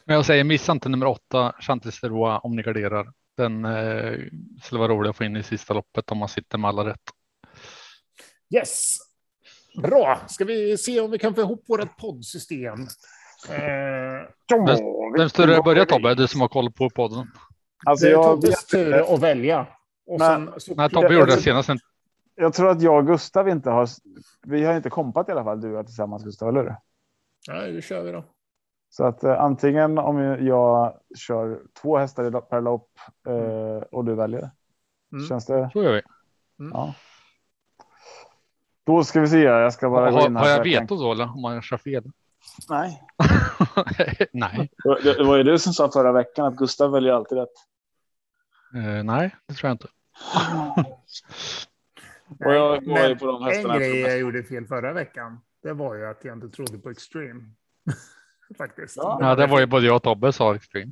men 0.05 0.15
jag 0.15 0.25
säger 0.25 0.43
missa 0.43 0.71
inte 0.71 0.89
nummer 0.89 1.05
åtta, 1.05 1.53
Chantis 1.59 2.03
Leroy, 2.03 2.39
om 2.43 2.55
ni 2.55 2.63
garderar. 2.63 3.13
Den 3.37 3.65
eh, 3.65 4.19
skulle 4.63 4.79
vara 4.79 4.93
rolig 4.93 5.09
att 5.09 5.17
få 5.17 5.23
in 5.23 5.35
i 5.35 5.43
sista 5.43 5.73
loppet 5.73 6.11
om 6.11 6.17
man 6.17 6.29
sitter 6.29 6.57
med 6.57 6.67
alla 6.67 6.85
rätt. 6.85 7.01
Yes, 8.55 8.97
bra. 9.81 10.19
Ska 10.27 10.45
vi 10.45 10.77
se 10.77 10.99
om 10.99 11.11
vi 11.11 11.19
kan 11.19 11.35
få 11.35 11.41
ihop 11.41 11.63
vårt 11.67 11.97
poddsystem? 11.97 12.87
Eh, 13.49 14.27
vem 15.17 15.29
större 15.29 15.61
börja 15.61 15.85
Tobbe? 15.85 16.15
Du 16.15 16.27
som 16.27 16.41
har 16.41 16.47
koll 16.47 16.71
på 16.71 16.89
podden. 16.89 17.27
Alltså, 17.85 18.05
det 18.05 18.11
är 18.11 18.23
Tobbes 18.23 18.65
tur 18.65 19.13
att 19.13 19.19
välja. 19.21 19.67
Och 20.05 20.19
men, 20.19 20.47
sen, 20.47 20.59
så, 20.59 20.75
nej, 20.75 20.89
Tobbe 20.89 21.13
gjorde 21.13 21.35
det 21.35 21.41
senast. 21.41 21.69
Jag 22.35 22.53
tror 22.53 22.69
att 22.69 22.81
jag 22.81 22.97
och 22.97 23.07
Gustav 23.07 23.49
inte 23.49 23.69
har. 23.69 23.87
Vi 24.41 24.65
har 24.65 24.73
inte 24.73 24.89
kompat 24.89 25.29
i 25.29 25.31
alla 25.31 25.43
fall. 25.43 25.61
Du 25.61 25.77
och 25.77 25.85
tillsammans 25.85 26.23
Gustav, 26.23 26.49
eller 26.49 26.61
hur? 26.61 26.75
Nej, 27.47 27.71
det 27.71 27.81
kör 27.81 28.03
vi 28.03 28.11
då. 28.11 28.23
Så 28.89 29.03
att 29.03 29.23
eh, 29.23 29.41
antingen 29.41 29.97
om 29.97 30.17
jag 30.45 30.99
kör 31.17 31.61
två 31.81 31.97
hästar 31.97 32.41
per 32.41 32.61
lopp 32.61 32.89
eh, 33.27 33.83
och 33.91 34.05
du 34.05 34.15
väljer. 34.15 34.51
Mm. 35.11 35.27
Känns 35.27 35.45
det? 35.45 35.69
Så 35.73 35.83
gör 35.83 35.93
vi. 35.93 36.01
Mm. 36.59 36.71
Ja. 36.73 36.93
Då 38.83 39.03
ska 39.03 39.21
vi 39.21 39.27
se. 39.27 39.41
Jag 39.41 39.73
ska 39.73 39.89
bara 39.89 40.11
ha, 40.11 40.19
gå 40.19 40.25
in 40.25 40.35
här. 40.35 40.43
Har 40.43 40.49
jag 40.49 40.63
veto 40.63 40.95
då 40.95 41.11
eller 41.11 41.33
om 41.35 41.41
man 41.41 41.61
kör 41.61 41.77
fel? 41.77 42.03
Nej. 42.69 43.03
Nej. 44.31 44.71
Det, 45.03 45.13
det 45.13 45.23
var 45.23 45.37
ju 45.37 45.43
du 45.43 45.59
som 45.59 45.73
sa 45.73 45.91
förra 45.91 46.11
veckan 46.11 46.45
att 46.45 46.55
Gustav 46.55 46.91
väljer 46.91 47.13
alltid 47.13 47.37
rätt. 47.37 47.47
Eh, 48.75 49.03
nej, 49.03 49.35
det 49.47 49.53
tror 49.53 49.69
jag 49.69 49.73
inte. 49.73 49.87
Och 52.39 52.53
jag 52.53 52.85
går 52.85 52.99
ju 52.99 53.15
på 53.15 53.25
de 53.25 53.35
en 53.35 53.43
hästarna. 53.43 53.77
grej 53.77 54.01
efter 54.01 54.11
jag 54.11 54.19
gjorde 54.19 54.43
fel 54.43 54.65
förra 54.65 54.93
veckan, 54.93 55.39
det 55.63 55.73
var 55.73 55.95
ju 55.95 56.05
att 56.05 56.25
jag 56.25 56.35
inte 56.37 56.49
trodde 56.49 56.77
på 56.77 56.89
Extreme. 56.89 57.43
Faktiskt. 58.57 58.97
Ja. 58.97 59.17
Ja, 59.21 59.35
det 59.35 59.47
var 59.47 59.59
ju 59.59 59.65
både 59.65 59.85
jag 59.85 59.95
och 59.95 60.03
Tobbe 60.03 60.33
sa 60.33 60.55
Extreme. 60.55 60.91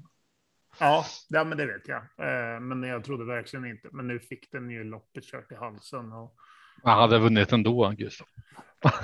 Ja, 0.79 1.05
ja, 1.29 1.43
men 1.43 1.57
det 1.57 1.65
vet 1.65 1.87
jag. 1.87 1.97
Eh, 1.97 2.59
Men 2.59 2.83
jag 2.83 3.03
trodde 3.03 3.25
verkligen 3.25 3.65
inte. 3.65 3.87
Men 3.91 4.07
nu 4.07 4.19
fick 4.19 4.51
den 4.51 4.69
ju 4.69 4.83
loppet 4.83 5.23
kört 5.23 5.51
i 5.51 5.55
halsen. 5.55 6.11
Och... 6.11 6.35
Han 6.83 6.99
hade 6.99 7.19
vunnit 7.19 7.51
ändå, 7.51 7.93
Gustav. 7.97 8.27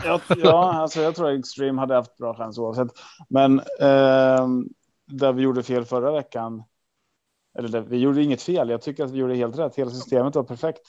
Ja, 0.04 0.22
ja 0.38 0.74
alltså 0.74 1.02
jag 1.02 1.16
tror 1.16 1.32
att 1.32 1.40
Extreme 1.40 1.80
hade 1.82 1.96
haft 1.96 2.18
bra 2.18 2.36
chans 2.38 2.58
oavsett. 2.58 2.88
Men 3.30 3.60
eh, 3.60 4.48
där 5.06 5.34
vi 5.34 5.42
gjorde 5.42 5.64
fel 5.64 5.86
förra 5.86 6.12
veckan. 6.12 6.64
Eller 7.58 7.70
där, 7.70 7.82
vi 7.82 7.98
gjorde 7.98 8.24
inget 8.24 8.42
fel. 8.42 8.70
Jag 8.70 8.82
tycker 8.82 9.04
att 9.06 9.12
vi 9.12 9.18
gjorde 9.18 9.36
helt 9.36 9.58
rätt. 9.60 9.76
Hela 9.76 9.92
systemet 9.92 10.36
var 10.36 10.44
perfekt. 10.44 10.82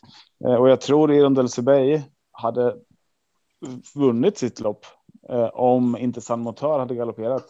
Eh, 0.44 0.54
och 0.54 0.68
jag 0.68 0.80
tror 0.80 1.12
Irondelse 1.12 1.62
Bay 1.62 2.02
hade 2.32 2.76
vunnit 3.94 4.38
sitt 4.38 4.60
lopp 4.60 4.86
eh, 5.28 5.46
om 5.46 5.96
inte 5.96 6.20
San 6.20 6.40
Motör 6.40 6.78
hade 6.78 6.94
galopperat. 6.94 7.44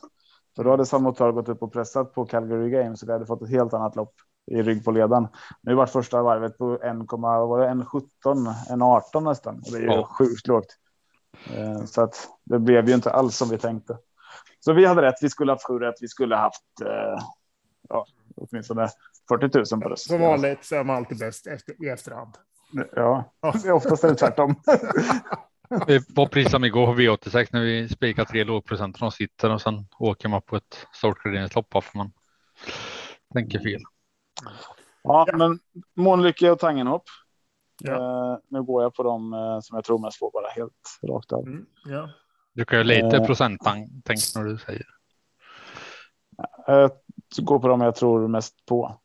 För 0.56 0.64
då 0.64 0.70
hade 0.70 0.86
San 0.86 1.02
Motör 1.02 1.32
gått 1.32 1.48
upp 1.48 1.62
och 1.62 1.72
pressat 1.72 2.14
på 2.14 2.24
Calgary 2.26 2.70
Games 2.70 3.02
och 3.02 3.08
vi 3.08 3.12
hade 3.12 3.26
fått 3.26 3.42
ett 3.42 3.50
helt 3.50 3.74
annat 3.74 3.96
lopp 3.96 4.14
i 4.50 4.62
rygg 4.62 4.84
på 4.84 4.90
ledan. 4.90 5.28
Nu 5.62 5.74
var 5.74 5.86
första 5.86 6.22
varvet 6.22 6.58
på 6.58 6.74
1, 6.82 6.96
vad 7.10 7.48
var 7.48 7.60
det 7.60 7.66
1,17, 7.68 8.46
1,18 8.70 9.20
nästan. 9.20 9.54
Och 9.56 9.72
det 9.72 9.76
är 9.78 9.80
ju 9.82 9.86
Ja. 9.86 10.08
sjukt 10.18 10.46
lågt. 10.46 10.76
Eh, 11.56 11.84
Så 11.84 12.02
att 12.02 12.28
det 12.44 12.58
blev 12.58 12.88
ju 12.88 12.94
inte 12.94 13.10
alls 13.10 13.36
som 13.36 13.48
vi 13.48 13.58
tänkte. 13.58 13.98
Så 14.60 14.72
vi 14.72 14.84
hade 14.84 15.02
rätt. 15.02 15.14
Vi 15.22 15.30
skulle 15.30 15.52
haft 15.52 15.66
sju 15.66 15.78
rätt. 15.78 15.94
Vi 16.00 16.08
skulle 16.08 16.36
haft 16.36 16.64
eh, 16.84 17.18
ja, 17.88 18.06
åtminstone 18.36 18.88
40 19.28 19.74
000 19.74 19.82
på 19.82 19.88
det. 19.88 19.96
Som 19.96 20.20
vanligt 20.20 20.64
så 20.64 20.76
är 20.76 20.84
man 20.84 20.96
alltid 20.96 21.18
bäst 21.18 21.46
efter, 21.46 21.84
i 21.84 21.88
efterhand. 21.88 22.34
Ja, 22.92 23.32
det 23.40 23.68
är 23.68 23.72
oftast 23.72 24.04
är 24.04 24.08
det 24.08 24.14
tvärtom. 24.14 24.54
Det 25.86 26.04
var 26.08 26.26
precis 26.26 26.52
som 26.52 26.64
igår 26.64 26.86
på 26.86 26.94
V86 26.94 27.48
när 27.52 27.60
vi 27.60 27.88
spikar 27.88 28.24
tre 28.24 28.44
lågprocent 28.44 28.98
från 28.98 29.12
sitter 29.12 29.50
och 29.50 29.62
sen 29.62 29.86
åker 29.98 30.28
man 30.28 30.42
på 30.42 30.56
ett 30.56 30.86
stort 30.92 31.22
garderingslopp 31.22 31.70
bara 31.70 31.82
för 31.82 31.98
man 31.98 32.12
tänker 33.32 33.58
fel. 33.58 33.80
Ja, 35.02 35.26
men 35.34 35.58
Månlycke 35.96 36.50
och 36.50 36.58
Tangenhop. 36.58 37.02
Ja. 37.82 37.92
Eh, 38.32 38.38
nu 38.48 38.62
går 38.62 38.82
jag 38.82 38.94
på 38.94 39.02
dem 39.02 39.32
eh, 39.32 39.60
som 39.60 39.74
jag 39.76 39.84
tror 39.84 39.98
mest 39.98 40.20
på 40.20 40.30
bara 40.30 40.48
helt 40.48 40.98
rakt 41.02 41.32
av. 41.32 41.46
Mm, 41.46 41.66
ja. 41.84 42.10
Du 42.54 42.64
kan 42.64 42.78
ju 42.78 42.84
lite 42.84 43.16
Eh. 43.16 43.26
procenttänk 43.26 43.88
när 44.36 44.44
du 44.44 44.58
säger. 44.58 44.86
Jag 46.66 46.90
går 47.38 47.58
på 47.58 47.68
dem 47.68 47.80
jag 47.80 47.94
tror 47.94 48.28
mest 48.28 48.66
på. 48.66 49.00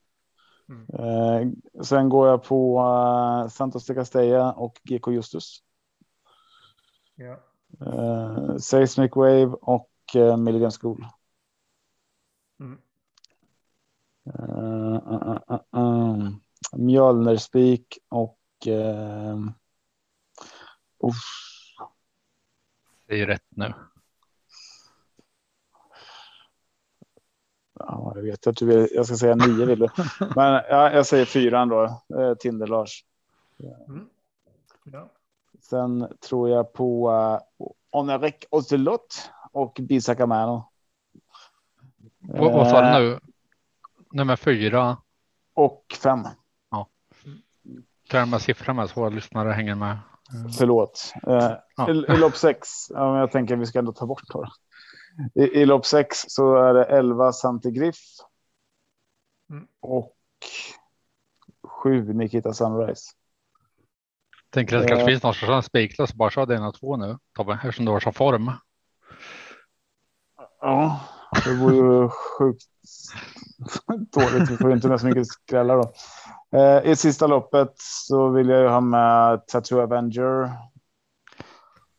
Mm. 0.70 0.88
Eh, 0.94 1.52
sen 1.84 2.10
går 2.10 2.28
jag 2.28 2.44
på 2.44 2.80
eh, 2.80 3.50
Santos 3.50 3.86
de 3.86 3.94
Castella 3.94 4.54
och 4.54 4.80
GK 4.84 5.12
Justus. 5.12 5.64
Ja. 7.16 7.40
Eh, 7.86 8.58
Seismic 8.58 9.16
Wave 9.16 9.46
och 9.62 9.92
eh, 10.16 10.38
Milligan 10.38 10.72
School. 10.72 11.06
Mm. 12.60 12.82
Uh, 14.40 14.96
uh, 15.14 15.38
uh, 15.52 15.82
uh. 15.82 16.30
Mjölnerspik 16.74 17.98
och 18.10 18.40
uh, 18.68 19.50
uff, 21.00 21.24
Det 23.08 23.22
är 23.22 23.28
rätt 23.28 23.48
nu. 23.50 23.74
Ja, 27.88 28.12
jag 28.16 28.22
vet 28.22 28.48
att 28.48 28.56
du 28.58 28.66
vill. 28.66 28.88
Jag 28.92 29.06
ska 29.06 29.16
säga 29.16 29.36
nio 29.36 29.66
vill 29.66 29.80
du. 29.80 29.88
Men 30.36 30.54
ja, 30.54 30.92
jag 30.92 31.06
säger 31.06 31.26
fyran 31.26 31.70
då. 31.70 32.02
Uh, 32.16 32.34
Tinder 32.34 32.68
Lars. 32.68 33.06
Mm. 33.88 34.06
Ja. 34.84 35.10
Sen 35.62 36.08
tror 36.30 36.50
jag 36.50 36.74
på 36.74 37.12
uh, 37.12 37.40
Onarek 37.92 38.46
Ocelot 38.52 39.30
och 39.52 39.78
Bisaka 39.82 40.26
Mano. 40.28 40.68
Vad, 42.20 42.54
vad 42.54 42.68
sa 42.70 42.84
Eh, 42.86 43.00
du 43.00 43.10
nu? 43.10 43.20
Nummer 44.12 44.36
fyra. 44.36 44.98
Och 45.54 45.86
fem. 46.04 46.24
Tar 48.10 48.20
jag 48.20 48.28
med 48.28 48.42
siffror 48.42 48.74
med 48.74 48.90
så 48.90 49.00
våra 49.00 49.10
lyssnare 49.10 49.52
hänger 49.52 49.76
med. 49.76 49.98
Förlåt. 50.58 51.14
Eh, 51.28 51.52
Ja. 51.78 51.90
i, 51.90 51.92
I 51.92 52.18
lopp 52.18 52.36
sex. 52.36 52.68
Ja, 52.90 53.12
men 53.12 53.20
jag 53.20 53.32
tänker 53.32 53.56
vi 53.56 53.66
ska 53.66 53.80
ändå 53.80 53.92
ta 53.92 54.06
bort 54.06 54.24
då. 54.34 54.46
I, 55.36 55.42
I 55.62 55.66
lopp 55.66 55.86
sex 55.86 56.18
så 56.28 56.56
är 56.56 56.74
det 56.74 56.84
11 56.84 57.34
Santigriff. 57.34 57.98
Mm. 59.50 59.68
Och 59.80 60.14
sju 61.68 62.14
Nikita 62.14 62.54
Sunrise. 62.54 63.12
Tänker 64.50 64.76
att 64.76 64.82
det 64.82 64.88
kanske 64.88 65.04
Eh. 65.04 65.08
finns 65.08 65.24
någon 65.24 65.34
som 65.34 65.50
har 65.50 65.62
spiklös. 65.62 66.14
Bara 66.14 66.30
kör 66.30 66.46
det 66.46 66.56
ena 66.56 66.68
och 66.68 66.76
två 66.76 66.98
nu 66.98 67.18
Tobbe, 67.36 67.54
eftersom 67.54 67.86
du 67.86 67.92
har 67.92 68.00
så 68.00 68.12
form. 68.12 68.52
Ja, 70.62 71.00
det 71.46 71.54
vore 71.54 71.76
ju 71.76 72.10
sjukt 72.10 72.64
dåligt. 74.12 74.50
Vi 74.50 74.58
får 74.58 74.70
ju 74.70 74.76
inte 74.76 74.88
med 74.88 75.00
så 75.02 75.08
mycket 75.08 75.28
skrällar 75.28 75.78
då. 75.78 75.94
Eh, 76.58 76.92
I 76.92 76.96
sista 76.96 77.28
loppet 77.28 77.74
så 77.78 78.30
vill 78.30 78.50
jag 78.50 78.62
ju 78.62 78.68
ha 78.68 78.82
med 78.82 79.48
Tattoo 79.48 79.82
Avenger. 79.82 80.52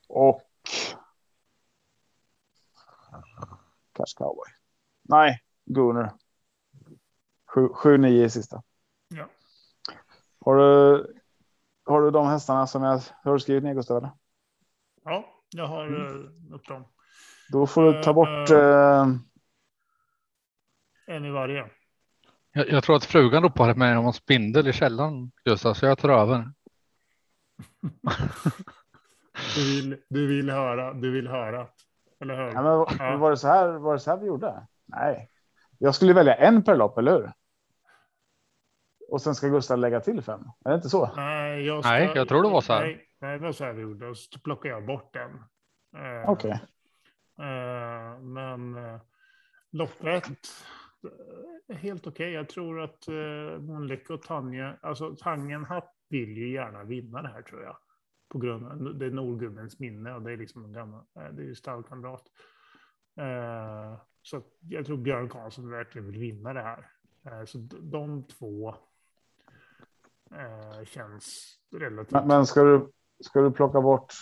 Och. 0.08 0.42
Cash 3.92 4.14
Cowboy. 4.16 4.48
Nej, 5.02 5.40
Gunner. 5.66 6.10
7-9 7.54 8.06
i 8.24 8.30
sista. 8.30 8.62
Ja. 9.08 9.28
Har 10.40 10.56
du, 10.56 11.06
har 11.84 12.02
du 12.02 12.10
de 12.10 12.26
hästarna 12.26 12.66
som 12.66 12.82
jag 12.82 13.00
har 13.24 13.38
skrivit 13.38 13.64
ner 13.64 13.74
Gustav? 13.74 13.96
eller? 13.96 14.10
ja, 15.04 15.24
jag 15.50 15.66
har 15.66 15.86
mm. 15.86 16.52
upp 16.54 16.66
dem. 16.68 16.84
Då 17.52 17.66
får 17.66 17.82
du 17.82 18.02
ta 18.02 18.10
Eh, 18.10 18.14
bort. 18.14 18.50
eh. 18.50 18.58
Eh, 18.58 19.06
En 21.06 21.24
i 21.24 21.30
varje. 21.30 21.70
Jag, 22.52 22.68
jag 22.70 22.84
tror 22.84 22.96
att 22.96 23.04
frugan 23.04 23.42
ropade 23.42 23.74
mig 23.74 23.96
om 23.96 24.06
en 24.06 24.12
spindel 24.12 24.68
i 24.68 24.72
källaren 24.72 25.32
Gustav, 25.44 25.74
så 25.74 25.86
jag 25.86 25.98
tar 25.98 26.08
över. 26.08 26.52
Du 29.56 29.64
vill, 29.64 29.96
du 30.08 30.26
vill 30.26 30.50
höra. 30.50 30.94
Du 30.94 31.10
vill 31.10 31.28
höra. 31.28 31.68
Eller 32.22 32.36
hur? 32.36 32.52
Ja, 32.52 32.62
men, 32.62 32.96
Ja. 33.08 33.16
var, 33.16 33.30
det 33.30 33.36
så 33.36 33.48
här, 33.48 33.68
var 33.68 33.92
det 33.92 34.00
så 34.00 34.10
här 34.10 34.18
vi 34.18 34.26
gjorde? 34.26 34.66
Nej. 34.86 35.30
Jag 35.78 35.94
skulle 35.94 36.12
välja 36.12 36.34
en 36.34 36.62
per 36.62 36.76
lopp, 36.76 36.98
eller 36.98 37.12
hur? 37.12 37.32
Och 39.08 39.22
sen 39.22 39.34
ska 39.34 39.48
Gustav 39.48 39.78
lägga 39.78 40.00
till 40.00 40.22
fem. 40.22 40.40
Är 40.64 40.70
det 40.70 40.76
inte 40.76 40.88
så? 40.88 41.10
Nej, 41.16 41.66
jag, 41.66 41.84
Nej, 41.84 42.10
jag 42.14 42.28
tror 42.28 42.42
det 42.42 42.48
var 42.50 42.60
så 42.60 42.72
här. 42.72 42.80
Nej, 42.80 43.08
nej, 43.20 43.38
det 43.38 43.44
var 43.44 43.52
så 43.52 43.64
här 43.64 43.72
vi 43.72 43.82
gjorde. 43.82 44.08
Och 44.08 44.16
så 44.16 44.40
plockar 44.40 44.68
jag 44.70 44.86
bort 44.86 45.12
den. 45.14 45.30
Eh, 45.96 46.30
Okej. 46.30 46.50
eh, 47.38 48.18
men 48.20 48.76
eh, 48.76 49.00
loppet. 49.72 50.24
eh, 51.68 51.76
Helt 51.76 52.06
okej. 52.06 52.32
Jag 52.32 52.48
tror 52.48 52.80
att 52.80 53.08
eh, 53.08 53.58
Månlycke 53.60 54.12
och 54.12 54.22
Tanje, 54.22 54.76
alltså 54.82 55.16
Tangenhapp 55.16 55.94
vill 56.08 56.36
ju 56.36 56.52
gärna 56.52 56.84
vinna 56.84 57.22
det 57.22 57.28
här 57.28 57.42
tror 57.42 57.62
jag. 57.62 57.76
På 58.32 58.38
grund 58.38 58.66
av 58.66 58.98
det 58.98 59.06
är 59.06 59.10
Nordgubbens 59.10 59.78
minne 59.78 60.14
och 60.14 60.22
det 60.22 60.32
är 60.32 60.36
liksom 60.36 60.64
en 60.64 60.72
gammal, 60.72 61.04
eh, 61.14 61.32
det 61.32 61.42
är 61.42 61.46
ju 61.46 61.54
stallkamrat. 61.54 62.22
Eh, 63.16 64.00
så 64.22 64.42
jag 64.68 64.86
tror 64.86 64.96
Björn 64.96 65.28
Karlsson 65.28 65.70
verkligen 65.70 66.06
vill 66.06 66.18
vinna 66.18 66.52
det 66.52 66.62
här. 66.62 66.90
Eh, 67.24 67.44
så 67.44 67.58
de 67.80 68.22
två 68.22 68.74
eh, 70.30 70.84
känns 70.84 71.56
relativt. 71.76 72.12
Men, 72.12 72.28
men 72.28 72.46
ska, 72.46 72.62
du, 72.62 72.92
ska 73.20 73.40
du 73.40 73.50
plocka 73.50 73.80
bort 73.80 74.14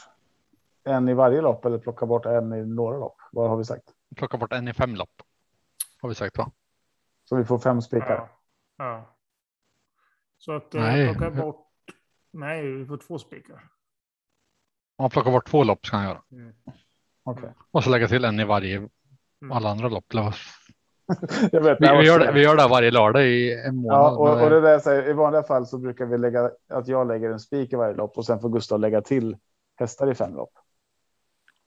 en 0.85 1.09
i 1.09 1.15
varje 1.15 1.41
lopp 1.41 1.65
eller 1.65 1.79
plocka 1.79 2.07
bort 2.07 2.27
en 2.27 2.53
i 2.53 2.67
några 2.67 2.99
lopp? 2.99 3.17
Vad 3.33 3.51
har 3.51 3.57
vi 3.57 3.65
sagt? 3.65 3.95
Plocka 4.17 4.39
bort 4.39 4.53
en 4.53 4.69
i 4.69 4.75
fem 4.75 4.95
lopp. 4.95 5.23
Har 6.01 6.09
vi 6.09 6.15
sagt 6.15 6.39
va? 6.39 6.53
Så 7.25 7.37
vi 7.37 7.45
får 7.45 7.59
fem 7.59 7.83
spikar. 7.83 8.17
Ja. 8.17 8.29
ja. 8.85 9.17
Så 10.39 10.53
att 10.53 10.73
Nej. 10.73 11.15
plocka 11.15 11.31
bort. 11.31 11.67
Nej, 12.31 12.73
vi 12.73 12.87
får 12.87 12.97
två 12.97 13.19
spikar. 13.19 13.71
Om 15.01 15.03
man 15.03 15.11
plockar 15.11 15.31
bort 15.31 15.51
två 15.51 15.65
lopp 15.65 15.87
ska 15.87 15.97
han 15.97 16.07
göra. 16.07 16.23
Mm. 16.33 16.53
Okej. 17.25 17.51
Och 17.71 17.85
så 17.85 17.91
lägga 17.91 18.09
till 18.09 18.25
en 18.25 18.41
i 18.41 18.45
varje 18.45 18.77
Mm. 19.43 19.57
alla 19.57 19.71
andra 19.71 19.89
lopp. 19.89 20.05
Jag 21.53 21.61
vet, 21.61 21.81
Vi, 21.81 21.87
här 21.87 21.99
vi, 21.99 22.07
gör 22.07 22.19
det, 22.19 22.33
vi 22.33 22.43
gör 22.43 22.57
det 22.57 22.69
varje 22.69 22.91
lördag 22.91 23.27
i 23.27 23.55
en 23.67 23.77
månad. 23.77 23.99
Ja, 23.99 24.11
och, 24.11 24.43
och 24.43 24.51
det 24.51 24.61
där 24.61 24.71
jag 24.71 24.83
säger, 24.83 25.11
i 25.11 25.13
vanliga 25.13 25.43
fall 25.43 25.67
så 25.67 25.79
brukar 25.79 26.07
vi 26.07 26.19
lägga 26.19 26.51
att 26.69 26.89
jag 26.89 27.09
lägger 27.09 27.31
en 27.31 27.41
spik 27.41 27.73
i 27.73 27.77
varje 27.77 27.95
lopp 27.95 28.19
och 28.19 28.27
sen 28.27 28.41
får 28.41 28.49
Gustav 28.49 28.81
lägga 28.81 29.01
till 29.03 29.37
hästar 29.77 30.11
i 30.11 30.15
fem 30.15 30.35
lopp. 30.35 30.53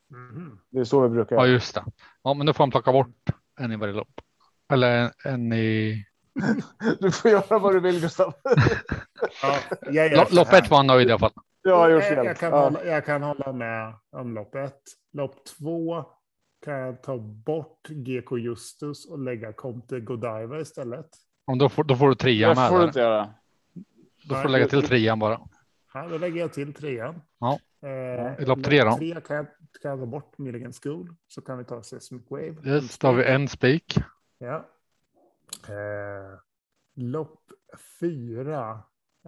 Mhm. 0.10 0.60
Det 0.70 0.80
är 0.80 0.84
så 0.84 1.02
vi 1.02 1.10
brukar 1.10 1.36
Ja, 1.36 1.48
just 1.48 1.76
det. 1.76 1.84
Ja, 2.24 2.34
men 2.34 2.46
då 2.46 2.54
får 2.54 2.64
han 2.64 2.72
plocka 2.72 2.92
bort 2.92 3.30
en 3.60 3.72
i 3.72 3.76
varje 3.76 3.94
lopp. 3.94 4.22
Eller 4.74 4.98
en, 4.98 5.12
en 5.26 5.54
i... 5.54 6.06
Du 7.00 7.12
får 7.12 7.32
göra 7.32 7.60
vad 7.60 7.74
du 7.74 7.80
vill 7.80 8.02
Gustav. 8.02 8.34
Ja, 9.92 10.10
Lopp, 10.16 10.30
så 10.30 10.44
här. 10.46 10.62
ett 10.62 10.70
var 10.70 10.78
han 10.78 10.88
nöjd 10.88 11.08
i 11.08 11.12
alla 11.12 11.20
fall. 11.20 11.34
Jag 11.64 11.78
har 11.78 11.90
gjort 11.90 12.04
jag, 12.04 12.16
fel. 12.16 12.26
jag, 12.26 12.38
kan 12.38 12.52
Ja. 12.52 12.64
hålla, 12.64 12.86
jag 12.86 13.06
kan 13.06 13.24
hålla 13.24 13.54
med 13.54 13.94
om 14.12 14.34
lopp 14.34 14.56
ett. 14.56 14.82
Lopp 15.14 15.46
två 15.46 16.06
kan 16.66 16.74
jag 16.74 17.04
ta 17.04 17.18
bort 17.18 17.88
GK 17.90 18.38
Justus 18.38 19.06
och 19.06 19.20
lägga 19.20 19.54
Comte 19.54 20.00
Godiva 20.00 20.60
istället. 20.60 21.10
Om 21.46 21.58
då, 21.58 21.70
får, 21.70 21.84
då 21.84 21.96
får 21.96 22.10
du 22.10 22.16
trean 22.16 22.56
med. 22.56 22.70
får 22.70 22.80
du 22.80 22.86
inte 22.86 23.00
göra. 23.00 23.34
Då 24.30 24.36
får 24.36 24.44
du 24.44 24.50
lägga 24.50 24.68
till 24.68 24.84
trean 24.88 25.20
bara. 25.20 25.40
Ja, 25.94 26.08
då 26.08 26.18
lägger 26.18 26.40
jag 26.42 26.54
till 26.54 26.74
trean. 26.74 27.22
Ja. 27.40 27.60
Eh, 27.90 28.48
lopp 28.48 28.64
tre 28.64 28.84
då? 28.84 28.98
Tre 28.98 29.22
kan 29.22 29.36
jag, 29.36 29.46
kan 29.82 29.92
jag 29.92 30.00
ta 30.00 30.06
bort 30.06 30.38
Milligan 30.38 30.74
School. 30.74 31.16
Så 31.28 31.42
kan 31.42 31.58
vi 31.58 31.64
ta 31.64 31.84
Seismic 31.84 32.24
Wave. 32.30 32.56
Yes, 32.66 32.98
då 32.98 33.08
har 33.08 33.14
vi 33.14 33.26
en 33.26 33.48
spik. 33.48 33.98
Ja. 34.38 34.66
Eh, 35.68 36.40
lopp 36.96 37.40
fyra. 38.00 38.80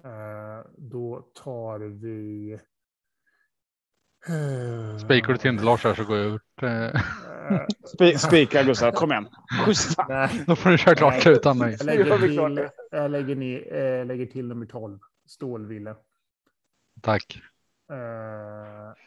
Eh, 0.03 0.65
då 0.77 1.21
tar 1.43 1.79
vi. 1.79 2.53
Eh, 4.27 4.97
Spikar 4.97 5.27
du 5.33 5.37
till 5.37 5.51
inte 5.51 5.63
Lars 5.63 5.83
här 5.83 5.93
så 5.93 6.03
går 6.03 6.17
jag 6.17 6.27
ut. 6.35 6.41
Eh, 6.63 7.01
Spi- 7.97 8.17
Spika 8.17 8.63
Gustav, 8.63 8.91
kom 8.91 9.11
igen. 9.11 9.27
Nej, 10.09 10.43
Då 10.47 10.55
får 10.55 10.69
du 10.69 10.77
köra 10.77 10.95
klart 10.95 11.25
Nej. 11.25 11.33
utan 11.35 11.57
mig. 11.57 11.75
jag 11.79 11.85
lägger 11.85 12.17
till, 12.17 12.69
jag 12.91 13.11
lägger, 13.11 13.35
ner, 13.35 13.73
eh, 13.75 14.05
lägger 14.05 14.25
till 14.25 14.47
nummer 14.47 14.65
12. 14.65 14.99
Stålville. 15.25 15.95
Tack. 17.01 17.41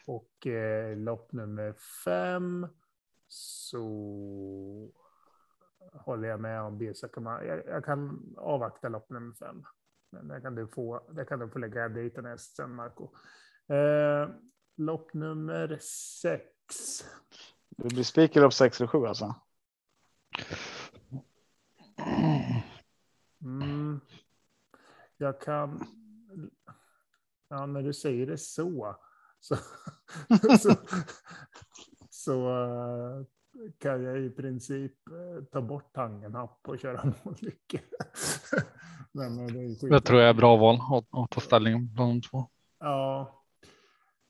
Och 0.07 0.47
lopp 0.95 1.31
nummer 1.31 1.73
fem 2.05 2.67
så 3.27 3.79
håller 5.93 6.27
jag 6.27 6.39
med 6.39 6.61
om 6.61 6.77
Birsa. 6.77 7.07
Jag, 7.15 7.61
jag 7.67 7.85
kan 7.85 8.33
avvakta 8.37 8.89
lopp 8.89 9.09
nummer 9.09 9.33
fem. 9.35 9.63
Där 10.11 10.41
kan 10.41 10.55
du 10.55 10.67
få, 10.67 11.11
där 11.11 11.25
kan 11.25 11.39
du 11.39 11.49
få 11.49 11.59
lägga 11.59 11.89
dit 11.89 12.17
en 12.17 12.25
häst 12.25 12.55
sen, 12.55 12.75
Marco. 12.75 13.09
Eh, 13.67 14.29
lopp 14.77 15.13
nummer 15.13 15.77
sex. 15.81 16.45
Det 17.69 17.87
blir 17.87 18.03
spik 18.03 18.35
i 18.35 18.39
lopp 18.39 18.53
6 18.53 18.79
eller 18.79 18.87
7 18.87 19.05
alltså. 19.05 19.35
Mm. 23.41 23.99
Jag 25.17 25.41
kan. 25.41 25.87
Ja, 27.47 27.65
när 27.65 27.83
du 27.83 27.93
säger 27.93 28.27
det 28.27 28.37
så. 28.37 28.95
Så, 29.39 29.55
så, 30.59 30.75
så 32.09 32.49
eh, 32.49 33.25
kan 33.77 34.03
jag 34.03 34.19
i 34.19 34.29
princip 34.29 35.07
eh, 35.07 35.43
ta 35.43 35.61
bort 35.61 35.93
Tangenhapp 35.93 36.59
och 36.67 36.79
köra 36.79 37.13
Månlycke. 37.23 37.81
Men, 39.11 39.39
eh, 39.39 39.89
det 39.89 40.01
tror 40.01 40.19
jag 40.19 40.29
är 40.29 40.33
bra 40.33 40.57
val 40.57 40.79
att, 41.11 41.31
ta 41.31 41.41
ställning 41.41 41.93
bland 41.93 42.11
de 42.13 42.21
två. 42.21 42.47
Ja. 42.79 43.43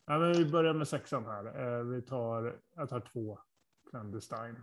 ja 0.06 0.18
men 0.20 0.34
vi 0.34 0.46
börjar 0.52 0.74
med 0.74 0.88
sexan 0.88 1.26
här. 1.26 1.78
Eh, 1.80 1.84
Vi 1.84 2.02
tar, 2.02 2.60
jag 2.76 2.90
tar 2.90 3.00
två 3.00 3.40
Clandestine. 3.90 4.56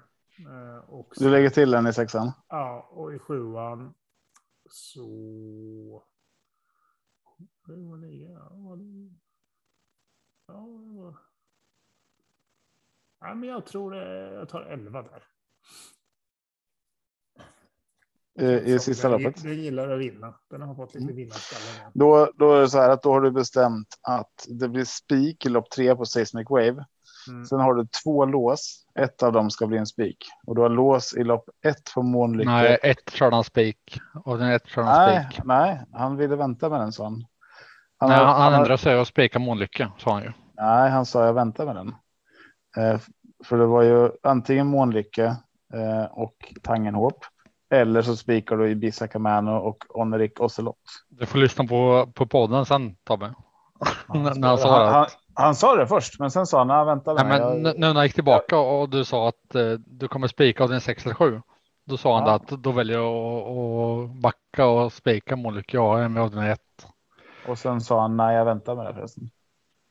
Och 0.87 1.12
Du 1.17 1.31
lägger 1.31 1.51
till 1.51 1.75
en 1.75 1.87
i 1.87 1.93
sexan. 1.93 2.33
Ja, 2.49 2.89
och 2.91 3.14
i 3.14 3.19
sjuan 3.19 3.95
så... 4.71 5.03
Sju 7.67 7.87
och 7.87 7.99
nio, 7.99 8.31
Ja, 10.47 10.55
det 10.57 11.01
var- 11.01 11.26
ja, 13.21 13.35
men 13.35 13.49
jag 13.49 13.67
tror 13.67 13.91
det, 13.91 14.35
jag 14.35 14.49
tar 14.49 14.61
elva 14.62 15.03
där. 15.03 15.23
I, 18.39 18.47
i 18.75 18.79
Så 18.79 18.85
sista 18.85 19.09
den, 19.09 19.23
loppet. 19.23 19.43
Den 19.43 19.55
gillar 19.62 19.89
att 19.91 20.01
vinna. 20.01 20.35
Den 20.51 20.62
har 20.62 20.75
fått 20.75 20.95
lite 20.95 21.05
Mm. 21.05 21.17
vinnarskalle. 21.17 21.91
Då, 21.95 22.31
då 22.35 22.55
är 22.55 22.61
det 22.61 22.69
så 22.69 22.79
här 22.79 22.91
att 22.91 23.03
då 23.03 23.12
har 23.12 23.21
du 23.21 23.31
bestämt 23.31 23.89
att 24.03 24.47
det 24.49 24.69
blir 24.69 24.85
spik 24.85 25.47
i 25.47 25.49
lopp 25.49 25.71
tre 25.71 25.97
på 25.97 26.05
Seismic 26.05 26.47
Wave. 26.51 26.85
Mm. 27.29 27.45
Sen 27.47 27.61
har 27.61 27.75
du 27.75 27.87
två 28.05 28.25
lås. 28.25 28.87
Ett 28.99 29.23
av 29.23 29.33
dem 29.33 29.51
ska 29.51 29.67
bli 29.67 29.79
en 29.79 29.87
spik 29.87 30.17
och 30.47 30.55
du 30.55 30.61
har 30.62 30.69
lås 30.69 31.14
i 31.17 31.25
lopp 31.25 31.49
ett 31.64 31.95
på 31.95 32.03
Månlycke. 32.03 32.51
Nej, 32.51 32.79
ett 32.83 33.11
körde 33.11 33.37
han 33.37 33.45
spik 33.45 34.01
och 34.25 34.39
den 34.39 34.51
ett 34.51 34.67
körde 34.67 34.87
han 34.89 35.09
nej, 35.09 35.25
spik. 35.33 35.41
nej, 35.45 35.81
han 35.93 36.17
ville 36.17 36.37
vänta 36.37 36.69
med 36.69 36.81
den 36.81 36.93
sa 36.93 37.05
han. 37.05 37.25
Han, 37.99 38.09
Nej, 38.11 38.19
har- 38.19 38.25
han, 38.27 38.43
han 38.43 38.53
har- 38.53 38.61
ändrade 38.61 38.79
sig 38.79 39.01
och 39.01 39.07
spikade 39.07 39.45
Månlycke 39.45 39.93
sa 39.99 40.12
han 40.12 40.23
ju. 40.23 40.33
Nej, 40.57 40.91
han 40.91 41.07
sa 41.07 41.27
jag 41.27 41.35
väntar 41.35 41.67
med 41.67 41.77
den. 41.77 41.95
Eh, 42.77 43.01
för 43.45 43.59
det 43.59 43.66
var 43.66 43.83
ju 43.83 44.11
antingen 44.22 44.66
Månlycke 44.66 45.24
eh, 45.74 46.05
och 46.12 46.55
Tangenhop. 46.62 47.24
Eller 47.70 48.03
så 48.03 48.16
spikar 48.16 48.57
du 48.57 48.70
Ibiza 48.70 49.09
Camano 49.09 49.51
och 49.57 49.85
Onrik 49.89 50.41
Ocelot. 50.41 50.77
Du 51.09 51.27
får 51.27 51.39
lyssna 51.39 51.64
på, 51.64 52.09
på 52.14 52.27
podden 52.27 52.66
sen 52.66 52.97
Tobbe. 53.05 53.27
N- 53.27 53.35
när 54.37 54.49
han 54.49 54.59
sa 54.59 54.77
han, 54.77 54.87
det. 54.87 54.93
han, 54.93 55.07
han 55.35 55.55
sa 55.55 55.77
det 55.77 55.87
först, 55.87 56.20
men 56.20 56.31
sen 56.31 56.47
sa 56.47 56.59
han 56.59 56.68
nej, 56.68 56.85
vänta 56.85 57.14
med 57.14 57.27
Nej, 57.27 57.39
Jag- 57.41 57.62
nu 57.62 57.74
när 57.79 57.95
jag 57.95 58.05
gick 58.05 58.14
tillbaka 58.14 58.59
och 58.59 58.89
du 58.89 59.05
sa 59.05 59.29
att 59.29 59.55
eh, 59.55 59.70
du 59.87 60.09
kommer 60.09 60.29
spika 60.29 60.64
av 60.64 60.70
din 60.70 60.81
6 60.81 61.05
eller 61.07 61.14
7. 61.14 61.43
Då 61.85 61.97
sa 61.97 62.18
han 62.18 62.27
Ja. 62.29 62.35
att 62.35 62.49
då 62.49 62.72
väljer 62.72 62.99
jag 62.99 63.14
att, 63.14 64.11
backa 64.22 64.66
och 64.66 64.93
spika 64.93 65.37
Månlycke. 65.37 65.77
Ja, 65.77 65.99
en 65.99 66.16
av 66.16 66.31
dina 66.31 66.49
ett. 66.51 66.87
Och 67.49 67.59
sen 67.59 67.81
sa 67.81 68.01
han 68.01 68.16
nej, 68.16 68.37
jag 68.37 68.45
väntar 68.45 68.77
med 68.77 68.87
det 68.87 68.95
förresten. 68.95 69.31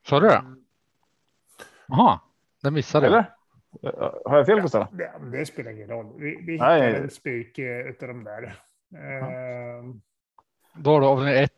Sa 0.07 0.19
du 0.19 0.27
det? 0.27 0.35
Mm. 0.35 0.59
Jaha, 1.87 2.19
det 2.65 2.71
missade. 2.71 3.07
Eller? 3.07 3.35
Har 4.25 4.37
jag 4.37 4.45
fel 4.45 4.61
Gustav? 4.61 4.87
Det, 4.95 5.13
det 5.31 5.45
spelar 5.45 5.71
ingen 5.71 5.89
roll. 5.89 6.19
Vi, 6.19 6.35
vi 6.41 6.57
Nej. 6.57 6.87
hittar 6.87 7.01
en 7.03 7.09
spik 7.09 7.57
eh, 7.59 7.87
utav 7.87 8.07
de 8.07 8.23
där. 8.23 8.43
Eh, 8.95 9.83
Då 10.75 10.91
har 10.91 11.25
du 11.25 11.35
ett 11.37 11.51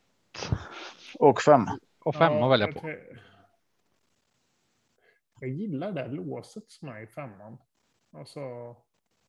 Och 1.19 1.41
fem. 1.41 1.61
och 1.99 2.15
fem 2.15 2.33
ja, 2.33 2.45
att 2.45 2.51
välja 2.51 2.67
jag 2.67 2.81
på. 2.81 2.95
Jag 5.39 5.49
gillar 5.49 5.91
det 5.91 6.07
låset 6.07 6.71
som 6.71 6.89
är 6.89 7.01
i 7.01 7.07
femman. 7.07 7.57
Alltså 8.13 8.75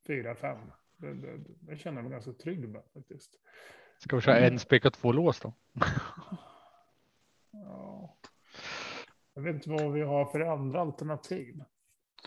fyra, 0.07 0.35
fem. 0.35 0.59
Det, 0.97 1.15
det, 1.15 1.39
det 1.61 1.77
känner 1.77 1.97
jag 1.97 2.05
mig 2.05 2.13
ganska 2.13 2.33
trygg 2.33 2.69
med 2.69 2.83
faktiskt. 2.95 3.31
Ska 3.99 4.17
vi 4.17 4.23
köra 4.23 4.39
en 4.39 4.59
spik 4.59 4.85
och 4.85 4.93
två 4.93 5.13
lås 5.13 5.41
då? 5.41 5.53
Ja. 7.51 8.18
Jag 9.39 9.43
vet 9.43 9.55
inte 9.55 9.71
vad 9.71 9.93
vi 9.93 10.03
har 10.03 10.25
för 10.25 10.41
andra 10.41 10.81
alternativ. 10.81 11.63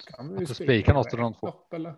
Kan 0.08 0.36
vi 0.36 0.46
spikar 0.46 0.94
något 0.94 1.14
av 1.14 1.20
de 1.20 1.34
två. 1.34 1.54
Eller? 1.72 1.96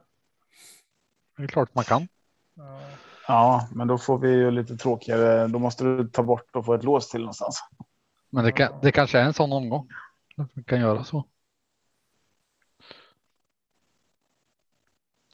Det 1.38 1.43
är 1.43 1.47
klart 1.47 1.76
man 1.76 1.84
kan. 1.84 2.07
Ja. 2.53 2.82
Ja, 3.28 3.70
men 3.76 3.88
då 3.88 3.97
får 3.97 4.20
vi 4.20 4.30
ju 4.30 4.51
lite 4.51 4.78
tråkigare. 4.78 5.47
Då 5.47 5.59
måste 5.59 5.84
du 5.84 6.09
ta 6.09 6.24
bort 6.24 6.55
och 6.55 6.66
få 6.66 6.74
ett 6.74 6.84
lås 6.84 7.09
till 7.09 7.20
någonstans. 7.20 7.59
Men 8.30 8.43
det, 8.43 8.51
kan, 8.51 8.80
det 8.82 8.91
kanske 8.91 9.20
är 9.20 9.26
en 9.26 9.34
sån 9.34 9.53
omgång. 9.53 9.89
Vi 10.53 10.64
kan 10.64 10.80
göra 10.80 11.03
så. 11.03 11.28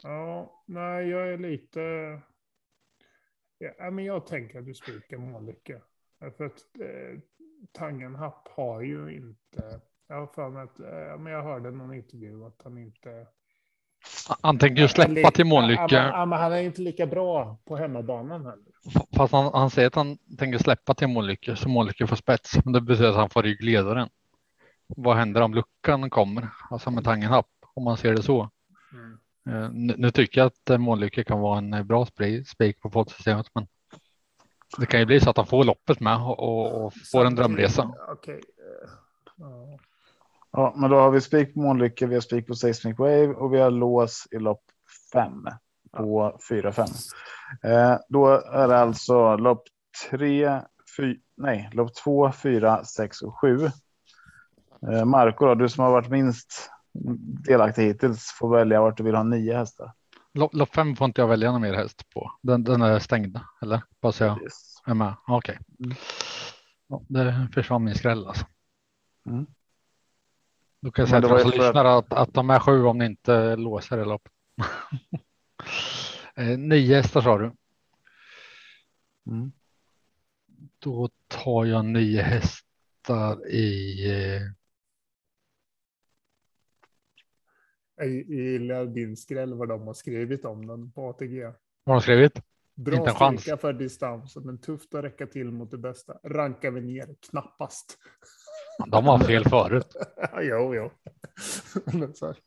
Ja, 0.03 0.61
nej, 0.65 1.09
jag 1.09 1.33
är 1.33 1.37
lite... 1.37 1.81
Ja, 3.57 3.91
men 3.91 4.05
jag 4.05 4.27
tänker 4.27 4.59
att 4.59 4.65
du 4.65 4.73
spikar 4.73 5.17
Månlycke. 5.17 5.81
För 6.37 6.45
att 6.45 6.65
eh, 7.59 7.65
Tangenhapp 7.71 8.47
har 8.55 8.81
ju 8.81 9.15
inte... 9.15 9.79
Jag 10.07 10.15
har 10.15 10.27
för 10.27 10.49
mig 10.49 10.63
att... 10.63 10.79
Eh, 10.79 11.19
men 11.19 11.33
jag 11.33 11.43
hörde 11.43 11.71
någon 11.71 11.93
intervju 11.93 12.45
att 12.45 12.61
han 12.63 12.77
inte... 12.77 13.27
Han 14.41 14.59
tänker 14.59 14.81
ju 14.81 14.87
släppa 14.87 15.31
till 15.31 15.45
Månlycke. 15.45 15.95
ja, 15.95 16.25
men 16.25 16.39
han 16.39 16.53
är 16.53 16.61
inte 16.61 16.81
lika 16.81 17.07
bra 17.07 17.57
på 17.65 17.77
hemmabanan 17.77 18.45
heller. 18.45 18.65
Fast 19.15 19.33
han, 19.33 19.53
han 19.53 19.69
säger 19.69 19.87
att 19.87 19.95
han 19.95 20.17
tänker 20.37 20.57
släppa 20.57 20.93
till 20.93 21.07
Månlycke 21.07 21.55
så 21.55 21.69
Månlycke 21.69 22.07
får 22.07 22.15
spets. 22.15 22.65
Men 22.65 22.73
det 22.73 22.81
betyder 22.81 23.09
att 23.09 23.15
han 23.15 23.29
får 23.29 23.43
ryggledaren. 23.43 24.09
Vad 24.87 25.17
händer 25.17 25.41
om 25.41 25.53
luckan 25.53 26.09
kommer? 26.09 26.49
Alltså 26.69 26.91
med 26.91 27.03
Tangenhapp. 27.03 27.49
Om 27.73 27.83
man 27.83 27.97
ser 27.97 28.13
det 28.13 28.23
så. 28.23 28.49
Mm. 28.93 29.63
Eh, 29.63 29.69
Nu, 29.71 29.95
nu 29.97 30.11
tycker 30.11 30.41
jag 30.41 30.47
att 30.47 30.81
Månlycke 30.81 31.23
kan 31.23 31.39
vara 31.39 31.57
en 31.57 31.87
bra 31.87 32.05
spik 32.45 32.81
på 32.81 32.89
poddsystemet. 32.89 33.47
Men 33.53 33.67
det 34.77 34.85
kan 34.85 34.99
ju 34.99 35.05
bli 35.05 35.19
så 35.19 35.29
att 35.29 35.37
han 35.37 35.47
får 35.47 35.63
loppet 35.63 35.99
med 35.99 36.17
och, 36.21 36.85
och, 36.85 36.93
får 37.11 37.25
en 37.25 37.35
drömresa. 37.35 37.91
Okej. 38.09 38.33
eh, 38.35 38.89
ja. 39.37 39.79
Ja, 40.51 40.73
men 40.77 40.89
då 40.89 40.97
har 40.97 41.11
vi 41.11 41.21
spik 41.21 41.53
på 41.53 41.59
Månlycke, 41.59 42.07
vi 42.07 42.13
har 42.13 42.21
spik 42.21 42.47
på 42.47 42.55
Seismic 42.55 42.99
Wave 42.99 43.27
och 43.27 43.53
vi 43.53 43.59
har 43.59 43.71
lås 43.71 44.27
i 44.31 44.39
lopp 44.39 44.63
fem 45.13 45.47
på 45.97 46.37
4-5. 46.49 46.81
Eh, 47.63 47.99
då 48.09 48.27
är 48.27 48.67
det 48.67 48.79
alltså 48.79 49.35
lopp 49.35 49.63
tre, 50.09 50.61
fy, 50.97 51.17
nej, 51.37 51.69
lopp 51.73 51.95
två, 51.95 52.31
fyra, 52.31 52.83
sex 52.83 53.21
och 53.21 53.39
sju. 53.39 53.65
Eh, 54.91 55.05
Marco, 55.05 55.45
då, 55.45 55.55
du 55.55 55.69
som 55.69 55.83
har 55.83 55.91
varit 55.91 56.09
minst 56.09 56.71
delaktig 57.47 57.83
hittills 57.83 58.35
får 58.39 58.55
välja 58.55 58.81
vart 58.81 58.97
du 58.97 59.03
vill 59.03 59.15
ha 59.15 59.23
nio 59.23 59.57
hästar. 59.57 59.91
Lopp, 60.39 60.53
lopp 60.53 60.75
fem 60.75 60.95
får 60.95 61.05
inte 61.05 61.21
jag 61.21 61.27
välja 61.27 61.51
någon 61.51 61.61
mer 61.61 61.73
häst 61.73 62.09
på. 62.09 62.31
Den, 62.41 62.63
den 62.63 62.81
är 62.81 62.99
stängd, 62.99 63.39
eller? 63.61 63.81
Bara 64.01 64.11
så 64.11 64.23
jag 64.23 64.41
Yes. 64.41 64.81
är 64.85 64.93
med. 64.93 65.15
Okej. 65.27 65.59
Mm. 65.79 65.97
Ja, 66.87 67.01
det 67.07 67.49
försvann 67.53 67.83
min 67.83 67.95
skräll 67.95 68.27
alltså. 68.27 68.45
Mm. 69.25 69.45
Då 70.81 70.91
kan 70.91 71.03
jag 71.03 71.09
säga 71.09 71.21
till 71.21 71.29
de 71.29 71.39
som 71.39 71.51
lyssnar 71.51 71.85
att, 71.85 72.13
att 72.13 72.33
de 72.33 72.49
är 72.49 72.59
sju 72.59 72.83
om 72.85 72.97
ni 72.97 73.05
inte 73.05 73.55
låser 73.55 73.97
det 73.97 74.05
loppet. 74.05 74.31
Eh, 76.35 76.57
Nio 76.57 76.95
hästar 76.95 77.21
sa 77.21 77.37
du. 77.37 77.51
Mm. 79.27 79.51
Då 80.79 81.09
tar 81.27 81.65
jag 81.65 81.85
nio 81.85 82.21
hästar 82.21 83.47
i. 83.49 84.05
eh, 84.35 84.41
Jag 87.99 88.09
gillar 88.09 88.85
din 88.85 89.17
skräll 89.17 89.53
vad 89.53 89.69
de 89.69 89.87
har 89.87 89.93
skrivit 89.93 90.45
om 90.45 90.67
den 90.67 90.91
på 90.91 91.09
ATG. 91.09 91.43
Vad 91.43 91.53
har 91.85 91.93
de 91.93 92.01
skrivit? 92.01 92.41
Bra 92.75 92.95
Inte 92.97 93.09
en 93.09 93.15
chans. 93.15 93.43
för 93.61 93.73
distans, 93.73 94.35
men 94.35 94.61
tufft 94.61 94.93
att 94.95 95.03
räcka 95.03 95.27
till 95.27 95.51
mot 95.51 95.71
det 95.71 95.77
bästa. 95.77 96.13
Rankar 96.23 96.71
vi 96.71 96.81
ner? 96.81 97.15
Knappast. 97.29 97.97
De 98.87 99.05
har 99.05 99.19
fel 99.19 99.45
förut. 99.49 99.95
Jo, 100.41 100.75
jo. 100.75 100.91
Men 101.99 102.13
så 102.13 102.25
här, 102.25 102.37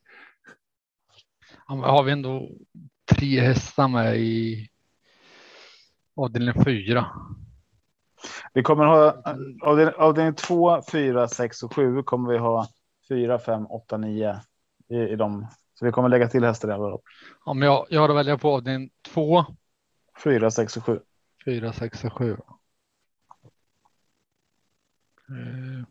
Ja, 1.69 1.75
men 1.75 1.85
har 1.91 2.03
vi 2.03 2.13
ändå 2.13 2.51
tre 3.05 3.41
hästar 3.41 3.89
med 3.89 4.17
i 4.21 4.69
avdelning 6.17 6.65
fyra. 6.65 7.07
Vi 8.55 8.63
kommer 8.63 8.85
ha 8.85 9.23
avdelning, 9.63 9.95
avdelning 9.99 10.35
2, 10.35 10.83
4, 10.93 11.29
6 11.29 11.63
och 11.63 11.75
7 11.75 12.03
kommer 12.03 12.33
vi 12.33 12.39
ha 12.39 12.69
4, 13.09 13.39
5, 13.39 13.67
8, 13.67 13.97
9 13.97 14.41
i, 14.93 15.13
i 15.13 15.17
dem. 15.17 15.47
Så 15.75 15.85
vi 15.85 15.93
kommer 15.93 16.09
lägga 16.09 16.29
till 16.29 16.45
hästar 16.45 16.69
i 16.69 16.73
alla 16.73 16.85
men 17.55 17.69
jag, 17.69 17.87
jag 17.91 18.01
har 18.01 18.09
att 18.09 18.17
välja 18.17 18.39
på 18.39 18.51
avdelning 18.51 18.91
två, 19.15 19.45
4, 20.25 20.51
6 20.51 20.77
och 20.77 20.85
7. 20.85 21.01
fyra, 21.45 21.73
sex 21.73 22.05
och 22.05 22.13
sju. 22.13 22.37
Eh. 25.29 25.85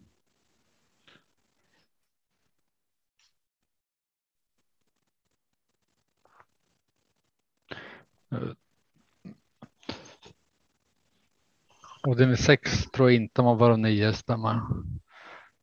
Avdelning 12.03 12.37
sex 12.37 12.85
tror 12.91 13.11
jag 13.11 13.21
inte 13.21 13.41
man 13.41 13.57
var 13.57 13.77
nio 13.77 14.07
med. 14.37 14.61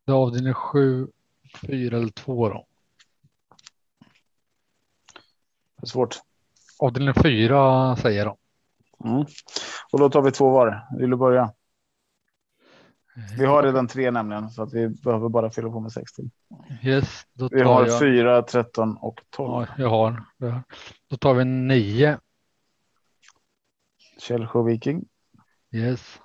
Det 0.04 0.12
är 0.12 0.16
avdelning 0.16 0.54
sju, 0.54 1.08
fyra 1.60 1.96
eller 1.96 2.08
två 2.08 2.48
då. 2.48 2.67
Det 5.78 5.84
är 5.84 5.86
svårt. 5.86 6.20
Avdelning 6.78 7.14
fyra 7.22 7.96
säger 7.96 8.24
de. 8.24 8.36
Mm. 9.04 9.26
Och 9.92 9.98
då 9.98 10.10
tar 10.10 10.22
vi 10.22 10.30
två 10.30 10.50
var. 10.50 10.86
Vill 10.98 11.10
du 11.10 11.16
börja? 11.16 11.52
Vi 13.38 13.46
har 13.46 13.62
redan 13.62 13.88
tre 13.88 14.10
nämligen 14.10 14.50
så 14.50 14.62
att 14.62 14.72
vi 14.72 14.88
behöver 14.88 15.28
bara 15.28 15.50
fylla 15.50 15.70
på 15.70 15.80
med 15.80 15.92
sex 15.92 16.12
till. 16.12 16.30
Yes, 16.82 17.26
då 17.32 17.48
Vi 17.52 17.58
tar 17.58 17.64
har 17.64 17.86
jag. 17.86 18.00
4, 18.00 18.42
13 18.42 18.96
och 18.96 19.20
12. 19.30 19.66
Ja, 19.68 19.82
jag 19.82 19.88
har. 19.90 20.24
Då 21.08 21.16
tar 21.16 21.34
vi 21.34 21.44
nio. 21.44 22.18
Källsjö 24.18 24.62
Viking. 24.62 25.04
Yes. 25.72 26.20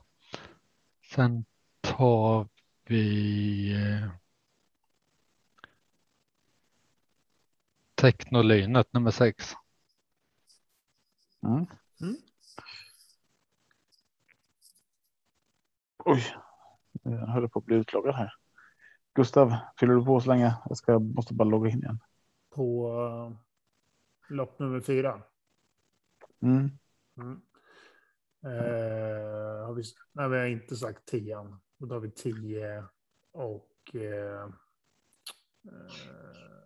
Sen 1.16 1.45
tar 1.82 2.47
vi. 2.88 3.76
Technolynet 8.04 8.93
nummer 8.93 9.12
sex. 9.12 9.54
Mm. 11.43 11.66
Mm. 12.01 12.18
Oj, 16.06 16.36
jag 17.04 17.28
höll 17.28 17.49
på 17.49 17.60
att 17.60 17.66
bli 17.66 17.76
utloggad 17.76 18.16
här. 18.16 18.34
Gustav, 19.14 19.56
fyller 19.80 19.93
du 19.93 20.06
på 20.06 20.20
så 20.20 20.30
länge? 20.30 20.56
Jag 20.66 20.78
ska, 20.78 20.99
måste 20.99 21.34
bara 21.34 21.49
logga 21.49 21.70
in 21.70 21.80
igen. 21.80 21.99
på 22.49 22.91
uh, 22.91 23.38
lopp 24.30 24.60
nummer 24.60 24.82
fyra. 24.82 25.22
Mm. 26.41 26.70
Mm. 27.18 27.41
Eh, 28.45 29.66
har 29.66 29.74
vi, 29.74 29.84
nej, 30.12 30.30
vi 30.30 30.38
har 30.38 30.45
inte 30.45 30.76
sagt 30.76 31.06
tian. 31.06 31.62
Och 31.80 31.88
då 31.88 31.95
har 31.95 31.99
vi 31.99 32.12
tio 32.12 32.84
och 33.32 33.95
eh, 33.95 34.43
eh, 35.66 36.62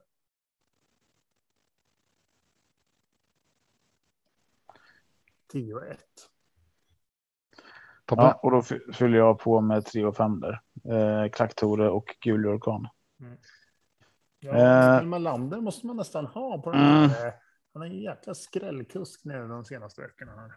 tio 5.48 5.74
och 5.74 5.86
ett. 5.86 6.30
Tobbe. 8.06 8.22
Ja, 8.22 8.34
och 8.44 8.52
då 8.52 8.62
fy- 8.62 8.94
fyller 8.94 9.18
jag 9.18 9.40
på 9.40 9.62
med 9.62 9.86
3 9.86 10.06
och 10.06 10.16
5 10.18 10.40
där. 10.40 10.62
Eh, 10.94 11.30
Klacktore 11.30 11.90
och 11.90 12.16
Gul 12.22 12.46
Orkan. 12.48 12.88
Ja, 14.40 14.52
Eh. 14.52 15.04
Melander 15.04 15.62
måste 15.62 15.88
man 15.88 15.96
nästan 15.98 16.26
ha 16.26 16.62
på 16.62 16.72
den 16.72 16.82
Mm. 16.82 17.10
här. 17.10 17.28
eh, 17.28 17.34
Han 17.74 17.82
är 17.84 17.88
en 17.88 18.02
jäkla 18.02 18.36
skrällkusk 18.36 19.26
nu 19.26 19.48
de 19.48 19.66
senaste 19.66 20.02
veckorna. 20.02 20.32
Här. 20.36 20.54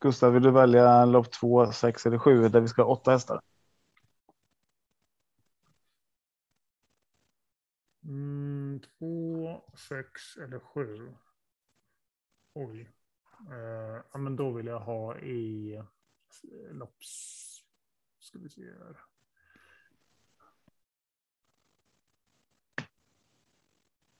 Gustav, 0.00 0.32
vill 0.32 0.42
du 0.42 0.50
välja 0.50 1.04
lopp 1.04 1.32
2, 1.32 1.72
6 1.72 2.06
eller 2.06 2.18
7 2.18 2.48
där 2.48 2.60
vi 2.60 2.68
ska 2.68 2.82
ha 2.82 2.90
åtta 2.90 3.10
hästar? 3.10 3.40
Mm, 8.04 8.80
två, 8.98 9.60
sex 9.88 10.36
eller 10.36 10.58
sju. 10.58 11.14
Oj. 12.58 12.90
Eh, 13.50 14.02
ja, 14.12 14.18
men 14.18 14.36
då 14.36 14.50
vill 14.50 14.66
jag 14.66 14.80
ha 14.80 15.18
i 15.18 15.82
lopps... 16.70 17.44
Ska 18.18 18.38
vi 18.38 18.48
se 18.48 18.62
här. 18.62 18.96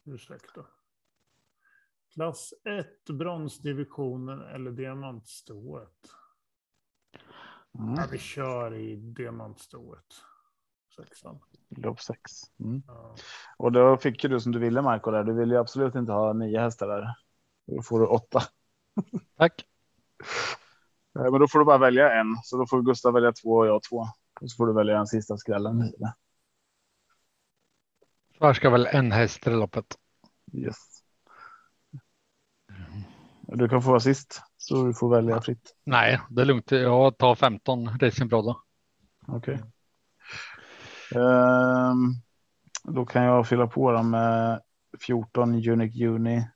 Ursäkta. 0.05 0.67
Klass 2.13 2.55
1, 2.65 3.05
bronsdivisionen 3.05 4.41
eller 4.41 4.71
diamantstået. 4.71 6.11
Mm. 7.79 7.95
Ja, 7.95 8.07
vi 8.11 8.19
kör 8.19 8.75
i 8.75 8.97
diamantstået. 8.97 10.15
Sexan. 10.97 11.39
Lopp 11.69 12.01
6. 12.01 12.21
Mm. 12.61 12.83
Ja. 12.87 13.15
Och 13.57 13.73
då 13.73 13.97
fick 13.97 14.25
ju 14.25 14.31
du 14.31 14.41
som 14.41 14.53
du 14.53 14.59
ville 14.59 14.83
Marco 14.83 15.11
där. 15.11 15.25
Du 15.25 15.33
ville 15.33 15.55
ju 15.55 15.61
absolut 15.61 15.95
inte 15.95 16.13
ha 16.13 16.33
nio 16.33 16.61
hästar 16.61 16.89
där. 16.89 17.15
Då 17.69 17.83
får 17.83 18.01
du 18.01 18.07
åtta. 18.07 18.43
Tack. 19.37 19.65
Men 21.15 21.41
då 21.41 21.49
får 21.49 21.59
du 21.59 21.65
bara 21.65 21.79
välja 21.79 22.13
en. 22.21 22.37
Så 22.45 22.59
då 22.59 22.67
får 22.67 22.83
Gustav 22.83 23.13
välja 23.13 23.33
två 23.33 23.51
och 23.51 23.67
jag 23.67 23.83
två. 23.83 24.07
Och 24.41 24.51
så 24.51 24.57
får 24.57 24.67
du 24.67 24.75
välja 24.75 24.95
den 24.95 25.07
sista 25.07 25.37
skrällen. 25.37 25.93
Här 28.41 28.53
ska 28.53 28.71
väl 28.71 28.87
en 28.87 29.13
häst 29.13 29.47
i 29.47 29.51
loppet. 29.51 29.99
Yes. 30.53 30.77
Du 33.43 33.69
kan 33.69 33.83
få 33.83 33.89
vara 33.89 34.01
sist. 34.01 34.43
Så 34.57 34.85
du 34.85 34.95
får 34.95 35.11
välja 35.11 35.41
fritt. 35.41 35.75
Nej, 35.85 36.21
det 36.31 36.43
är 36.43 36.47
lugnt. 36.47 36.71
Jag 36.71 37.19
tar 37.19 37.35
15 37.35 37.99
racingbrodda. 37.99 38.57
Okej. 39.27 39.63
Ehm, 41.15 42.15
då 42.85 43.07
kan 43.07 43.23
jag 43.23 43.49
fylla 43.49 43.67
på 43.67 43.93
dem 43.93 44.11
med 44.11 44.61
14 45.07 45.55
Unique 45.55 46.07
Uni. 46.07 46.49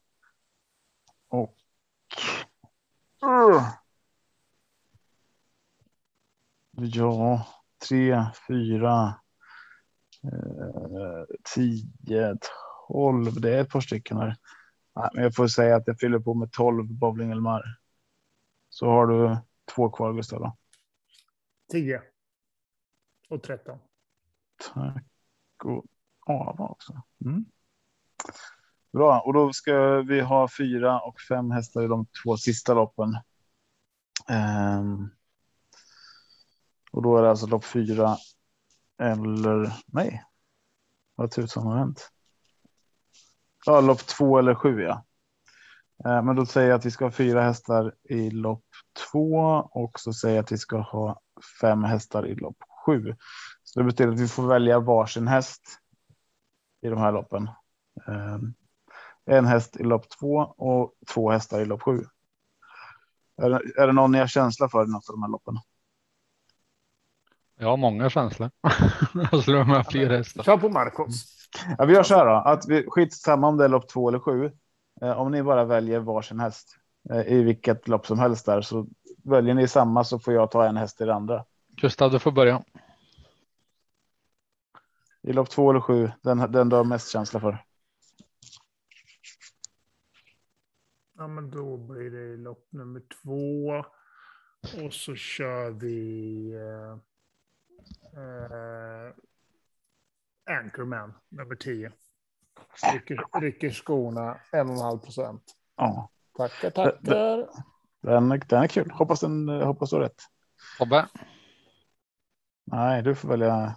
Och. 1.32 1.54
Ja, 6.76 7.46
tre, 7.88 8.24
fyra, 8.48 9.14
eh, 10.24 11.24
tio, 11.54 12.38
tolv. 12.88 13.40
Det 13.40 13.54
är 13.54 13.60
ett 13.60 13.70
par 13.70 13.80
stycken 13.80 14.16
här. 14.16 14.36
Nej, 14.96 15.10
men 15.14 15.22
jag 15.22 15.34
får 15.34 15.48
säga 15.48 15.76
att 15.76 15.86
jag 15.86 15.98
fyller 15.98 16.18
på 16.18 16.34
med 16.34 16.52
12 16.52 16.86
Bowling 16.92 17.30
Elmar. 17.30 17.78
Så 18.68 18.86
har 18.86 19.06
du 19.06 19.36
två 19.74 19.90
kvar 19.90 20.12
Gustav. 20.12 20.40
Då. 20.40 20.56
10. 21.72 22.02
Och 23.28 23.42
13. 23.42 23.78
Tack 24.74 25.04
och 25.64 25.84
Ava 26.26 26.64
också. 26.64 27.02
Mm. 27.24 27.44
Bra, 28.92 29.20
och 29.20 29.32
då 29.32 29.52
ska 29.52 30.02
vi 30.02 30.20
ha 30.20 30.48
fyra 30.58 31.00
och 31.00 31.20
fem 31.28 31.50
hästar 31.50 31.82
i 31.82 31.86
de 31.86 32.06
två 32.24 32.36
sista 32.36 32.74
loppen. 32.74 33.18
Um, 34.28 35.10
Och 36.92 37.02
då 37.02 37.16
är 37.18 37.22
det 37.22 37.30
alltså 37.30 37.46
lopp 37.46 37.64
fyra 37.64 38.16
eller 39.02 39.72
nej. 39.86 40.24
Vad 41.14 41.30
tusan 41.30 41.66
har 41.66 41.78
hänt? 41.78 42.10
Ja, 43.66 43.80
lopp 43.80 43.98
två 43.98 44.38
eller 44.38 44.54
sju 44.54 44.80
ja. 44.82 45.04
Ehm, 46.04 46.26
men 46.26 46.36
då 46.36 46.46
säger 46.46 46.68
jag 46.68 46.78
att 46.78 46.86
vi 46.86 46.90
ska 46.90 47.04
ha 47.04 47.12
fyra 47.12 47.42
hästar 47.42 47.94
i 48.02 48.30
lopp 48.30 48.64
två 49.12 49.34
och 49.70 50.00
så 50.00 50.12
säger 50.12 50.36
jag 50.36 50.42
att 50.42 50.52
vi 50.52 50.58
ska 50.58 50.78
ha 50.78 51.20
fem 51.60 51.84
hästar 51.84 52.26
i 52.26 52.34
lopp 52.34 52.56
sju. 52.86 53.16
Så 53.64 53.80
det 53.80 53.84
betyder 53.84 54.12
att 54.12 54.20
vi 54.20 54.28
får 54.28 54.46
välja 54.46 54.80
varsin 54.80 55.28
häst 55.28 55.62
i 56.80 56.88
de 56.88 56.98
här 56.98 57.12
loppen. 57.12 57.50
Ehm, 58.08 58.54
en 59.26 59.44
häst 59.44 59.76
i 59.76 59.82
lopp 59.82 60.08
två 60.08 60.36
och 60.56 60.94
två 61.14 61.30
hästar 61.30 61.60
i 61.60 61.64
lopp 61.64 61.82
sju. 61.82 62.04
Är 63.36 63.50
det, 63.50 63.60
är 63.82 63.86
det 63.86 63.92
någon 63.92 64.12
ni 64.12 64.18
har 64.18 64.26
känsla 64.26 64.68
för 64.68 64.84
i 64.84 64.88
något 64.88 65.08
av 65.08 65.14
de 65.14 65.22
här 65.22 65.30
loppen? 65.30 65.58
Jag 67.58 67.68
har 67.68 67.76
många 67.76 68.10
känslor. 68.10 68.50
Jag 69.32 69.44
slår 69.44 69.64
med 69.64 69.86
fler 69.86 70.10
hästar. 70.10 70.42
Kör 70.42 70.56
på 70.56 70.68
Marcos. 70.68 71.48
Ja, 71.78 71.84
vi 71.84 71.94
gör 71.94 72.02
så 72.02 72.14
här 72.14 72.26
då, 72.26 72.32
att 72.32 72.68
vi 72.68 72.84
skit 72.88 73.14
samma 73.14 73.48
om 73.48 73.56
det 73.56 73.64
är 73.64 73.68
lopp 73.68 73.88
två 73.88 74.08
eller 74.08 74.18
sju. 74.18 74.50
Eh, 75.02 75.20
om 75.20 75.30
ni 75.30 75.42
bara 75.42 75.64
väljer 75.64 76.00
varsin 76.00 76.40
häst 76.40 76.76
eh, 77.10 77.32
i 77.32 77.42
vilket 77.42 77.88
lopp 77.88 78.06
som 78.06 78.18
helst 78.18 78.46
där 78.46 78.60
så 78.60 78.86
väljer 79.24 79.54
ni 79.54 79.68
samma 79.68 80.04
så 80.04 80.18
får 80.18 80.34
jag 80.34 80.50
ta 80.50 80.66
en 80.66 80.76
häst 80.76 81.00
i 81.00 81.04
det 81.04 81.14
andra. 81.14 81.44
Gustav, 81.68 82.10
du 82.10 82.18
får 82.18 82.32
börja. 82.32 82.62
I 85.22 85.32
lopp 85.32 85.50
två 85.50 85.70
eller 85.70 85.80
sju, 85.80 86.10
den, 86.22 86.52
den 86.52 86.68
du 86.68 86.76
har 86.76 86.84
mest 86.84 87.12
känsla 87.12 87.40
för. 87.40 87.64
Ja, 91.22 91.28
men 91.28 91.50
då 91.50 91.76
blir 91.76 92.10
det 92.10 92.36
lopp 92.36 92.68
nummer 92.70 93.02
två. 93.22 93.84
Och 94.84 94.92
så 94.92 95.14
kör 95.14 95.70
vi 95.70 96.52
eh, 96.52 96.92
eh, 98.22 99.12
Anchorman 100.58 101.12
nummer 101.28 101.54
10. 101.54 101.92
Rycker, 102.92 103.40
rycker 103.40 103.70
skorna 103.70 104.36
1,5 104.52 104.98
procent. 104.98 105.42
Ja, 105.76 106.10
Tackar, 106.36 106.70
tackar. 106.70 107.48
den, 108.00 108.28
den 108.48 108.62
är 108.62 108.66
kul. 108.66 108.90
Hoppas 108.90 109.20
den 109.20 109.48
hoppas 109.48 109.90
du 109.90 109.96
har 109.96 110.02
rätt. 110.02 110.22
Tobbe, 110.78 111.08
Nej, 112.64 113.02
du 113.02 113.14
får 113.14 113.28
välja. 113.28 113.76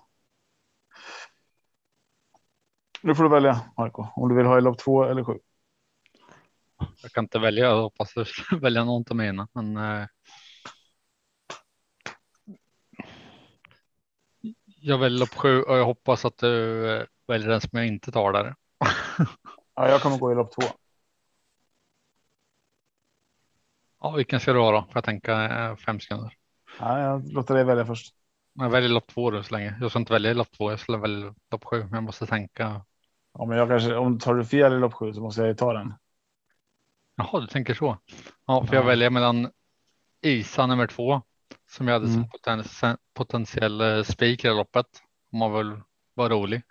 Nu 3.01 3.15
får 3.15 3.23
du 3.23 3.29
välja 3.29 3.61
Marco 3.77 4.07
om 4.15 4.29
du 4.29 4.35
vill 4.35 4.45
ha 4.45 4.57
i 4.57 4.61
lopp 4.61 4.79
två 4.79 5.03
eller 5.03 5.23
sju. 5.23 5.39
Jag 7.01 7.11
kan 7.11 7.23
inte 7.23 7.39
välja. 7.39 7.65
Jag 7.65 7.81
hoppas 7.81 8.13
du 8.13 8.25
välja 8.59 8.83
någon 8.83 9.03
av 9.09 9.15
mina, 9.15 9.47
men. 9.53 9.77
Eh, 9.77 10.07
jag 14.85 14.97
väljer 14.97 15.19
lopp 15.19 15.33
sju 15.35 15.61
och 15.61 15.77
jag 15.77 15.85
hoppas 15.85 16.25
att 16.25 16.37
du 16.37 16.91
eh, 16.91 17.05
väljer 17.27 17.49
den 17.49 17.61
som 17.61 17.69
jag 17.71 17.87
inte 17.87 18.11
tar 18.11 18.33
där. 18.33 18.55
Ja, 19.77 19.89
jag 19.89 20.01
kommer 20.01 20.17
gå 20.17 20.31
i 20.31 20.35
lopp 20.35 20.51
två. 20.51 20.67
Ja, 24.01 24.11
vilken 24.11 24.39
ska 24.39 24.53
du 24.53 24.59
ha 24.59 24.71
då? 24.71 24.81
Får 24.81 24.91
jag 24.93 25.03
tänka 25.03 25.43
eh, 25.43 25.75
fem 25.75 25.99
sekunder. 25.99 26.33
Ja, 26.79 26.99
jag 26.99 27.33
låter 27.33 27.55
dig 27.55 27.63
välja 27.63 27.85
först. 27.85 28.15
Jag 28.53 28.69
väljer 28.69 28.89
lopp 28.89 29.07
två 29.07 29.31
då 29.31 29.43
så 29.43 29.53
länge. 29.53 29.77
Jag 29.81 29.89
ska 29.89 29.99
inte 29.99 30.13
välja 30.13 30.33
lopp 30.33 30.51
två. 30.51 30.71
Jag 30.71 30.79
skulle 30.79 30.97
välja 30.97 31.33
lopp 31.51 31.65
sju. 31.65 31.79
Men 31.79 31.93
jag 31.93 32.03
måste 32.03 32.25
tänka. 32.25 32.81
Ja, 33.33 33.45
men 33.45 33.57
jag 33.57 33.67
kanske 33.69 33.95
om 33.95 34.19
tar 34.19 34.35
du 34.35 34.45
fel 34.45 34.73
i 34.73 34.79
lopp 34.79 34.93
sju 34.93 35.13
så 35.13 35.21
måste 35.21 35.41
jag 35.41 35.47
ju 35.47 35.55
ta 35.55 35.73
den. 35.73 35.93
Jaha, 37.15 37.39
du 37.41 37.47
tänker 37.47 37.73
så. 37.73 37.97
Ja, 38.45 38.65
för 38.65 38.75
jag 38.75 38.83
Ja. 38.83 38.87
väljer 38.87 39.09
mellan 39.09 39.51
Isa 40.21 40.67
nummer 40.67 40.87
två 40.87 41.21
som 41.71 41.87
jag 41.87 41.93
hade 41.93 42.07
Mm. 42.07 42.21
som 42.21 42.29
poten 42.29 42.97
potentiell 43.13 43.81
eh, 43.81 44.03
spik 44.03 44.45
i 44.45 44.47
loppet. 44.47 44.85
Om 45.31 45.39
man 45.39 45.53
vill 45.53 45.81
vara 46.13 46.29
rolig. 46.29 46.61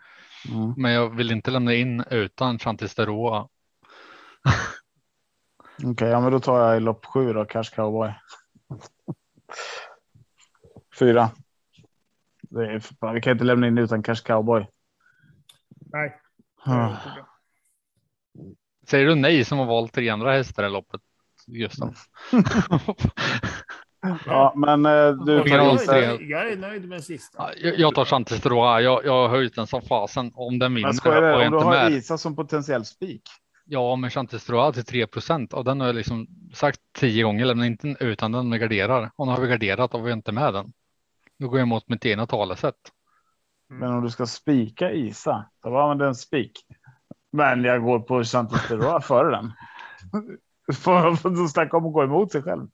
Mm. 0.49 0.74
Men 0.76 0.92
jag 0.92 1.16
vill 1.16 1.32
inte 1.32 1.51
lämna 1.51 1.74
in 1.74 2.05
utan 2.11 2.59
Chantis 2.59 2.95
Deroa. 2.95 3.49
Okej, 5.84 6.09
ja, 6.09 6.20
men 6.20 6.32
då 6.32 6.40
tar 6.40 6.59
jag 6.68 6.76
i 6.76 6.80
lopp 6.80 7.07
sju 7.07 7.32
då, 7.32 7.45
Cash 7.45 7.70
Cowboy. 7.74 8.12
Fyra. 10.99 11.30
Vi 13.14 13.20
kan 13.20 13.32
inte 13.32 13.45
lämna 13.45 13.66
in 13.66 13.78
utan 13.78 14.03
Cash 14.03 14.22
Cowboy. 14.24 14.66
Nej. 15.68 16.20
Säger 18.87 19.07
du 19.07 19.14
nej 19.14 19.45
som 19.45 19.59
har 19.59 19.66
valt 19.66 19.93
tre 19.93 20.09
andra 20.09 20.32
hästar 20.32 20.66
i 20.66 20.70
loppet? 20.70 21.01
Gustav. 21.47 21.95
Ja, 24.26 24.53
men 24.57 24.87
eh, 24.87 25.12
du 25.12 25.37
inte. 25.39 25.85
tre? 25.87 26.01
jag, 26.01 26.22
jag 26.22 26.53
är 26.53 26.57
nöjd 26.57 26.89
med 26.89 27.05
sista. 27.05 27.39
Ja, 27.39 27.51
jag, 27.57 27.78
jag 27.78 27.95
tar 27.95 28.05
Chantis 28.05 28.41
Deroa. 28.41 28.80
Jag, 28.80 29.05
jag 29.05 29.12
har 29.12 29.28
höjt 29.28 29.55
den 29.55 29.66
som 29.66 29.82
fasen. 29.82 30.32
Om 30.35 30.59
den 30.59 30.74
vinner 30.74 30.89
Men 30.89 30.95
skojar 30.95 31.22
har 31.22 31.22
du? 31.22 31.28
jag 31.28 31.47
Om 31.47 31.53
du 31.53 31.57
inte 31.57 31.66
har 31.66 31.91
med. 31.91 31.93
Isa 31.93 32.18
som 32.18 32.37
potentiell 32.37 32.85
spik. 32.85 33.22
Ja, 33.64 33.97
men 33.97 34.11
Chantis 34.11 34.47
Deroa 34.47 34.72
till 34.72 34.85
3 34.85 35.07
procent 35.07 35.53
och 35.53 35.64
den 35.64 35.80
har 35.80 35.87
jag 35.87 35.97
liksom 35.97 36.26
sagt 36.55 36.80
tio 36.99 37.24
gånger. 37.24 37.45
Lämna 37.45 37.66
inte 37.66 37.97
utan 38.01 38.32
den 38.32 38.49
med 38.49 38.61
garderar. 38.61 39.11
Och 39.16 39.26
nu 39.26 39.32
har 39.32 39.41
vi 39.41 39.49
garderat 39.49 39.95
och 39.95 40.07
vi 40.07 40.11
är 40.11 40.14
inte 40.14 40.32
med 40.32 40.55
den. 40.55 40.72
Då 41.39 41.49
går 41.49 41.59
jag 41.59 41.66
emot 41.66 41.89
mitt 41.89 42.07
egna 42.07 42.26
talesätt. 42.26 42.74
Men 43.68 43.93
om 43.93 44.05
du 44.05 44.11
ska 44.11 44.26
spika 44.26 44.93
Isa, 44.93 45.45
då 45.62 45.78
använder 45.78 46.07
en 46.07 46.14
spik. 46.14 46.53
Men 47.35 47.64
jag 47.64 47.82
går 47.82 48.01
på 48.01 48.24
Santos 48.24 48.61
före 49.03 49.30
den. 49.30 49.53
För 50.74 51.09
att 51.09 51.51
snacka 51.51 51.76
om 51.76 51.87
att 51.87 51.93
gå 51.93 52.05
emot 52.05 52.32
sig 52.32 52.43
själv. 52.43 52.66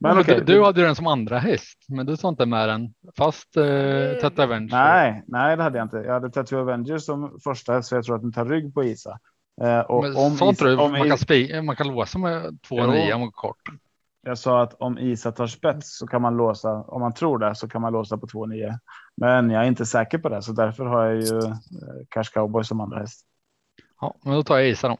Men 0.00 0.18
okej. 0.18 0.38
du, 0.38 0.44
du 0.44 0.64
hade 0.64 0.80
ju 0.80 0.86
den 0.86 0.94
som 0.94 1.06
andra 1.06 1.38
häst, 1.38 1.78
men 1.88 2.06
du 2.06 2.16
tar 2.16 2.28
inte 2.28 2.46
med 2.46 2.68
den 2.68 2.94
fast 3.16 3.56
eh, 3.56 4.20
Teta 4.20 4.42
Avenger. 4.42 4.68
Nej, 4.70 5.24
nej, 5.26 5.56
det 5.56 5.62
hade 5.62 5.78
jag 5.78 5.84
inte. 5.84 5.96
Jag 5.96 6.12
hade 6.12 6.30
Tattoo 6.30 6.58
Avengers 6.58 7.04
som 7.04 7.40
första 7.44 7.72
häst, 7.72 7.88
så 7.88 7.94
jag 7.94 8.04
tror 8.04 8.16
att 8.16 8.22
den 8.22 8.32
tar 8.32 8.44
rygg 8.44 8.74
på 8.74 8.84
Isa. 8.84 9.18
Eh, 9.62 9.80
och 9.80 10.02
Men 10.02 10.16
om 10.16 10.36
sa 10.36 10.48
inte 10.48 10.64
Isa, 10.64 10.70
du 10.70 10.76
om 10.76 10.92
man 10.92 11.08
kan, 11.08 11.18
spi, 11.18 11.62
man 11.62 11.76
kan 11.76 11.88
låsa 11.88 12.18
med 12.18 12.58
två 12.68 12.80
Jo. 12.80 12.90
nio 12.90 13.14
om 13.14 13.32
kort? 13.32 13.62
jag 14.26 14.38
sa 14.38 14.62
att 14.62 14.74
om 14.74 14.98
Isa 14.98 15.32
tar 15.32 15.46
spets 15.46 15.98
så 15.98 16.06
kan 16.06 16.22
man 16.22 16.36
låsa, 16.36 16.72
om 16.72 17.00
man 17.00 17.14
tror 17.14 17.38
det, 17.38 17.54
så 17.54 17.68
kan 17.68 17.82
man 17.82 17.92
låsa 17.92 18.18
på 18.18 18.26
2-9. 18.26 18.78
Men 19.16 19.50
jag 19.50 19.62
är 19.64 19.68
inte 19.68 19.86
säker 19.86 20.18
på 20.18 20.28
det, 20.28 20.42
så 20.42 20.52
därför 20.52 20.84
har 20.84 21.04
jag 21.04 21.14
ju 21.14 21.38
eh, 21.38 21.54
Cash 22.08 22.30
Cowboy 22.34 22.64
som 22.64 22.80
andra 22.80 22.98
häst. 22.98 23.26
Ja, 24.00 24.14
men 24.22 24.34
då 24.34 24.42
tar 24.42 24.56
jag 24.56 24.68
Isa 24.68 24.88
då. 24.88 24.98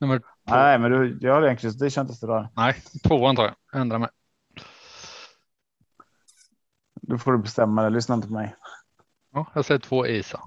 Nummer 0.00 0.18
två. 0.18 0.26
Nej, 0.44 0.78
men 0.78 0.90
du, 0.90 1.18
jag 1.20 1.34
har 1.34 1.42
egentligen, 1.42 1.78
det 1.78 1.90
kändes 1.90 2.20
det 2.20 2.26
där. 2.26 2.48
Nej, 2.56 2.74
tvåan 3.04 3.36
tar 3.36 3.44
jag. 3.44 3.54
Jag 3.72 3.80
ändrar 3.80 3.98
mig. 3.98 4.08
Du 7.02 7.18
får 7.18 7.32
du 7.32 7.38
bestämma 7.38 7.82
det, 7.82 7.90
lyssna 7.90 8.14
inte 8.14 8.28
på 8.28 8.34
mig. 8.34 8.56
Ja, 9.32 9.46
jag 9.54 9.64
säger 9.64 9.80
två 9.80 10.06
Isa. 10.06 10.40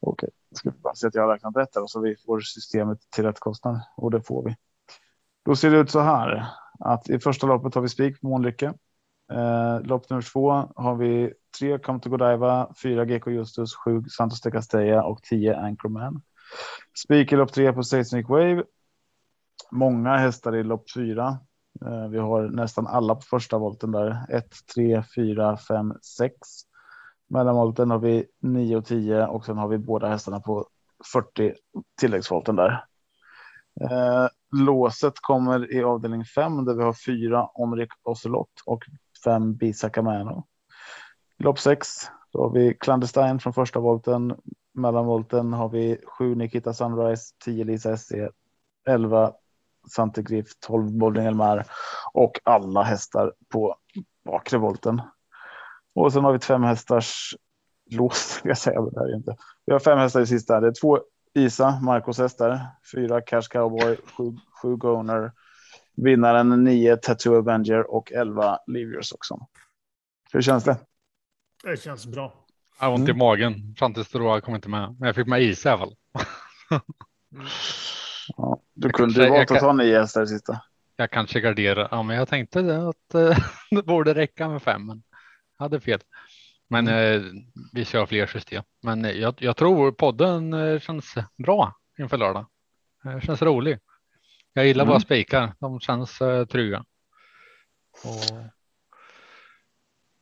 Okej, 0.00 0.30
ska 0.54 0.70
vi 0.70 0.78
bara 0.78 0.94
se 0.94 1.06
att 1.06 1.14
jag 1.14 1.22
har 1.22 1.34
räknat 1.34 1.56
rätt 1.56 1.74
här 1.74 1.82
och 1.82 1.90
så 1.90 2.00
vi 2.00 2.16
får 2.16 2.40
systemet 2.40 2.98
till 3.10 3.24
rätt 3.24 3.40
kostnad 3.40 3.80
och 3.96 4.10
det 4.10 4.22
får 4.22 4.44
vi. 4.44 4.56
Då 5.44 5.56
ser 5.56 5.70
det 5.70 5.78
ut 5.78 5.90
så 5.90 6.00
här 6.00 6.46
att 6.78 7.10
i 7.10 7.18
första 7.18 7.46
loppet 7.46 7.74
har 7.74 7.82
vi 7.82 7.88
spik 7.88 8.20
på 8.20 8.28
Månlycke. 8.28 8.74
Eh, 9.32 9.80
lopp 9.80 10.10
nummer 10.10 10.22
två 10.22 10.50
har 10.76 10.94
vi 10.94 11.32
3 11.58 11.78
Come 11.78 12.00
to 12.00 12.10
Godiva, 12.10 12.74
4 12.82 13.04
GK 13.04 13.30
Justus, 13.30 13.74
7 13.74 14.02
Santos 14.08 14.40
de 14.40 14.50
Castella 14.50 15.04
och 15.04 15.22
10 15.22 15.56
Anchorman. 15.56 16.22
Spik 17.04 17.32
i 17.32 17.36
lopp 17.36 17.52
3 17.52 17.72
på 17.72 17.82
Seismic 17.82 18.28
Wave. 18.28 18.64
Många 19.70 20.16
hästar 20.16 20.56
i 20.56 20.62
lopp 20.62 20.92
4. 20.94 21.38
Eh, 21.84 22.08
vi 22.08 22.18
har 22.18 22.42
nästan 22.42 22.86
alla 22.86 23.14
på 23.14 23.20
första 23.20 23.58
volten 23.58 23.92
där. 23.92 24.26
1, 24.28 24.46
3, 24.74 25.02
4, 25.16 25.56
5, 25.56 25.94
6. 26.02 26.34
Mellanvolten 27.28 27.90
har 27.90 27.98
vi 27.98 28.26
9 28.42 28.76
och 28.76 28.84
10 28.84 29.26
och 29.26 29.44
sen 29.44 29.58
har 29.58 29.68
vi 29.68 29.78
båda 29.78 30.08
hästarna 30.08 30.40
på 30.40 30.68
40 31.12 31.54
tilläggsvolten 32.00 32.56
där. 32.56 32.84
Eh, 33.80 34.28
låset 34.52 35.14
kommer 35.20 35.72
i 35.74 35.82
avdelning 35.82 36.24
5 36.24 36.64
där 36.64 36.74
vi 36.74 36.82
har 36.82 36.96
fyra 37.06 37.46
Omrik 37.46 37.88
Ocelot 38.02 38.50
och 38.66 38.84
fem 39.24 39.56
Bisa 39.56 39.90
Camano. 39.90 40.46
Lopp 41.38 41.58
sex 41.58 41.88
då 42.36 42.42
har 42.42 42.50
vi 42.50 42.74
Clandestine 42.74 43.38
från 43.38 43.52
första 43.52 43.80
volten. 43.80 44.36
Mellanvolten 44.74 45.52
har 45.52 45.68
vi 45.68 45.98
7 46.18 46.34
Nikita 46.34 46.74
Sunrise, 46.74 47.34
10 47.44 47.64
Lisa 47.64 47.96
SC, 47.96 48.12
11 48.88 49.32
Sante 49.90 50.22
Griff, 50.22 50.46
12 50.60 50.92
Bolding 50.92 51.26
Elmar 51.26 51.66
och 52.12 52.40
alla 52.44 52.82
hästar 52.82 53.32
på 53.48 53.76
bakre 54.24 54.58
volten. 54.58 55.02
Och 55.94 56.12
sen 56.12 56.24
har 56.24 56.32
vi 56.32 56.38
fem 56.38 56.62
hästars 56.62 57.34
lås, 57.90 58.40
jag 58.44 58.58
säga, 58.58 58.80
det 58.80 59.00
här 59.00 59.16
inte. 59.16 59.36
Vi 59.66 59.72
har 59.72 59.80
fem 59.80 59.98
hästar 59.98 60.20
i 60.20 60.26
sista. 60.26 60.60
Det 60.60 60.66
är 60.66 60.80
två 60.80 61.00
Isa, 61.34 61.80
Marcos 61.82 62.18
hästar, 62.18 62.60
fyra 62.94 63.20
Cash 63.20 63.48
Cowboy, 63.50 63.96
sju, 64.16 64.36
sju 64.62 64.76
Goner, 64.76 65.32
vinnaren 65.96 66.64
nio 66.64 66.96
Tattoo 66.96 67.38
Avenger 67.38 67.90
och 67.90 68.12
elva 68.12 68.58
Leviers 68.66 69.12
också. 69.12 69.38
Hur 70.32 70.40
känns 70.40 70.64
det? 70.64 70.76
Det 71.66 71.82
känns 71.82 72.06
bra. 72.06 72.34
Jag 72.80 72.86
har 72.86 72.94
ont 72.94 73.04
Mm. 73.08 73.16
i 73.16 73.18
magen. 73.18 73.74
Chantis 73.78 74.08
Deroa 74.08 74.40
kom 74.40 74.54
inte 74.54 74.68
med. 74.68 74.96
Men 74.98 75.06
jag 75.06 75.14
fick 75.16 75.26
med 75.26 75.42
Isa 75.42 75.68
i 75.68 75.72
alla 75.72 75.78
fall. 75.80 75.94
Ja, 78.36 78.60
du 78.74 78.90
kunde 78.90 79.24
ju 79.24 79.30
valt 79.30 79.50
jag 79.50 79.56
att 79.56 79.62
ta 79.62 79.72
nio 79.72 80.00
hästar 80.00 80.22
i 80.22 80.26
sista. 80.26 80.60
Jag 80.96 81.10
kanske 81.10 81.40
garderar. 81.40 81.88
Ja, 81.90 82.02
men 82.02 82.16
jag 82.16 82.28
tänkte 82.28 82.62
det 82.62 82.88
att 82.88 83.14
eh, 83.14 83.38
det 83.70 83.82
borde 83.82 84.14
räcka 84.14 84.48
med 84.48 84.62
fem. 84.62 84.86
Men 84.86 85.02
jag 85.58 85.64
hade 85.64 85.80
fel. 85.80 86.00
Men 86.68 86.88
Mm. 86.88 87.26
eh, 87.26 87.32
vi 87.72 87.84
kör 87.84 88.06
fler 88.06 88.26
system. 88.26 88.62
Men 88.82 89.04
eh, 89.04 89.10
jag, 89.10 89.34
jag 89.38 89.56
tror 89.56 89.92
podden 89.92 90.52
eh, 90.52 90.80
känns 90.80 91.14
bra 91.38 91.76
inför 91.98 92.16
lördag. 92.18 92.46
Eh, 93.04 93.20
känns 93.20 93.42
rolig. 93.42 93.78
Jag 94.52 94.66
gillar 94.66 94.84
Mm. 94.84 94.90
våra 94.92 95.00
spikar. 95.00 95.52
De 95.60 95.80
känns 95.80 96.20
eh, 96.20 96.44
trygga. 96.46 96.84
Och... 98.04 98.55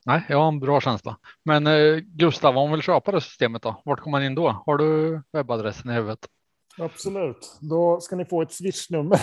Nej, 0.06 0.24
jag 0.28 0.38
har 0.38 0.48
en 0.48 0.60
bra 0.60 0.80
känsla. 0.80 1.18
Men 1.44 1.66
eh, 1.66 1.96
Gustav, 1.96 2.58
om 2.58 2.68
man 2.68 2.72
vill 2.72 2.82
köpa 2.82 3.12
det 3.12 3.20
systemet 3.20 3.62
då? 3.62 3.82
Vart 3.84 4.00
kommer 4.00 4.18
man 4.18 4.26
in 4.26 4.34
då? 4.34 4.62
Har 4.66 4.76
du 4.76 5.22
webbadressen 5.32 5.90
i 5.90 5.94
huvudet? 5.94 6.18
Absolut. 6.78 7.58
Då 7.60 8.00
ska 8.00 8.16
ni 8.16 8.24
få 8.24 8.42
ett 8.42 8.52
swishnummer. 8.52 9.20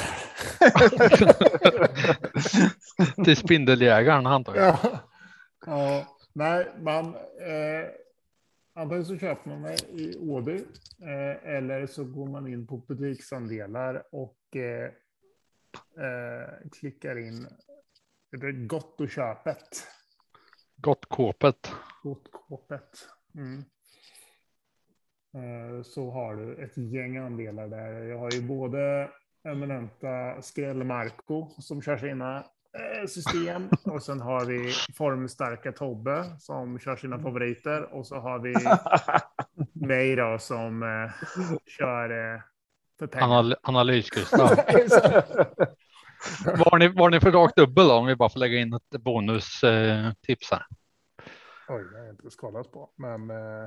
Till 3.25 3.38
spindeljägaren 3.38 4.27
antar 4.27 4.55
jag. 4.55 4.77
ja. 4.84 4.99
ja. 5.65 6.05
Nej, 6.34 6.67
man. 6.82 7.05
Eh, 7.15 7.89
antingen 8.73 9.05
så 9.05 9.17
köper 9.17 9.49
man 9.49 9.61
mig 9.61 9.77
i 9.89 10.17
Åby 10.17 10.55
eh, 11.01 11.55
eller 11.55 11.88
så 11.88 12.03
går 12.03 12.27
man 12.27 12.47
in 12.47 12.67
på 12.67 12.77
butiksandelar 12.77 14.03
och 14.11 14.55
eh, 14.55 14.86
eh, 16.05 16.69
klickar 16.79 17.17
in 17.17 17.47
det 18.32 18.47
är 18.47 18.67
gott 18.67 19.01
och 19.01 19.09
köpet. 19.09 19.88
Gott 20.82 21.05
kåpet. 21.05 21.71
Gott 22.03 22.32
kåpet. 22.32 23.07
Mm. 23.36 23.57
Eh, 25.34 25.84
Så 25.84 26.11
har 26.11 26.36
du 26.36 26.63
ett 26.63 26.77
gäng 26.77 27.17
andelar 27.17 27.67
där. 27.67 28.03
Jag 28.03 28.17
har 28.19 28.32
ju 28.32 28.41
både 28.41 29.09
eminenta 29.43 30.41
Skräll 30.41 30.84
Marco 30.84 31.49
som 31.61 31.82
kör 31.82 31.97
sina 31.97 32.38
eh, 32.38 33.07
system. 33.07 33.69
Och 33.86 34.03
sen 34.03 34.21
har 34.21 34.45
vi 34.45 34.73
formstarka 34.97 35.71
Tobbe 35.71 36.25
som 36.39 36.79
kör 36.79 36.95
sina 36.95 37.19
favoriter. 37.19 37.93
Och 37.93 38.07
så 38.07 38.15
har 38.15 38.39
vi 38.39 38.53
mig 39.88 40.15
då 40.15 40.38
som 40.39 40.84
eh, 40.84 41.11
kör 41.67 42.34
eh, 42.36 42.41
för 42.99 43.07
pengar. 43.07 43.25
Anal 43.25 43.55
Analys-Gustav. 43.63 44.49
var, 46.45 46.78
ni, 46.78 46.88
var 46.88 47.09
ni 47.09 47.19
för 47.19 47.32
rakt 47.32 47.55
dubbel 47.55 47.88
då, 47.88 47.93
om 47.93 48.05
vi 48.05 48.15
bara 48.15 48.30
får 48.30 48.39
lägga 48.39 48.59
in 48.59 48.74
ett 48.74 49.01
bonustips 49.01 50.51
eh, 50.51 50.57
här? 50.57 50.65
Oj, 51.69 51.84
det 51.91 51.97
har 51.97 52.05
jag 52.05 52.13
inte 52.13 52.30
skalat 52.32 52.72
på. 52.72 52.89
Men... 52.95 53.30
Eh, 53.30 53.63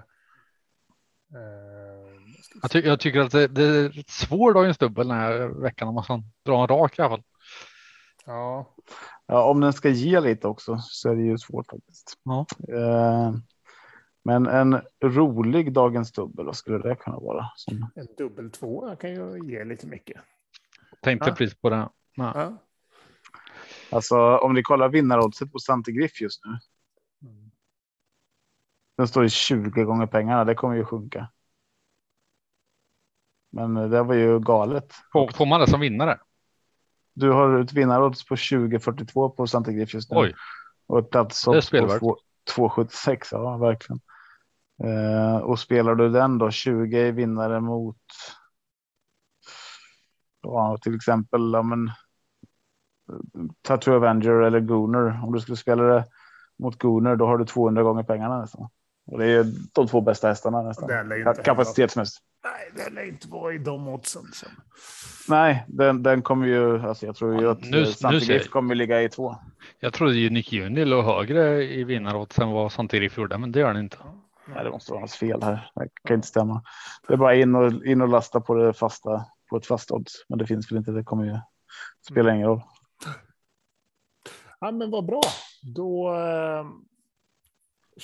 eh, 1.35 2.21
Jag, 2.63 2.71
ty 2.71 2.81
jag 2.81 3.01
tycker 3.01 3.21
att 3.21 3.33
det, 3.33 3.49
det 3.49 3.65
är 3.65 3.99
ett 4.01 4.11
svår 4.11 4.55
dagens 4.55 4.79
dubbel 4.79 5.09
den 5.09 5.17
här 5.17 5.63
veckan 5.63 5.89
om 5.89 5.95
man 5.95 6.05
ska 6.05 6.23
dra 6.45 6.63
en 6.63 6.69
rak 6.69 6.99
i 6.99 7.03
alla 7.03 7.11
fall. 7.11 7.23
ja, 8.27 8.75
Ja, 9.27 9.45
om 9.51 9.61
den 9.61 9.73
ska 9.73 9.89
ge 9.89 10.21
lite 10.21 10.49
också 10.49 10.79
så 10.83 11.11
är 11.11 11.17
det 11.17 11.23
ju 11.23 11.39
svårt 11.39 11.67
faktiskt. 11.71 12.19
Ja. 12.23 12.47
Eh, 12.69 13.35
men 14.25 14.47
en 14.47 14.81
rolig 15.05 15.73
dagens 15.73 16.13
dubbel, 16.13 16.47
vad 16.47 16.57
skulle 16.57 16.79
det 16.79 16.95
kunna 16.97 17.19
vara? 17.19 17.47
Som, 17.57 17.91
en 17.95 18.07
dubbel 18.19 18.51
två 18.51 18.97
kan 18.97 19.11
ju 19.11 19.51
ge 19.51 19.65
lite 19.65 19.87
mycket. 19.87 20.21
Tänkte 21.03 21.31
Ja. 21.31 21.35
precis 21.35 21.61
på 21.61 21.71
det. 21.71 21.89
Ja. 22.15 22.33
Ja. 22.35 22.59
alltså 23.97 24.17
om 24.39 24.55
ni 24.55 24.63
kollar 24.63 24.89
vinnaroddset 24.89 25.53
på 25.53 25.59
Sante 25.59 25.93
Griff 25.93 26.21
just 26.21 26.45
nu. 26.45 26.51
Mm. 27.29 27.51
Den 28.97 29.09
står 29.09 29.25
i 29.25 29.31
20 29.31 29.85
gånger 29.85 30.07
pengarna. 30.07 30.45
Det 30.45 30.55
kommer 30.55 30.75
ju 30.75 30.85
sjunka. 30.85 31.29
Men 33.53 33.75
det 33.75 34.03
var 34.03 34.15
ju 34.15 34.41
galet. 34.41 34.93
Får, 35.13 35.29
får 35.33 35.47
man 35.47 35.61
det 35.61 35.67
som 35.71 35.81
vinnare? 35.81 36.19
Du 37.15 37.31
har 37.31 37.61
ett 37.61 37.73
vinnarodds 37.73 38.25
på 38.25 38.37
2042 38.37 39.31
på 39.31 39.47
Sante 39.47 39.73
Griff 39.73 39.95
just 39.95 40.11
nu. 40.11 40.17
Oj, 40.19 40.35
Och 40.87 40.99
ett 40.99 41.11
platsodds 41.11 41.57
på 41.57 41.63
spelvärt. 41.77 42.01
två- 42.01 42.19
276. 42.55 43.29
Ja, 43.33 43.57
verkligen. 43.57 44.01
Eh, 44.85 45.37
och 45.37 45.59
spelar 45.59 45.95
du 45.95 46.09
den 46.09 46.39
då 46.39 46.51
20 46.51 46.99
är 47.09 47.13
vinnare 47.13 47.61
mot. 47.61 47.97
Ja, 50.41 50.79
till 50.83 50.95
exempel. 50.95 51.53
Ja, 51.53 51.63
men, 51.63 51.91
Tattoo 53.63 53.95
Avenger 53.95 54.31
eller 54.33 54.61
Gooner. 54.61 55.21
Om 55.25 55.33
du 55.33 55.41
skulle 55.41 55.57
spela 55.57 55.83
det 55.83 56.05
mot 56.59 56.79
Gooner, 56.83 57.17
då 57.17 57.27
har 57.27 57.39
du 57.39 57.45
200 57.45 57.83
gånger 57.83 58.03
pengarna 58.03 58.41
nästan. 58.41 58.69
Och 59.07 59.19
det 59.19 59.27
är 59.27 59.47
de 59.73 59.87
två 59.89 60.01
bästa 60.01 60.29
hästarna 60.29 60.63
nästan. 60.63 60.89
Kapacitetsmässigt. 61.45 62.25
Nej, 62.45 62.85
det 62.87 62.95
lär 62.95 63.09
inte 63.09 63.29
vara 63.29 63.55
i 63.55 63.59
de 63.59 63.89
oddsen. 63.89 64.23
Sen. 64.33 64.51
Nej, 65.29 65.65
den, 65.69 66.03
den 66.03 66.23
kommer 66.23 66.47
ju. 66.47 66.81
Alltså 66.83 67.07
jag 67.07 67.17
tror 67.17 67.35
ju 67.35 67.43
Ja, 67.45 67.51
att 67.51 67.61
nu- 67.61 67.87
nu, 68.11 68.21
nu 68.29 68.39
kommer 68.39 68.75
ligga 68.75 69.03
i 69.03 69.09
två. 69.09 69.37
jag 69.81 69.93
trodde 69.93 70.15
ju 70.15 70.31
Nick 70.31 70.53
Juni 70.53 70.85
låg 70.85 71.05
högre 71.05 71.65
i 71.65 71.85
vinnarodds 71.85 72.39
än 72.39 72.51
vad 72.51 72.73
Santirif 72.73 73.19
gjorde, 73.19 73.39
men 73.39 73.53
det 73.53 73.61
gör 73.61 73.67
han 73.67 73.77
inte. 73.77 73.97
Nej, 74.55 74.65
det 74.65 74.71
måste 74.71 74.93
vara 74.93 75.01
något 75.01 75.13
fel 75.13 75.43
här. 75.43 75.71
Det 75.75 75.89
kan 76.09 76.15
inte 76.15 76.29
stämma. 76.29 76.63
Det 77.09 77.13
är 77.15 77.19
bara 77.19 77.35
in 77.35 77.55
och, 77.55 77.85
in 77.87 78.01
och 78.03 78.09
lasta 78.09 78.41
på 78.41 78.55
det 78.55 78.73
fasta 78.73 79.25
på 79.51 79.57
ett 79.57 79.67
fast 79.67 79.91
odds. 79.91 80.13
Men 80.29 80.39
det 80.39 80.47
finns 80.47 80.71
väl 80.73 80.79
inte. 80.79 80.91
Det 80.93 81.05
kommer 81.05 81.25
ju 81.25 81.39
spela 82.11 82.35
ingen 82.35 82.47
roll. 82.47 82.61
Ja, 84.65 84.71
men 84.71 84.91
vad 84.91 85.07
bra. 85.07 85.21
Då. 85.63 86.15
Eh, 86.15 86.67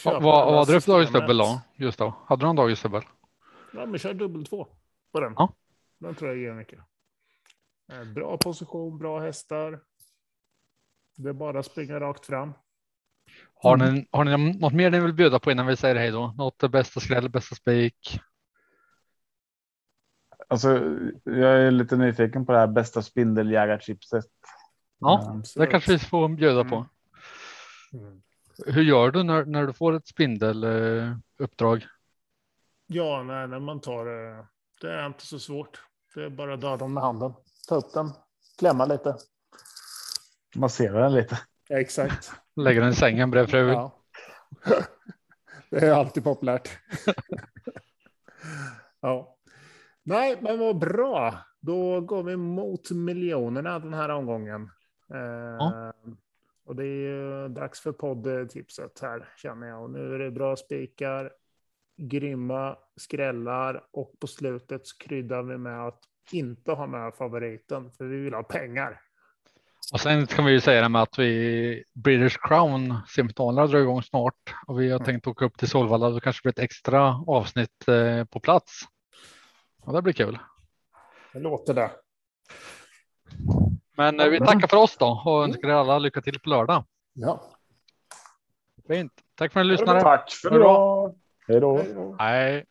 vad, 0.04 0.22
vad 0.22 0.58
hade 0.58 0.72
du 0.72 0.80
för 0.80 0.92
dagens 0.92 1.08
systemet. 1.08 1.28
dubbel 1.28 1.38
då? 1.38 1.60
Just 1.76 1.98
då. 1.98 2.14
Hade 2.26 2.42
du 2.42 2.46
någon 2.46 2.56
dagens 2.56 2.82
dubbel? 2.82 3.02
Ja, 3.72 3.86
men 3.86 3.98
kör 3.98 4.14
dubbel 4.14 4.46
två 4.46 4.66
på 5.12 5.20
den. 5.20 5.34
Ja. 5.36 5.54
Den 5.98 6.14
tror 6.14 6.30
jag 6.30 6.38
ger 6.38 6.52
mycket. 6.52 6.78
Eh, 7.92 8.04
Bra 8.04 8.36
position, 8.38 8.98
bra 8.98 9.20
hästar. 9.20 9.80
Det 11.16 11.28
är 11.28 11.32
bara 11.32 11.58
att 11.58 11.66
springa 11.66 12.00
rakt 12.00 12.26
fram. 12.26 12.52
Har, 13.54 13.76
ni, 13.76 14.08
har 14.10 14.24
ni 14.24 14.58
något 14.58 14.72
mer 14.72 14.90
ni 14.90 15.00
vill 15.00 15.12
bjuda 15.14 15.38
på 15.38 15.50
innan 15.50 15.66
vi 15.66 15.76
säger 15.76 15.96
hej 15.96 16.10
då? 16.10 16.34
Något 16.38 16.70
bästa 16.70 17.00
skräll, 17.00 17.28
bästa 17.28 17.54
spik? 17.54 18.20
Alltså, 20.48 20.68
jag 21.24 21.60
är 21.60 21.70
lite 21.70 21.96
nyfiken 21.96 22.46
på 22.46 22.52
det 22.52 22.58
här 22.58 22.66
bästa 22.66 23.02
spindeljägarchipset. 23.02 24.26
Ja, 25.00 25.22
Mm. 25.30 25.42
det 25.56 25.66
kanske 25.66 25.92
vi 25.92 25.98
får 25.98 26.28
bjuda 26.28 26.64
på. 26.64 26.86
Mm. 27.92 28.22
Hur 28.66 28.82
gör 28.82 29.10
du 29.10 29.22
när, 29.22 29.44
när 29.44 29.66
du 29.66 29.72
får 29.72 29.92
ett 29.92 30.06
spindeluppdrag? 30.06 31.86
Ja, 32.86 33.22
nej, 33.22 33.48
när 33.48 33.60
man 33.60 33.80
tar 33.80 34.04
det. 34.04 34.46
Det 34.80 34.92
är 34.94 35.06
inte 35.06 35.26
så 35.26 35.38
svårt. 35.38 35.82
Det 36.14 36.24
är 36.24 36.30
bara 36.30 36.54
att 36.54 36.60
döda 36.60 36.76
den 36.76 36.92
med 36.92 37.02
handen. 37.02 37.32
Ta 37.68 37.74
upp 37.74 37.92
den, 37.94 38.10
klämma 38.58 38.84
lite. 38.84 39.16
Massera 40.56 41.02
den 41.02 41.12
lite. 41.12 41.38
Ja, 41.68 41.80
exakt. 41.80 42.32
Lägger 42.56 42.80
den 42.80 42.90
i 42.90 42.94
sängen 42.94 43.30
bredvid 43.30 43.50
frun? 43.50 43.68
Ja. 43.68 43.96
Det 45.70 45.86
är 45.86 45.92
alltid 45.92 46.24
populärt. 46.24 46.68
ja. 49.00 49.36
Nej, 50.02 50.38
men 50.40 50.58
vad 50.58 50.78
bra. 50.78 51.38
Då 51.60 52.00
går 52.00 52.22
vi 52.22 52.36
mot 52.36 52.90
miljonerna 52.90 53.78
den 53.78 53.94
här 53.94 54.08
omgången. 54.08 54.70
Eh, 55.14 55.90
Och 56.64 56.76
det 56.76 56.82
är 56.82 56.86
ju 56.86 57.48
dags 57.48 57.80
för 57.80 57.92
poddtipset 57.92 59.00
här 59.02 59.28
känner 59.36 59.68
jag. 59.68 59.82
Och 59.82 59.90
nu 59.90 60.14
är 60.14 60.18
det 60.18 60.30
bra 60.30 60.56
spikar, 60.56 61.32
grymma 61.96 62.76
skrällar 62.96 63.84
och 63.92 64.12
på 64.20 64.26
slutet 64.26 64.86
så 64.86 64.96
kryddar 64.98 65.42
vi 65.42 65.58
med 65.58 65.86
att 65.86 66.00
inte 66.32 66.72
ha 66.72 66.86
med 66.86 67.14
favoriten 67.14 67.92
för 67.92 68.04
vi 68.04 68.16
vill 68.16 68.34
ha 68.34 68.42
pengar. 68.42 69.00
Och 69.92 70.00
sen 70.00 70.26
kan 70.26 70.44
vi 70.44 70.52
ju 70.52 70.60
säga 70.60 70.82
det 70.82 70.88
med 70.88 71.02
att 71.02 71.18
vi 71.18 71.84
British 71.94 72.38
Crown 72.42 72.94
semifinalerna 73.16 73.66
drar 73.66 73.78
igång 73.78 74.02
snart 74.02 74.54
och 74.66 74.80
vi 74.80 74.90
har 74.90 74.98
tänkt 74.98 75.26
åka 75.26 75.44
upp 75.44 75.58
till 75.58 75.68
Solvalla. 75.68 76.10
Då 76.10 76.20
kanske 76.20 76.42
blir 76.42 76.52
ett 76.52 76.58
extra 76.64 77.24
avsnitt 77.26 77.88
eh, 77.88 78.24
på 78.24 78.40
plats. 78.40 78.80
Och 79.82 79.92
det 79.92 80.02
blir 80.02 80.12
kul. 80.12 80.38
Det 81.32 81.40
låter 81.40 81.74
det. 81.74 81.90
Men 84.00 84.20
eh, 84.20 84.28
vi 84.28 84.38
tackar 84.38 84.68
för 84.68 84.76
oss 84.76 84.96
då 84.96 85.22
och 85.24 85.44
önskar 85.44 85.68
er 85.68 85.72
alla 85.72 85.98
lycka 85.98 86.20
till 86.20 86.40
på 86.40 86.48
lördag. 86.48 86.84
Ja. 87.12 87.40
Fint. 88.88 89.12
Tack 89.34 89.52
för 89.52 89.60
att 89.60 89.66
ni 89.66 89.72
lyssnade. 89.72 90.00
Tack 90.00 90.30
för 90.30 90.56
idag. 90.56 91.14
Hej 91.48 91.60
då. 91.60 91.76
Hej 91.76 91.94
då. 91.94 92.16
Hej. 92.18 92.64